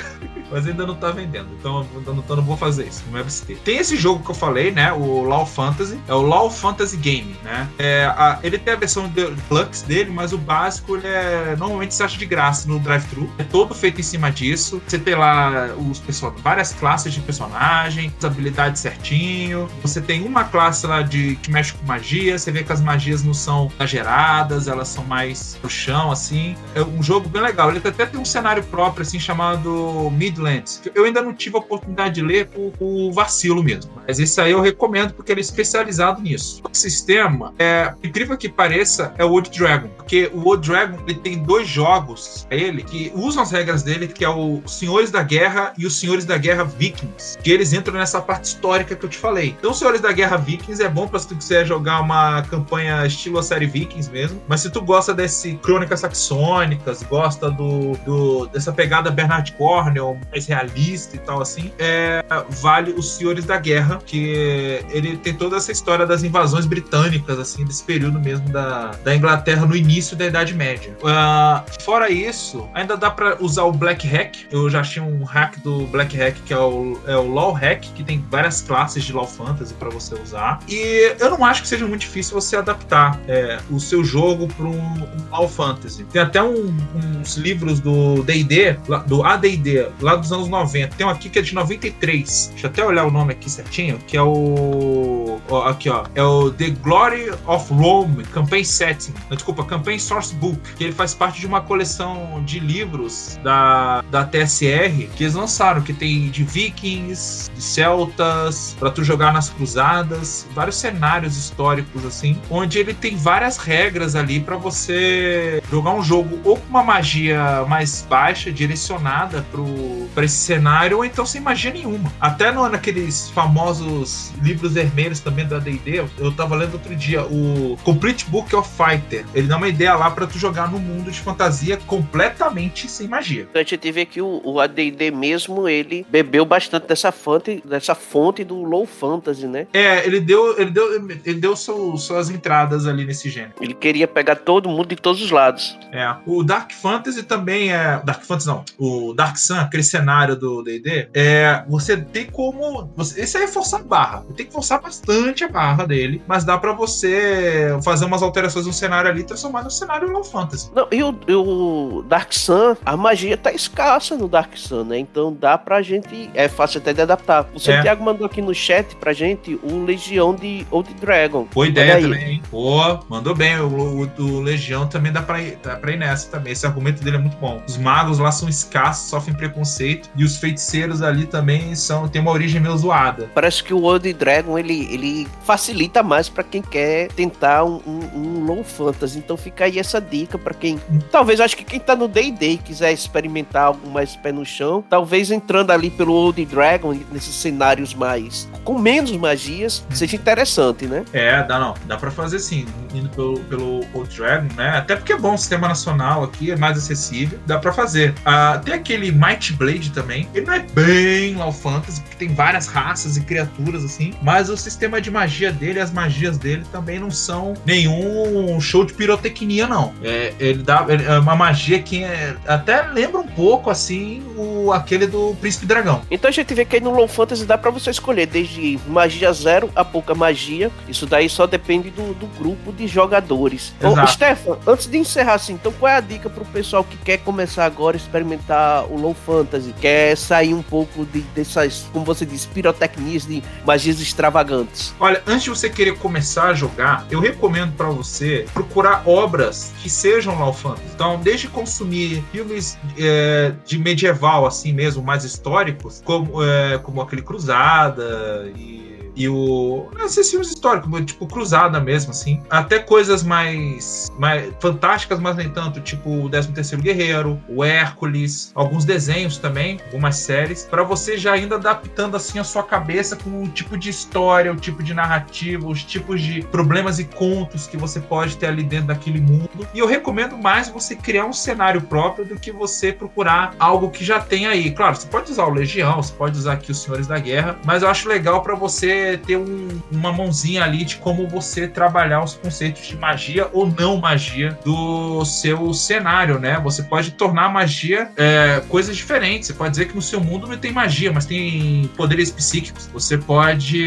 Mas 0.50 0.66
ainda 0.66 0.86
não 0.86 0.94
tá 0.94 1.10
vendendo. 1.10 1.48
Então, 1.58 1.86
então 1.96 2.36
não 2.36 2.42
vou 2.42 2.56
fazer 2.56 2.86
isso, 2.86 3.02
não 3.10 3.18
é 3.18 3.24
ter. 3.46 3.56
Tem 3.58 3.78
esse 3.78 3.96
jogo 3.96 4.24
que 4.24 4.30
eu 4.30 4.34
falei, 4.34 4.70
né? 4.70 4.92
O 4.92 5.22
Law 5.22 5.46
Fantasy. 5.46 5.98
É 6.08 6.14
o 6.14 6.22
Law 6.22 6.50
Fantasy 6.50 6.96
Game, 6.96 7.36
né? 7.42 7.68
É, 7.78 8.04
a, 8.06 8.38
ele 8.42 8.58
tem 8.58 8.74
a 8.74 8.76
versão 8.76 9.08
Deluxe 9.08 9.84
dele, 9.86 10.10
mas 10.10 10.32
o 10.32 10.38
básico 10.38 10.96
ele 10.96 11.06
é. 11.06 11.54
Normalmente 11.58 11.94
você 11.94 12.02
acha 12.02 12.18
de 12.18 12.26
graça 12.26 12.68
no 12.68 12.78
drive-thru. 12.78 13.30
É 13.38 13.44
todo 13.44 13.74
feito 13.74 14.00
em 14.00 14.04
cima 14.04 14.30
disso. 14.30 14.80
Você 14.86 14.98
tem 14.98 15.14
lá 15.14 15.74
os 15.78 15.98
person... 16.00 16.32
várias 16.42 16.72
classes 16.72 17.12
de 17.12 17.20
personagem, 17.20 18.12
as 18.18 18.24
habilidades 18.24 18.80
certinho. 18.80 19.68
Você 19.82 20.00
tem 20.00 20.24
uma 20.24 20.44
classe 20.44 20.86
lá 20.86 21.02
de 21.02 21.36
que 21.36 21.50
mexe 21.50 21.72
com 21.72 21.86
magia. 21.86 22.38
Você 22.38 22.50
vê 22.50 22.62
que 22.62 22.72
as 22.72 22.80
magias 22.80 23.22
não 23.22 23.34
são 23.34 23.70
exageradas, 23.76 24.68
elas 24.68 24.88
são 24.88 25.04
mais 25.04 25.56
pro 25.60 25.70
chão, 25.70 26.10
assim. 26.10 26.56
É 26.74 26.82
um 26.82 27.02
jogo 27.02 27.28
bem 27.28 27.42
legal. 27.42 27.70
Ele 27.70 27.78
até 27.78 28.06
tem 28.06 28.20
um 28.20 28.24
cenário 28.24 28.62
próprio, 28.64 29.02
assim, 29.02 29.18
chamado 29.18 30.10
Mid 30.12 30.38
Midlands. 30.40 30.82
Eu 30.94 31.04
ainda 31.04 31.22
não 31.22 31.34
tive 31.34 31.56
a 31.56 31.58
oportunidade 31.58 32.14
de 32.16 32.22
ler 32.22 32.48
por, 32.48 32.72
por 32.72 33.12
vacilo 33.12 33.62
mesmo. 33.62 33.92
Mas 34.06 34.18
esse 34.18 34.40
aí 34.40 34.52
eu 34.52 34.60
recomendo 34.60 35.12
porque 35.12 35.30
ele 35.30 35.40
é 35.40 35.42
especializado 35.42 36.20
nisso. 36.22 36.62
O 36.64 36.76
sistema, 36.76 37.54
é 37.58 37.92
incrível 38.02 38.36
que 38.36 38.48
pareça, 38.48 39.14
é 39.18 39.24
o 39.24 39.30
Old 39.30 39.50
Dragon. 39.50 39.88
Porque 39.96 40.30
o 40.32 40.48
Old 40.48 40.66
Dragon 40.66 40.98
ele 41.06 41.18
tem 41.18 41.42
dois 41.42 41.68
jogos 41.68 42.46
ele 42.50 42.82
que 42.82 43.12
usam 43.14 43.42
as 43.42 43.50
regras 43.50 43.82
dele, 43.82 44.08
que 44.08 44.24
é 44.24 44.28
o 44.28 44.62
Senhores 44.66 45.10
da 45.10 45.22
Guerra 45.22 45.72
e 45.76 45.86
os 45.86 45.98
Senhores 45.98 46.24
da 46.24 46.38
Guerra 46.38 46.64
Vikings. 46.64 47.38
Que 47.38 47.50
eles 47.50 47.72
entram 47.72 47.94
nessa 47.94 48.20
parte 48.20 48.44
histórica 48.44 48.96
que 48.96 49.04
eu 49.04 49.08
te 49.08 49.18
falei. 49.18 49.54
Então, 49.58 49.74
Senhores 49.74 50.00
da 50.00 50.12
Guerra 50.12 50.36
Vikings 50.36 50.82
é 50.82 50.88
bom 50.88 51.06
para 51.06 51.18
se 51.18 51.28
tu 51.28 51.36
quiser 51.36 51.66
jogar 51.66 52.00
uma 52.00 52.42
campanha 52.42 53.06
estilo 53.06 53.38
a 53.38 53.42
série 53.42 53.66
Vikings 53.66 54.10
mesmo. 54.10 54.40
Mas 54.48 54.62
se 54.62 54.70
tu 54.70 54.80
gosta 54.80 55.12
desse 55.12 55.54
Crônicas 55.56 56.00
Saxônicas, 56.00 57.02
gosta 57.02 57.50
do, 57.50 57.92
do 58.04 58.46
dessa 58.46 58.72
pegada 58.72 59.10
Bernard 59.10 59.52
Cornell, 59.52 60.18
mais 60.30 60.46
realista 60.46 61.16
e 61.16 61.18
tal 61.18 61.40
assim, 61.40 61.72
é, 61.78 62.24
vale 62.48 62.92
Os 62.92 63.16
Senhores 63.16 63.44
da 63.44 63.58
Guerra, 63.58 64.00
que 64.04 64.80
ele 64.90 65.16
tem 65.16 65.34
toda 65.34 65.56
essa 65.56 65.72
história 65.72 66.06
das 66.06 66.22
invasões 66.22 66.66
britânicas, 66.66 67.38
assim, 67.38 67.64
desse 67.64 67.82
período 67.82 68.18
mesmo 68.20 68.48
da, 68.48 68.92
da 69.04 69.14
Inglaterra 69.14 69.66
no 69.66 69.76
início 69.76 70.16
da 70.16 70.26
Idade 70.26 70.54
Média. 70.54 70.96
Uh, 71.00 71.82
fora 71.82 72.10
isso, 72.10 72.68
ainda 72.74 72.96
dá 72.96 73.10
para 73.10 73.36
usar 73.42 73.64
o 73.64 73.72
Black 73.72 74.06
Hack. 74.06 74.46
Eu 74.50 74.70
já 74.70 74.80
achei 74.80 75.02
um 75.02 75.24
hack 75.24 75.58
do 75.58 75.86
Black 75.86 76.16
Hack 76.16 76.36
que 76.44 76.52
é 76.52 76.58
o, 76.58 76.98
é 77.06 77.16
o 77.16 77.32
Law 77.32 77.52
Hack, 77.52 77.80
que 77.94 78.02
tem 78.02 78.24
várias 78.30 78.60
classes 78.60 79.04
de 79.04 79.12
Law 79.12 79.26
Fantasy 79.26 79.74
para 79.74 79.90
você 79.90 80.14
usar. 80.14 80.60
E 80.68 81.14
eu 81.18 81.30
não 81.30 81.44
acho 81.44 81.62
que 81.62 81.68
seja 81.68 81.86
muito 81.86 82.02
difícil 82.02 82.34
você 82.34 82.56
adaptar 82.56 83.20
é, 83.26 83.58
o 83.70 83.80
seu 83.80 84.04
jogo 84.04 84.48
para 84.48 84.66
um, 84.66 84.78
um 84.78 85.30
Law 85.30 85.48
Fantasy. 85.48 86.04
Tem 86.04 86.22
até 86.22 86.42
um, 86.42 86.76
uns 86.94 87.36
livros 87.36 87.80
do 87.80 88.22
D&D, 88.22 88.76
do 89.06 89.22
AD&D, 89.22 89.88
lá 90.00 90.19
dos 90.20 90.32
anos 90.32 90.48
90. 90.48 90.96
Tem 90.96 91.06
um 91.06 91.10
aqui 91.10 91.28
que 91.28 91.38
é 91.38 91.42
de 91.42 91.54
93. 91.54 92.50
Deixa 92.52 92.66
eu 92.66 92.70
até 92.70 92.84
olhar 92.84 93.04
o 93.04 93.10
nome 93.10 93.32
aqui 93.32 93.50
certinho, 93.50 93.98
que 94.06 94.16
é 94.16 94.22
o. 94.22 95.19
ó, 95.48 95.68
aqui, 95.68 95.88
ó. 95.88 96.04
É 96.14 96.22
o 96.22 96.50
The 96.50 96.70
Glory 96.70 97.30
of 97.46 97.72
Rome 97.72 98.24
Campaign 98.24 98.64
Setting. 98.64 99.14
Desculpa, 99.30 99.64
Campaign 99.64 99.98
Source 99.98 100.34
Book. 100.34 100.60
Que 100.76 100.84
ele 100.84 100.92
faz 100.92 101.14
parte 101.14 101.40
de 101.40 101.46
uma 101.46 101.60
coleção 101.60 102.42
de 102.44 102.60
livros 102.60 103.38
da, 103.42 104.02
da 104.10 104.24
TSR 104.24 105.08
que 105.16 105.24
eles 105.24 105.34
lançaram, 105.34 105.82
que 105.82 105.92
tem 105.92 106.28
de 106.28 106.44
vikings, 106.44 107.50
de 107.54 107.62
celtas, 107.62 108.76
para 108.78 108.90
tu 108.90 109.04
jogar 109.04 109.32
nas 109.32 109.48
cruzadas, 109.48 110.46
vários 110.54 110.76
cenários 110.76 111.36
históricos 111.36 112.04
assim, 112.04 112.40
onde 112.50 112.78
ele 112.78 112.94
tem 112.94 113.16
várias 113.16 113.56
regras 113.56 114.14
ali 114.14 114.40
para 114.40 114.56
você 114.56 115.62
jogar 115.70 115.92
um 115.92 116.02
jogo 116.02 116.38
ou 116.44 116.56
com 116.56 116.68
uma 116.68 116.82
magia 116.82 117.64
mais 117.68 118.06
baixa, 118.08 118.50
direcionada 118.52 119.44
pro 119.50 119.68
para 120.14 120.24
esse 120.24 120.36
cenário, 120.36 120.98
ou 120.98 121.04
então 121.04 121.24
sem 121.24 121.40
magia 121.40 121.72
nenhuma. 121.72 122.12
Até 122.20 122.50
no, 122.50 122.68
naqueles 122.68 123.30
famosos 123.30 124.32
livros 124.42 124.74
vermelhos 124.74 125.09
manuais 125.10 125.20
também 125.20 125.46
da 125.46 125.58
D&D, 125.58 126.04
eu 126.18 126.32
tava 126.32 126.54
lendo 126.54 126.74
outro 126.74 126.94
dia, 126.94 127.24
o 127.24 127.76
Complete 127.82 128.24
Book 128.26 128.54
of 128.54 128.68
Fighter. 128.70 129.24
Ele 129.34 129.48
dá 129.48 129.56
uma 129.56 129.68
ideia 129.68 129.94
lá 129.94 130.10
para 130.10 130.26
tu 130.26 130.38
jogar 130.38 130.70
no 130.70 130.78
mundo 130.78 131.10
de 131.10 131.20
fantasia 131.20 131.76
completamente 131.86 132.88
sem 132.88 133.08
magia. 133.08 133.48
A 133.54 133.62
gente 133.62 133.90
vê 133.90 134.06
que 134.06 134.22
o, 134.22 134.40
o 134.44 134.60
AD&D 134.60 135.10
mesmo, 135.10 135.68
ele 135.68 136.06
bebeu 136.08 136.44
bastante 136.44 136.86
dessa 136.86 137.10
fonte, 137.10 137.62
dessa 137.64 137.94
fonte 137.94 138.44
do 138.44 138.62
low 138.62 138.86
fantasy, 138.86 139.46
né? 139.46 139.66
É, 139.72 140.06
ele 140.06 140.20
deu, 140.20 140.58
ele 140.58 140.70
deu, 140.70 140.94
ele 141.24 141.40
deu 141.40 141.56
seu, 141.56 141.96
suas 141.96 142.30
entradas 142.30 142.86
ali 142.86 143.04
nesse 143.04 143.28
gênero. 143.28 143.54
Ele 143.60 143.74
queria 143.74 144.06
pegar 144.06 144.36
todo 144.36 144.68
mundo 144.68 144.88
de 144.88 144.96
todos 144.96 145.20
os 145.20 145.30
lados. 145.30 145.76
É, 145.92 146.14
o 146.26 146.42
Dark 146.42 146.72
Fantasy 146.72 147.22
também 147.22 147.72
é, 147.72 148.00
Dark 148.04 148.22
Fantasy 148.22 148.46
não, 148.46 148.64
o 148.78 149.12
Dark 149.14 149.36
Sun, 149.36 149.56
aquele 149.56 149.82
cenário 149.82 150.36
do 150.36 150.62
D&D, 150.62 151.08
é, 151.14 151.64
você 151.68 151.96
tem 151.96 152.26
como, 152.26 152.92
você, 152.96 153.20
esse 153.22 153.36
aí 153.36 153.44
é 153.44 153.48
forçar 153.48 153.82
barra, 153.82 154.24
tem 154.36 154.46
que 154.46 154.52
forçar 154.52 154.80
bastante 154.80 154.99
a 155.08 155.48
barra 155.48 155.86
dele, 155.86 156.22
mas 156.26 156.44
dá 156.44 156.58
para 156.58 156.72
você 156.72 157.78
fazer 157.82 158.04
umas 158.04 158.22
alterações 158.22 158.66
no 158.66 158.72
cenário 158.72 159.10
ali 159.10 159.20
e 159.20 159.24
transformar 159.24 159.62
no 159.62 159.70
cenário 159.70 160.10
low 160.10 160.24
fantasy. 160.24 160.70
Não, 160.74 160.86
e 160.90 161.02
o, 161.02 161.14
o 161.28 162.02
Dark 162.02 162.32
Sun, 162.32 162.76
a 162.84 162.96
magia 162.96 163.36
tá 163.36 163.52
escassa 163.52 164.16
no 164.16 164.28
Dark 164.28 164.56
Sun, 164.56 164.84
né? 164.84 164.98
Então 164.98 165.32
dá 165.32 165.56
pra 165.58 165.82
gente. 165.82 166.30
É 166.34 166.48
fácil 166.48 166.80
até 166.80 166.92
de 166.92 167.02
adaptar. 167.02 167.48
O 167.54 167.60
Santiago 167.60 168.02
é. 168.02 168.04
mandou 168.04 168.26
aqui 168.26 168.42
no 168.42 168.54
chat 168.54 168.96
pra 168.96 169.12
gente 169.12 169.58
o 169.62 169.84
Legião 169.84 170.34
de 170.34 170.66
Old 170.70 170.92
Dragon. 170.94 171.46
Boa 171.52 171.66
ideia 171.66 172.00
também, 172.00 172.34
hein? 172.34 172.42
Pô, 172.50 172.98
mandou 173.08 173.34
bem. 173.34 173.58
O, 173.60 174.04
o, 174.04 174.22
o, 174.22 174.40
Legião 174.40 174.86
também 174.86 175.12
dá 175.12 175.22
pra, 175.22 175.40
ir, 175.40 175.58
dá 175.62 175.76
pra 175.76 175.92
ir 175.92 175.98
nessa 175.98 176.30
também. 176.30 176.52
Esse 176.52 176.66
argumento 176.66 177.02
dele 177.02 177.16
é 177.16 177.20
muito 177.20 177.36
bom. 177.36 177.62
Os 177.66 177.76
magos 177.76 178.18
lá 178.18 178.32
são 178.32 178.48
escassos, 178.48 179.10
sofrem 179.10 179.36
preconceito. 179.36 180.08
E 180.16 180.24
os 180.24 180.36
feiticeiros 180.36 181.02
ali 181.02 181.26
também 181.26 181.74
são 181.74 182.08
tem 182.08 182.20
uma 182.20 182.30
origem 182.30 182.60
meio 182.60 182.76
zoada. 182.76 183.30
Parece 183.34 183.62
que 183.62 183.72
o 183.72 183.82
Old 183.82 184.12
Dragon 184.12 184.58
ele, 184.58 184.89
ele 184.90 185.26
facilita 185.44 186.02
mais 186.02 186.28
para 186.28 186.42
quem 186.42 186.60
quer 186.60 187.08
tentar 187.12 187.64
um, 187.64 187.80
um, 187.86 188.00
um, 188.14 188.44
low 188.44 188.64
fantasy. 188.64 189.18
Então 189.18 189.36
fica 189.36 189.64
aí 189.64 189.78
essa 189.78 190.00
dica 190.00 190.38
para 190.38 190.52
quem. 190.52 190.78
Talvez 191.10 191.40
acho 191.40 191.56
que 191.56 191.64
quem 191.64 191.78
tá 191.78 191.94
no 191.94 192.08
D&D 192.08 192.58
quiser 192.58 192.92
experimentar 192.92 193.64
algo 193.66 193.88
mais 193.88 194.16
pé 194.16 194.32
no 194.32 194.44
chão, 194.44 194.84
talvez 194.88 195.30
entrando 195.30 195.70
ali 195.70 195.90
pelo 195.90 196.12
Old 196.12 196.44
Dragon, 196.44 196.96
nesses 197.12 197.34
cenários 197.34 197.94
mais. 197.94 198.48
com 198.64 198.78
menos 198.78 199.12
magias, 199.12 199.84
hum. 199.90 199.94
seja 199.94 200.16
interessante, 200.16 200.86
né? 200.86 201.04
É, 201.12 201.42
dá 201.42 201.58
não. 201.58 201.74
Dá 201.86 201.96
para 201.96 202.10
fazer 202.10 202.38
sim, 202.38 202.66
indo 202.94 203.08
pelo, 203.10 203.38
pelo 203.40 203.80
Old 203.94 204.16
Dragon, 204.16 204.48
né? 204.56 204.78
Até 204.78 204.96
porque 204.96 205.12
é 205.12 205.18
bom, 205.18 205.34
o 205.34 205.38
sistema 205.38 205.68
nacional 205.68 206.24
aqui 206.24 206.50
é 206.50 206.56
mais 206.56 206.76
acessível, 206.76 207.38
dá 207.46 207.58
para 207.58 207.72
fazer. 207.72 208.10
Uh, 208.20 208.60
tem 208.64 208.74
aquele 208.74 209.12
Might 209.12 209.52
Blade 209.54 209.90
também. 209.90 210.28
Ele 210.34 210.46
não 210.46 210.54
é 210.54 210.60
bem 210.60 211.34
low 211.36 211.52
fantasy, 211.52 212.00
porque 212.00 212.16
tem 212.16 212.34
várias 212.34 212.66
raças 212.66 213.16
e 213.16 213.20
criaturas 213.20 213.84
assim, 213.84 214.14
mas 214.22 214.48
o 214.48 214.56
sistema 214.56 214.79
de 214.88 215.10
magia 215.10 215.52
dele, 215.52 215.80
as 215.80 215.92
magias 215.92 216.38
dele 216.38 216.64
também 216.72 216.98
não 216.98 217.10
são 217.10 217.54
nenhum 217.64 218.60
show 218.60 218.84
de 218.84 218.92
pirotecnia, 218.92 219.66
não. 219.66 219.92
É, 220.02 220.32
ele 220.38 220.62
dá 220.62 220.86
é 220.88 221.18
uma 221.18 221.36
magia 221.36 221.80
que 221.80 222.02
é, 222.02 222.34
até 222.46 222.82
lembra 222.82 223.20
um 223.20 223.26
pouco 223.26 223.70
assim 223.70 224.22
o 224.36 224.72
aquele 224.72 225.06
do 225.06 225.36
Príncipe 225.40 225.66
Dragão. 225.66 226.02
Então 226.10 226.28
a 226.28 226.32
gente 226.32 226.52
vê 226.54 226.64
que 226.64 226.76
aí 226.76 226.82
no 226.82 226.90
Low 226.90 227.08
Fantasy 227.08 227.44
dá 227.44 227.58
para 227.58 227.70
você 227.70 227.90
escolher 227.90 228.26
desde 228.26 228.78
magia 228.86 229.32
zero 229.32 229.70
a 229.74 229.84
pouca 229.84 230.14
magia. 230.14 230.70
Isso 230.88 231.06
daí 231.06 231.28
só 231.28 231.46
depende 231.46 231.90
do, 231.90 232.14
do 232.14 232.26
grupo 232.38 232.72
de 232.72 232.86
jogadores. 232.86 233.72
Exato. 233.80 234.00
Ô, 234.00 234.06
Stefan, 234.06 234.58
antes 234.66 234.86
de 234.86 234.98
encerrar 234.98 235.34
assim, 235.34 235.54
então 235.54 235.72
qual 235.72 235.92
é 235.92 235.96
a 235.96 236.00
dica 236.00 236.30
pro 236.30 236.44
pessoal 236.46 236.84
que 236.84 236.96
quer 236.96 237.18
começar 237.18 237.64
agora 237.64 237.96
a 237.96 237.98
experimentar 237.98 238.84
o 238.90 238.96
Low 238.96 239.14
Fantasy, 239.14 239.74
quer 239.80 240.16
sair 240.16 240.54
um 240.54 240.62
pouco 240.62 241.04
de, 241.04 241.20
dessas, 241.20 241.86
como 241.92 242.04
você 242.04 242.24
disse, 242.24 242.48
pirotecnias 242.48 243.26
de 243.26 243.42
magias 243.64 244.00
extravagantes? 244.00 244.69
Olha, 244.98 245.22
antes 245.26 245.44
de 245.44 245.50
você 245.50 245.68
querer 245.68 245.96
começar 245.98 246.48
a 246.48 246.54
jogar, 246.54 247.06
eu 247.10 247.20
recomendo 247.20 247.74
para 247.76 247.88
você 247.88 248.46
procurar 248.52 249.02
obras 249.06 249.72
que 249.82 249.88
sejam 249.88 250.38
Low 250.38 250.52
Fantasy. 250.52 250.84
Então, 250.94 251.20
desde 251.20 251.48
consumir 251.48 252.22
filmes 252.32 252.78
é, 252.98 253.52
de 253.64 253.78
medieval, 253.78 254.46
assim 254.46 254.72
mesmo, 254.72 255.02
mais 255.02 255.24
históricos, 255.24 256.02
como, 256.04 256.42
é, 256.42 256.78
como 256.78 257.00
aquele 257.00 257.22
Cruzada 257.22 258.50
e 258.56 258.99
e 259.16 259.28
o. 259.28 259.88
Esses 260.04 260.30
filmes 260.30 260.48
históricos, 260.48 260.90
tipo 261.04 261.26
Cruzada 261.26 261.80
mesmo, 261.80 262.10
assim. 262.10 262.42
Até 262.50 262.78
coisas 262.78 263.22
mais, 263.22 264.10
mais 264.18 264.52
fantásticas, 264.60 265.18
mas 265.18 265.36
nem 265.36 265.48
tanto, 265.48 265.80
tipo 265.80 266.24
o 266.24 266.28
13 266.28 266.76
Guerreiro, 266.76 267.40
o 267.48 267.64
Hércules, 267.64 268.50
alguns 268.54 268.84
desenhos 268.84 269.38
também, 269.38 269.80
algumas 269.86 270.16
séries, 270.16 270.64
para 270.64 270.82
você 270.82 271.16
já 271.16 271.32
ainda 271.32 271.56
adaptando 271.56 272.16
assim 272.16 272.38
a 272.38 272.44
sua 272.44 272.62
cabeça 272.62 273.16
com 273.16 273.44
o 273.44 273.48
tipo 273.48 273.76
de 273.76 273.90
história, 273.90 274.52
o 274.52 274.56
tipo 274.56 274.82
de 274.82 274.92
narrativa, 274.94 275.66
os 275.66 275.82
tipos 275.84 276.20
de 276.20 276.42
problemas 276.42 276.98
e 276.98 277.04
contos 277.04 277.66
que 277.66 277.76
você 277.76 278.00
pode 278.00 278.36
ter 278.36 278.46
ali 278.46 278.62
dentro 278.62 278.88
daquele 278.88 279.20
mundo. 279.20 279.50
E 279.72 279.78
eu 279.78 279.86
recomendo 279.86 280.36
mais 280.36 280.68
você 280.68 280.96
criar 280.96 281.26
um 281.26 281.32
cenário 281.32 281.80
próprio 281.80 282.24
do 282.24 282.38
que 282.38 282.50
você 282.50 282.92
procurar 282.92 283.54
algo 283.58 283.90
que 283.90 284.04
já 284.04 284.20
tem 284.20 284.46
aí. 284.46 284.70
Claro, 284.70 284.96
você 284.96 285.06
pode 285.06 285.30
usar 285.30 285.44
o 285.44 285.50
Legião, 285.50 286.02
você 286.02 286.12
pode 286.12 286.38
usar 286.38 286.54
aqui 286.54 286.70
os 286.70 286.82
Senhores 286.82 287.06
da 287.06 287.18
Guerra, 287.18 287.58
mas 287.64 287.82
eu 287.82 287.88
acho 287.88 288.08
legal 288.08 288.42
para 288.42 288.54
você 288.54 288.99
ter 289.18 289.36
um, 289.36 289.68
uma 289.90 290.12
mãozinha 290.12 290.64
ali 290.64 290.84
de 290.84 290.96
como 290.96 291.28
você 291.28 291.66
trabalhar 291.66 292.22
os 292.22 292.34
conceitos 292.34 292.86
de 292.86 292.96
magia 292.96 293.48
ou 293.52 293.66
não 293.66 293.96
magia 293.96 294.58
do 294.64 295.24
seu 295.24 295.72
cenário, 295.72 296.38
né? 296.38 296.60
Você 296.62 296.82
pode 296.82 297.12
tornar 297.12 297.46
a 297.46 297.48
magia 297.48 298.10
é, 298.16 298.62
coisas 298.68 298.96
diferentes. 298.96 299.48
Você 299.48 299.54
pode 299.54 299.70
dizer 299.72 299.86
que 299.86 299.94
no 299.94 300.02
seu 300.02 300.20
mundo 300.20 300.46
não 300.46 300.56
tem 300.56 300.72
magia, 300.72 301.12
mas 301.12 301.24
tem 301.24 301.90
poderes 301.96 302.30
psíquicos. 302.30 302.88
Você 302.92 303.16
pode 303.18 303.78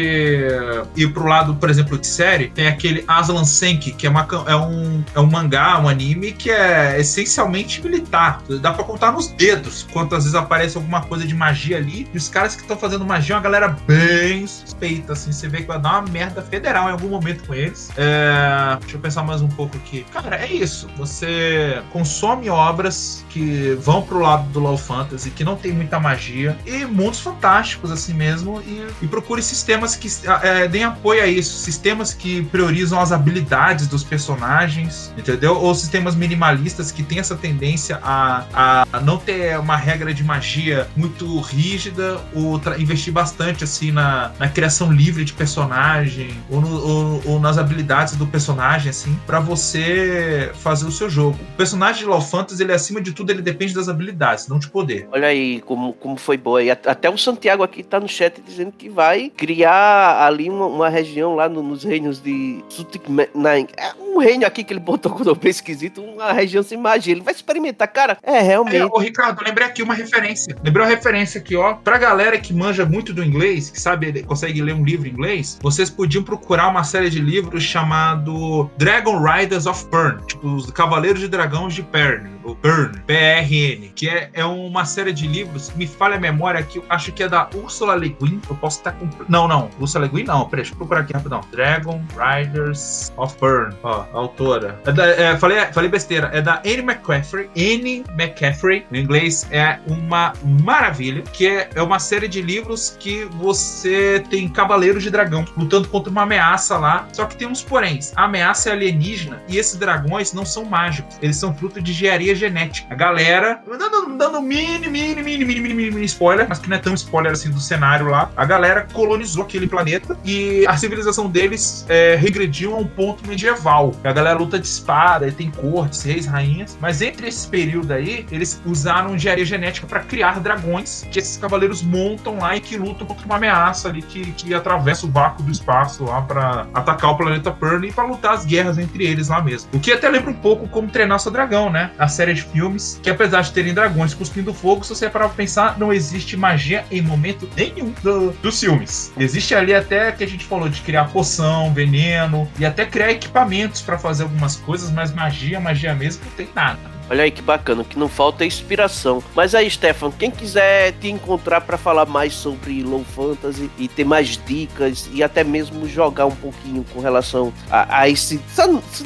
ir 0.96 1.12
pro 1.12 1.26
lado, 1.26 1.54
por 1.54 1.70
exemplo, 1.70 1.98
de 1.98 2.06
série. 2.06 2.48
Tem 2.48 2.66
aquele 2.66 3.04
Aslan 3.06 3.44
Senki, 3.44 3.92
que 3.92 4.06
é, 4.06 4.10
uma, 4.10 4.26
é, 4.46 4.56
um, 4.56 5.04
é 5.14 5.20
um 5.20 5.26
mangá, 5.26 5.78
um 5.80 5.88
anime 5.88 6.32
que 6.32 6.50
é 6.50 7.00
essencialmente 7.00 7.82
militar. 7.82 8.42
Dá 8.60 8.72
pra 8.72 8.84
contar 8.84 9.12
nos 9.12 9.28
dedos 9.28 9.86
quantas 9.92 10.24
vezes 10.24 10.34
aparece 10.34 10.76
alguma 10.76 11.02
coisa 11.02 11.26
de 11.26 11.34
magia 11.34 11.76
ali. 11.76 12.08
E 12.12 12.16
os 12.16 12.28
caras 12.28 12.54
que 12.54 12.62
estão 12.62 12.76
fazendo 12.76 13.04
magia 13.04 13.34
é 13.34 13.36
uma 13.36 13.42
galera 13.42 13.76
bem 13.86 14.46
suspeita 14.46 15.03
assim, 15.12 15.32
você 15.32 15.48
vê 15.48 15.58
que 15.58 15.66
vai 15.66 15.80
dar 15.80 16.00
uma 16.00 16.10
merda 16.10 16.42
federal 16.42 16.88
em 16.88 16.92
algum 16.92 17.08
momento 17.08 17.44
com 17.46 17.54
eles. 17.54 17.90
É, 17.96 18.76
deixa 18.80 18.96
eu 18.96 19.00
pensar 19.00 19.22
mais 19.22 19.42
um 19.42 19.48
pouco 19.48 19.76
aqui. 19.76 20.04
Cara, 20.12 20.36
é 20.36 20.52
isso. 20.52 20.88
Você 20.96 21.82
consome 21.92 22.48
obras 22.48 23.24
que 23.28 23.76
vão 23.80 24.02
pro 24.02 24.18
lado 24.18 24.48
do 24.50 24.60
Low 24.60 24.76
Fantasy, 24.76 25.30
que 25.30 25.44
não 25.44 25.56
tem 25.56 25.72
muita 25.72 25.98
magia, 25.98 26.56
e 26.66 26.84
mundos 26.84 27.20
fantásticos, 27.20 27.90
assim 27.90 28.14
mesmo, 28.14 28.60
e, 28.62 28.86
e 29.02 29.06
procure 29.06 29.42
sistemas 29.42 29.96
que 29.96 30.08
é, 30.42 30.68
deem 30.68 30.84
apoio 30.84 31.22
a 31.22 31.26
isso. 31.26 31.58
Sistemas 31.58 32.14
que 32.14 32.42
priorizam 32.44 33.00
as 33.00 33.12
habilidades 33.12 33.86
dos 33.86 34.04
personagens, 34.04 35.12
entendeu? 35.16 35.56
Ou 35.56 35.74
sistemas 35.74 36.14
minimalistas 36.14 36.90
que 36.90 37.02
têm 37.02 37.18
essa 37.18 37.36
tendência 37.36 37.98
a, 38.02 38.84
a 38.92 39.00
não 39.00 39.18
ter 39.18 39.58
uma 39.58 39.76
regra 39.76 40.12
de 40.12 40.22
magia 40.22 40.86
muito 40.96 41.40
rígida, 41.40 42.20
ou 42.32 42.60
investir 42.78 43.12
bastante, 43.12 43.64
assim, 43.64 43.90
na, 43.90 44.32
na 44.38 44.48
criação 44.48 44.90
livre 44.94 45.24
de 45.24 45.32
personagem 45.32 46.30
ou, 46.50 46.60
no, 46.60 46.86
ou, 46.86 47.22
ou 47.26 47.40
nas 47.40 47.58
habilidades 47.58 48.16
do 48.16 48.26
personagem, 48.26 48.90
assim, 48.90 49.18
para 49.26 49.40
você 49.40 50.50
fazer 50.54 50.86
o 50.86 50.92
seu 50.92 51.08
jogo. 51.08 51.38
O 51.54 51.56
personagem 51.56 52.02
de 52.02 52.08
Law 52.08 52.20
Fantasy, 52.20 52.62
ele 52.62 52.72
acima 52.72 53.00
de 53.00 53.12
tudo, 53.12 53.30
ele 53.30 53.42
depende 53.42 53.74
das 53.74 53.88
habilidades, 53.88 54.48
não 54.48 54.58
de 54.58 54.68
poder. 54.68 55.08
Olha 55.12 55.28
aí 55.28 55.60
como, 55.62 55.92
como 55.94 56.16
foi 56.16 56.36
boa. 56.36 56.62
E 56.62 56.70
até 56.70 57.10
o 57.10 57.18
Santiago 57.18 57.62
aqui 57.62 57.82
tá 57.82 58.00
no 58.00 58.08
chat 58.08 58.40
dizendo 58.40 58.72
que 58.72 58.88
vai 58.88 59.30
criar 59.36 60.24
ali 60.24 60.48
uma, 60.48 60.66
uma 60.66 60.88
região 60.88 61.34
lá 61.34 61.48
no, 61.48 61.62
nos 61.62 61.84
reinos 61.84 62.20
de 62.20 62.62
Sutikmenai. 62.68 63.66
É 63.76 63.92
um 64.00 64.18
reino 64.18 64.46
aqui 64.46 64.62
que 64.62 64.72
ele 64.72 64.80
botou 64.80 65.12
quando 65.12 65.28
eu 65.28 65.50
esquisito, 65.50 66.02
uma 66.02 66.32
região 66.32 66.62
sem 66.62 66.78
magia. 66.78 67.12
Ele 67.12 67.20
vai 67.20 67.34
experimentar, 67.34 67.88
cara. 67.88 68.18
É, 68.22 68.40
realmente. 68.40 68.76
É, 68.76 68.86
ô, 68.86 68.98
Ricardo, 68.98 69.42
lembrei 69.44 69.66
aqui 69.66 69.82
uma 69.82 69.94
referência. 69.94 70.56
Lembrei 70.62 70.86
uma 70.86 70.90
referência 70.90 71.40
aqui, 71.40 71.56
ó. 71.56 71.74
Pra 71.74 71.98
galera 71.98 72.38
que 72.38 72.52
manja 72.52 72.84
muito 72.84 73.12
do 73.12 73.22
inglês, 73.22 73.70
que 73.70 73.80
sabe, 73.80 74.22
consegue 74.22 74.62
ler 74.62 74.74
um 74.74 74.83
livro 74.84 75.08
em 75.08 75.10
inglês, 75.10 75.58
vocês 75.62 75.90
podiam 75.90 76.22
procurar 76.22 76.68
uma 76.68 76.84
série 76.84 77.10
de 77.10 77.20
livros 77.20 77.62
chamado 77.62 78.70
Dragon 78.76 79.22
Riders 79.22 79.66
of 79.66 79.86
Pern, 79.86 80.18
tipo 80.26 80.48
os 80.48 80.70
Cavaleiros 80.70 81.20
de 81.20 81.28
Dragões 81.28 81.74
de 81.74 81.82
Pern, 81.82 82.33
o 82.44 82.54
Pern, 82.54 82.98
P-R-N, 83.06 83.92
que 83.94 84.08
é, 84.08 84.30
é 84.32 84.44
uma 84.44 84.84
série 84.84 85.12
de 85.12 85.26
livros, 85.26 85.72
me 85.74 85.86
falha 85.86 86.16
a 86.16 86.20
memória 86.20 86.60
aqui, 86.60 86.78
eu 86.78 86.84
acho 86.88 87.12
que 87.12 87.22
é 87.22 87.28
da 87.28 87.48
Ursula 87.54 87.94
Le 87.94 88.16
Guin, 88.20 88.40
eu 88.48 88.56
posso 88.56 88.78
estar 88.78 88.92
com... 88.92 89.08
Não, 89.28 89.48
não, 89.48 89.70
Ursula 89.80 90.04
Le 90.04 90.10
Guin 90.10 90.24
não, 90.24 90.48
peraí, 90.48 90.62
deixa 90.62 90.72
eu 90.72 90.78
procurar 90.78 91.00
aqui 91.00 91.12
rapidão. 91.12 91.40
Dragon 91.50 92.02
Riders 92.16 93.12
of 93.16 93.36
Pern, 93.38 93.74
ó, 93.82 94.04
autora. 94.12 94.80
É 94.86 94.92
da, 94.92 95.06
é, 95.06 95.36
falei, 95.36 95.58
falei 95.72 95.88
besteira, 95.88 96.30
é 96.32 96.40
da 96.40 96.60
Anne 96.64 96.80
McCaffrey, 96.80 97.48
Anne 97.56 98.04
McCaffrey, 98.18 98.86
em 98.92 99.00
inglês, 99.00 99.46
é 99.50 99.78
uma 99.86 100.32
maravilha, 100.42 101.22
que 101.22 101.46
é, 101.46 101.70
é 101.74 101.82
uma 101.82 101.98
série 101.98 102.28
de 102.28 102.42
livros 102.42 102.96
que 102.98 103.24
você 103.24 104.22
tem 104.30 104.48
cavaleiros 104.48 105.02
de 105.02 105.10
dragão 105.10 105.44
lutando 105.56 105.88
contra 105.88 106.10
uma 106.10 106.22
ameaça 106.22 106.78
lá. 106.78 107.08
Só 107.12 107.26
que 107.26 107.36
tem 107.36 107.48
uns 107.48 107.62
poréns. 107.62 108.12
A 108.16 108.24
ameaça 108.24 108.70
é 108.70 108.72
alienígena 108.72 109.42
e 109.48 109.58
esses 109.58 109.76
dragões 109.76 110.32
não 110.32 110.44
são 110.44 110.64
mágicos. 110.64 111.16
Eles 111.22 111.36
são 111.36 111.54
fruto 111.54 111.80
de 111.80 111.92
engenharia 111.92 112.33
engenharia 112.34 112.54
genética. 112.54 112.92
A 112.92 112.96
galera, 112.96 113.60
dando, 113.66 114.16
dando 114.16 114.42
mini, 114.42 114.88
mini, 114.88 115.22
mini, 115.22 115.44
mini, 115.44 115.60
mini, 115.60 115.90
mini 115.90 116.04
spoiler, 116.04 116.46
mas 116.48 116.58
que 116.58 116.68
não 116.68 116.76
é 116.76 116.80
tão 116.80 116.94
spoiler 116.94 117.32
assim 117.32 117.50
do 117.50 117.60
cenário 117.60 118.06
lá, 118.06 118.30
a 118.36 118.44
galera 118.44 118.86
colonizou 118.92 119.44
aquele 119.44 119.66
planeta 119.66 120.16
e 120.24 120.66
a 120.66 120.76
civilização 120.76 121.28
deles 121.28 121.86
é, 121.88 122.16
regrediu 122.16 122.74
a 122.74 122.78
um 122.78 122.86
ponto 122.86 123.26
medieval. 123.26 123.92
A 124.04 124.12
galera 124.12 124.38
luta 124.38 124.58
de 124.58 124.66
espada, 124.66 125.30
tem 125.32 125.50
cortes, 125.50 126.02
reis, 126.02 126.26
rainhas, 126.26 126.76
mas 126.80 127.00
entre 127.00 127.28
esse 127.28 127.48
período 127.48 127.92
aí, 127.92 128.26
eles 128.30 128.60
usaram 128.66 129.14
engenharia 129.14 129.44
genética 129.44 129.86
para 129.86 130.00
criar 130.00 130.40
dragões 130.40 131.06
que 131.10 131.18
esses 131.18 131.36
cavaleiros 131.36 131.82
montam 131.82 132.38
lá 132.38 132.56
e 132.56 132.60
que 132.60 132.76
lutam 132.76 133.06
contra 133.06 133.24
uma 133.24 133.36
ameaça 133.36 133.88
ali 133.88 134.02
que, 134.02 134.32
que 134.32 134.54
atravessa 134.54 135.06
o 135.06 135.10
vácuo 135.10 135.42
do 135.42 135.50
espaço 135.50 136.04
lá 136.04 136.22
para 136.22 136.66
atacar 136.74 137.10
o 137.10 137.16
planeta 137.16 137.50
Pern 137.50 137.86
e 137.88 137.92
para 137.92 138.04
lutar 138.04 138.34
as 138.34 138.44
guerras 138.44 138.78
entre 138.78 139.04
eles 139.04 139.28
lá 139.28 139.42
mesmo. 139.42 139.70
O 139.72 139.80
que 139.80 139.92
até 139.92 140.08
lembra 140.08 140.30
um 140.30 140.34
pouco 140.34 140.68
como 140.68 140.88
treinar 140.88 141.18
seu 141.18 141.32
dragão, 141.32 141.70
né? 141.70 141.90
A 141.98 142.08
série 142.08 142.23
de 142.32 142.42
filmes, 142.42 143.00
que 143.02 143.10
apesar 143.10 143.42
de 143.42 143.52
terem 143.52 143.74
dragões 143.74 144.14
cuspindo 144.14 144.54
fogo, 144.54 144.84
se 144.84 144.94
você 144.94 145.10
parar 145.10 145.26
pra 145.26 145.36
pensar, 145.36 145.78
não 145.78 145.92
existe 145.92 146.36
magia 146.36 146.84
em 146.90 147.02
momento 147.02 147.48
nenhum 147.56 147.92
do, 148.02 148.30
dos 148.42 148.60
filmes. 148.60 149.12
Existe 149.18 149.54
ali 149.54 149.74
até 149.74 150.12
que 150.12 150.24
a 150.24 150.28
gente 150.28 150.44
falou 150.44 150.68
de 150.68 150.80
criar 150.80 151.06
poção, 151.06 151.72
veneno 151.74 152.48
e 152.58 152.64
até 152.64 152.86
criar 152.86 153.10
equipamentos 153.10 153.82
para 153.82 153.98
fazer 153.98 154.22
algumas 154.22 154.56
coisas, 154.56 154.90
mas 154.90 155.12
magia, 155.12 155.60
magia 155.60 155.94
mesmo, 155.94 156.24
não 156.24 156.32
tem 156.32 156.48
nada. 156.54 156.93
Olha 157.10 157.24
aí 157.24 157.30
que 157.30 157.42
bacana, 157.42 157.84
que 157.84 157.98
não 157.98 158.08
falta 158.08 158.44
é 158.44 158.46
inspiração. 158.46 159.22
Mas 159.34 159.54
aí, 159.54 159.70
Stefan, 159.70 160.10
quem 160.10 160.30
quiser 160.30 160.92
te 160.92 161.08
encontrar 161.08 161.60
para 161.60 161.76
falar 161.76 162.06
mais 162.06 162.32
sobre 162.32 162.82
Low 162.82 163.04
Fantasy 163.04 163.70
e 163.78 163.88
ter 163.88 164.04
mais 164.04 164.38
dicas 164.46 165.08
e 165.12 165.22
até 165.22 165.44
mesmo 165.44 165.86
jogar 165.86 166.26
um 166.26 166.34
pouquinho 166.34 166.84
com 166.92 167.00
relação 167.00 167.52
a, 167.70 168.00
a 168.00 168.08
esse. 168.08 168.40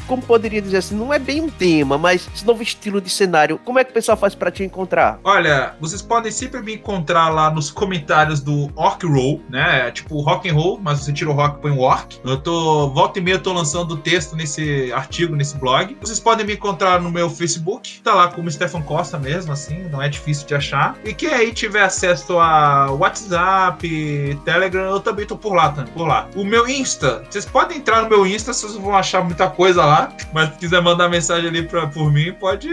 Como 0.06 0.22
poderia 0.22 0.62
dizer 0.62 0.78
assim, 0.78 0.94
não 0.94 1.12
é 1.12 1.18
bem 1.18 1.40
um 1.40 1.48
tema, 1.48 1.98
mas 1.98 2.28
esse 2.34 2.46
novo 2.46 2.62
estilo 2.62 3.00
de 3.00 3.10
cenário. 3.10 3.58
Como 3.64 3.78
é 3.78 3.84
que 3.84 3.90
o 3.90 3.94
pessoal 3.94 4.16
faz 4.16 4.34
para 4.34 4.50
te 4.50 4.62
encontrar? 4.62 5.18
Olha, 5.24 5.74
vocês 5.80 6.00
podem 6.00 6.30
sempre 6.30 6.60
me 6.62 6.74
encontrar 6.74 7.28
lá 7.28 7.50
nos 7.50 7.70
comentários 7.70 8.40
do 8.40 8.70
Orc 8.76 9.04
Roll, 9.04 9.42
né? 9.48 9.88
É 9.88 9.90
tipo 9.90 10.20
rock 10.20 10.48
and 10.48 10.54
roll, 10.54 10.78
mas 10.80 11.00
você 11.00 11.12
tira 11.12 11.30
o 11.30 11.32
rock 11.32 11.58
e 11.58 11.62
põe 11.62 11.70
o 11.72 11.80
orc. 11.80 12.18
Eu 12.24 12.36
tô. 12.36 12.88
Volta 12.90 13.18
e 13.18 13.22
meia 13.22 13.34
eu 13.34 13.42
tô 13.42 13.52
lançando 13.52 13.96
texto 13.96 14.36
nesse 14.36 14.92
artigo, 14.92 15.34
nesse 15.34 15.56
blog. 15.56 15.96
Vocês 16.00 16.20
podem 16.20 16.46
me 16.46 16.54
encontrar 16.54 17.00
no 17.00 17.10
meu 17.10 17.28
Facebook 17.28 17.87
tá 18.02 18.14
lá 18.14 18.28
como 18.28 18.50
Stefan 18.50 18.82
Costa 18.82 19.18
mesmo, 19.18 19.52
assim, 19.52 19.84
não 19.90 20.00
é 20.00 20.08
difícil 20.08 20.46
de 20.46 20.54
achar. 20.54 20.96
E 21.04 21.12
quem 21.12 21.30
aí 21.30 21.52
tiver 21.52 21.82
acesso 21.82 22.38
a 22.38 22.90
WhatsApp, 22.90 24.38
Telegram, 24.44 24.90
eu 24.90 25.00
também 25.00 25.26
tô 25.26 25.36
por 25.36 25.54
lá, 25.54 25.70
por 25.70 26.06
lá. 26.06 26.28
O 26.34 26.44
meu 26.44 26.68
Insta, 26.68 27.24
vocês 27.28 27.44
podem 27.44 27.78
entrar 27.78 28.02
no 28.02 28.08
meu 28.08 28.26
Insta, 28.26 28.52
vocês 28.52 28.74
vão 28.74 28.96
achar 28.96 29.22
muita 29.22 29.48
coisa 29.48 29.84
lá, 29.84 30.12
mas 30.32 30.50
se 30.50 30.58
quiser 30.58 30.80
mandar 30.82 31.08
mensagem 31.08 31.48
ali 31.48 31.62
pra, 31.62 31.86
por 31.86 32.12
mim, 32.12 32.32
pode, 32.32 32.68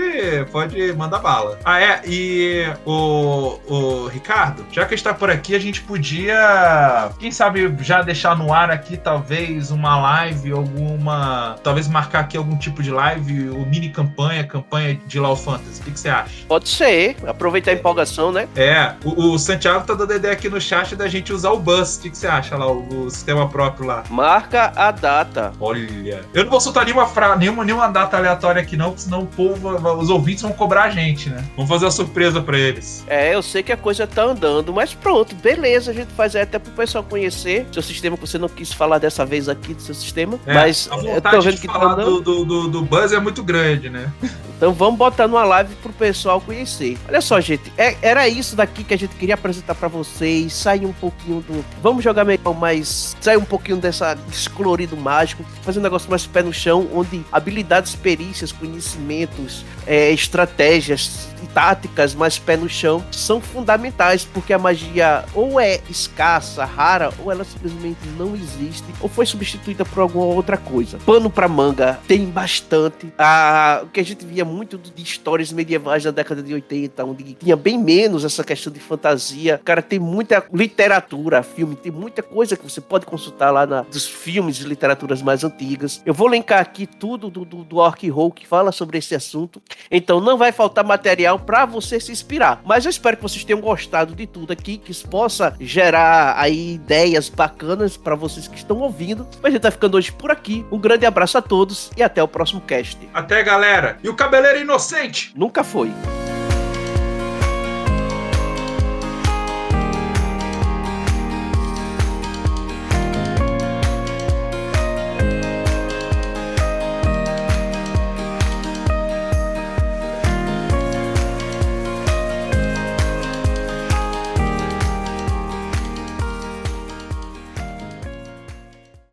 pode 0.51 0.93
mandar 0.93 1.19
bala. 1.19 1.59
Ah, 1.63 1.79
é, 1.79 2.01
e 2.05 2.65
o, 2.85 3.59
o 3.67 4.07
Ricardo, 4.07 4.65
já 4.71 4.85
que 4.85 4.95
está 4.95 5.13
por 5.13 5.29
aqui, 5.29 5.55
a 5.55 5.59
gente 5.59 5.81
podia, 5.81 7.11
quem 7.19 7.31
sabe, 7.31 7.73
já 7.81 8.01
deixar 8.01 8.37
no 8.37 8.53
ar 8.53 8.69
aqui, 8.71 8.97
talvez, 8.97 9.71
uma 9.71 9.97
live, 9.99 10.51
alguma, 10.51 11.55
talvez 11.63 11.87
marcar 11.87 12.21
aqui 12.21 12.37
algum 12.37 12.57
tipo 12.57 12.81
de 12.81 12.91
live, 12.91 13.49
ou 13.49 13.65
mini 13.65 13.89
campanha, 13.89 14.43
campanha 14.43 14.99
de 15.05 15.19
LoL 15.19 15.35
Fantasy. 15.35 15.81
O 15.81 15.83
que, 15.83 15.99
você 15.99 16.09
acha? 16.09 16.45
Pode 16.47 16.67
ser. 16.67 17.15
Aproveitar 17.25 17.71
a 17.71 17.73
empolgação, 17.73 18.31
né? 18.31 18.47
É. 18.55 18.93
O, 19.03 19.33
o, 19.33 19.39
Santiago 19.39 19.85
tá 19.85 19.93
dando 19.93 20.13
ideia 20.13 20.33
aqui 20.33 20.49
no 20.49 20.59
chat 20.59 20.95
da 20.95 21.07
gente 21.07 21.31
usar 21.31 21.51
o 21.51 21.59
Bus. 21.59 21.97
O 21.97 22.01
que, 22.01 22.15
você 22.15 22.27
acha 22.27 22.57
lá, 22.57 22.67
o, 22.67 23.05
o, 23.05 23.09
sistema 23.09 23.47
próprio 23.47 23.85
lá? 23.87 24.03
Marca 24.09 24.71
a 24.75 24.91
data. 24.91 25.53
Olha. 25.59 26.21
Eu 26.33 26.43
não 26.43 26.51
vou 26.51 26.59
soltar 26.59 26.85
nenhuma, 26.85 27.07
fra... 27.07 27.35
nenhuma, 27.35 27.63
nenhuma 27.63 27.87
data 27.87 28.17
aleatória 28.17 28.61
aqui, 28.61 28.75
não, 28.75 28.89
porque 28.89 29.03
senão 29.03 29.21
o 29.21 29.27
povo, 29.27 29.69
os 29.97 30.09
ouvintes 30.09 30.41
vão 30.41 30.51
cobrar 30.51 30.83
a 30.83 30.89
gente, 30.89 31.29
né? 31.29 31.43
Vamos 31.55 31.69
fazer 31.69 31.85
uma 31.85 31.91
surpresa 31.91 32.41
para 32.41 32.57
eles. 32.57 33.03
É, 33.07 33.33
eu 33.33 33.41
sei 33.41 33.61
que 33.61 33.71
a 33.71 33.77
coisa 33.77 34.07
tá 34.07 34.23
andando, 34.23 34.73
mas 34.73 34.93
pronto, 34.93 35.35
beleza. 35.35 35.91
A 35.91 35.93
gente 35.93 36.11
faz 36.13 36.35
até 36.35 36.57
pro 36.57 36.71
pessoal 36.71 37.03
conhecer 37.03 37.67
seu 37.71 37.81
sistema, 37.81 38.17
que 38.17 38.25
você 38.25 38.37
não 38.37 38.49
quis 38.49 38.71
falar 38.71 38.97
dessa 38.97 39.25
vez 39.25 39.47
aqui 39.47 39.73
do 39.73 39.81
seu 39.81 39.93
sistema. 39.93 40.39
É, 40.45 40.53
mas 40.53 40.89
a 40.91 40.95
vontade 40.95 41.15
eu 41.15 41.21
tô 41.21 41.41
vendo 41.41 41.55
de 41.55 41.61
que 41.61 41.67
tá 41.67 41.73
falar 41.73 41.95
tá 41.95 42.03
do, 42.03 42.21
do, 42.21 42.45
do, 42.45 42.67
do 42.67 42.81
Buzz 42.81 43.11
é 43.11 43.19
muito 43.19 43.43
grande, 43.43 43.89
né? 43.89 44.11
Então 44.57 44.73
vamos 44.73 44.94
botar 44.95 45.27
numa 45.27 45.43
live 45.43 45.75
pro 45.75 45.93
pessoal 45.93 46.39
conhecer. 46.41 46.97
Olha 47.07 47.21
só, 47.21 47.39
gente, 47.39 47.71
é, 47.77 47.95
era 48.01 48.27
isso 48.27 48.55
daqui 48.55 48.83
que 48.83 48.93
a 48.93 48.97
gente 48.97 49.15
queria 49.15 49.35
apresentar 49.35 49.75
para 49.75 49.87
vocês. 49.87 50.53
Sair 50.53 50.85
um 50.85 50.93
pouquinho 50.93 51.41
do. 51.41 51.63
Vamos 51.81 52.03
jogar 52.03 52.23
melhor, 52.23 52.53
mas 52.53 53.15
sair 53.19 53.37
um 53.37 53.45
pouquinho 53.45 53.77
dessa, 53.77 54.13
desse 54.13 54.49
colorido 54.49 54.95
mágico. 54.97 55.43
Fazer 55.61 55.79
um 55.79 55.83
negócio 55.83 56.09
mais 56.09 56.25
pé 56.25 56.41
no 56.41 56.53
chão, 56.53 56.87
onde 56.93 57.23
habilidades, 57.31 57.95
perícias, 57.95 58.51
conhecimentos, 58.51 59.65
é, 59.85 60.11
estratégias 60.11 61.29
e 61.43 61.47
táticas 61.47 62.13
mais 62.13 62.37
pé 62.37 62.57
no 62.57 62.67
chão 62.67 63.03
são 63.11 63.39
fundamentais, 63.39 64.25
porque 64.25 64.53
a 64.53 64.59
magia 64.59 65.25
ou 65.33 65.59
é 65.59 65.79
escassa, 65.89 66.65
rara, 66.65 67.11
ou 67.19 67.31
ela 67.31 67.43
simplesmente 67.43 67.99
não 68.17 68.35
existe, 68.35 68.85
ou 68.99 69.09
foi 69.09 69.25
substituída 69.25 69.85
por 69.85 70.01
alguma 70.01 70.25
outra 70.25 70.57
coisa. 70.57 70.97
Pano 71.05 71.29
pra 71.29 71.47
manga 71.47 71.99
tem 72.07 72.25
bastante. 72.25 73.13
Ah, 73.17 73.81
o 73.83 73.87
que 73.87 73.99
a 73.99 74.05
gente 74.05 74.25
via 74.25 74.45
muito 74.45 74.77
de 74.89 75.03
histórias 75.03 75.51
medievais 75.51 76.03
da 76.03 76.11
década 76.11 76.41
de 76.41 76.53
80, 76.53 77.03
onde 77.03 77.33
tinha 77.35 77.55
bem 77.55 77.77
menos 77.77 78.23
essa 78.23 78.43
questão 78.43 78.71
de 78.71 78.79
fantasia. 78.79 79.59
Cara, 79.63 79.81
tem 79.81 79.99
muita 79.99 80.43
literatura, 80.53 81.43
filme, 81.43 81.75
tem 81.75 81.91
muita 81.91 82.21
coisa 82.21 82.55
que 82.55 82.63
você 82.63 82.81
pode 82.81 83.05
consultar 83.05 83.51
lá 83.51 83.65
na, 83.65 83.81
dos 83.81 84.07
filmes 84.07 84.55
de 84.55 84.65
literaturas 84.65 85.21
mais 85.21 85.43
antigas. 85.43 86.01
Eu 86.05 86.13
vou 86.13 86.27
linkar 86.27 86.59
aqui 86.59 86.85
tudo 86.85 87.29
do, 87.29 87.45
do, 87.45 87.63
do 87.63 87.77
Orc 87.77 88.05
que 88.35 88.47
fala 88.47 88.71
sobre 88.71 88.97
esse 88.97 89.15
assunto. 89.15 89.61
Então 89.89 90.19
não 90.19 90.37
vai 90.37 90.51
faltar 90.51 90.83
material 90.83 91.39
para 91.39 91.65
você 91.65 91.99
se 91.99 92.11
inspirar. 92.11 92.61
Mas 92.65 92.85
eu 92.85 92.89
espero 92.89 93.17
que 93.17 93.23
vocês 93.23 93.43
tenham 93.43 93.61
gostado 93.61 94.15
de 94.15 94.27
tudo 94.27 94.51
aqui, 94.51 94.77
que 94.77 94.91
isso 94.91 95.07
possa 95.07 95.55
gerar 95.59 96.35
aí 96.37 96.75
ideias 96.75 97.29
bacanas 97.29 97.97
para 97.97 98.15
vocês 98.15 98.47
que 98.47 98.57
estão 98.57 98.79
ouvindo. 98.79 99.27
Mas 99.41 99.45
a 99.45 99.49
gente 99.51 99.61
tá 99.61 99.71
ficando 99.71 99.97
hoje 99.97 100.11
por 100.11 100.31
aqui. 100.31 100.65
Um 100.71 100.79
grande 100.79 101.05
abraço 101.05 101.37
a 101.37 101.41
todos 101.41 101.89
e 101.97 102.03
até 102.03 102.21
o 102.21 102.27
próximo 102.27 102.61
cast. 102.61 102.97
Até, 103.13 103.43
galera! 103.43 103.97
E 104.03 104.09
o 104.09 104.15
cabeleiro 104.15 104.59
inocente! 104.75 105.31
Nunca 105.35 105.63
foi. 105.63 105.89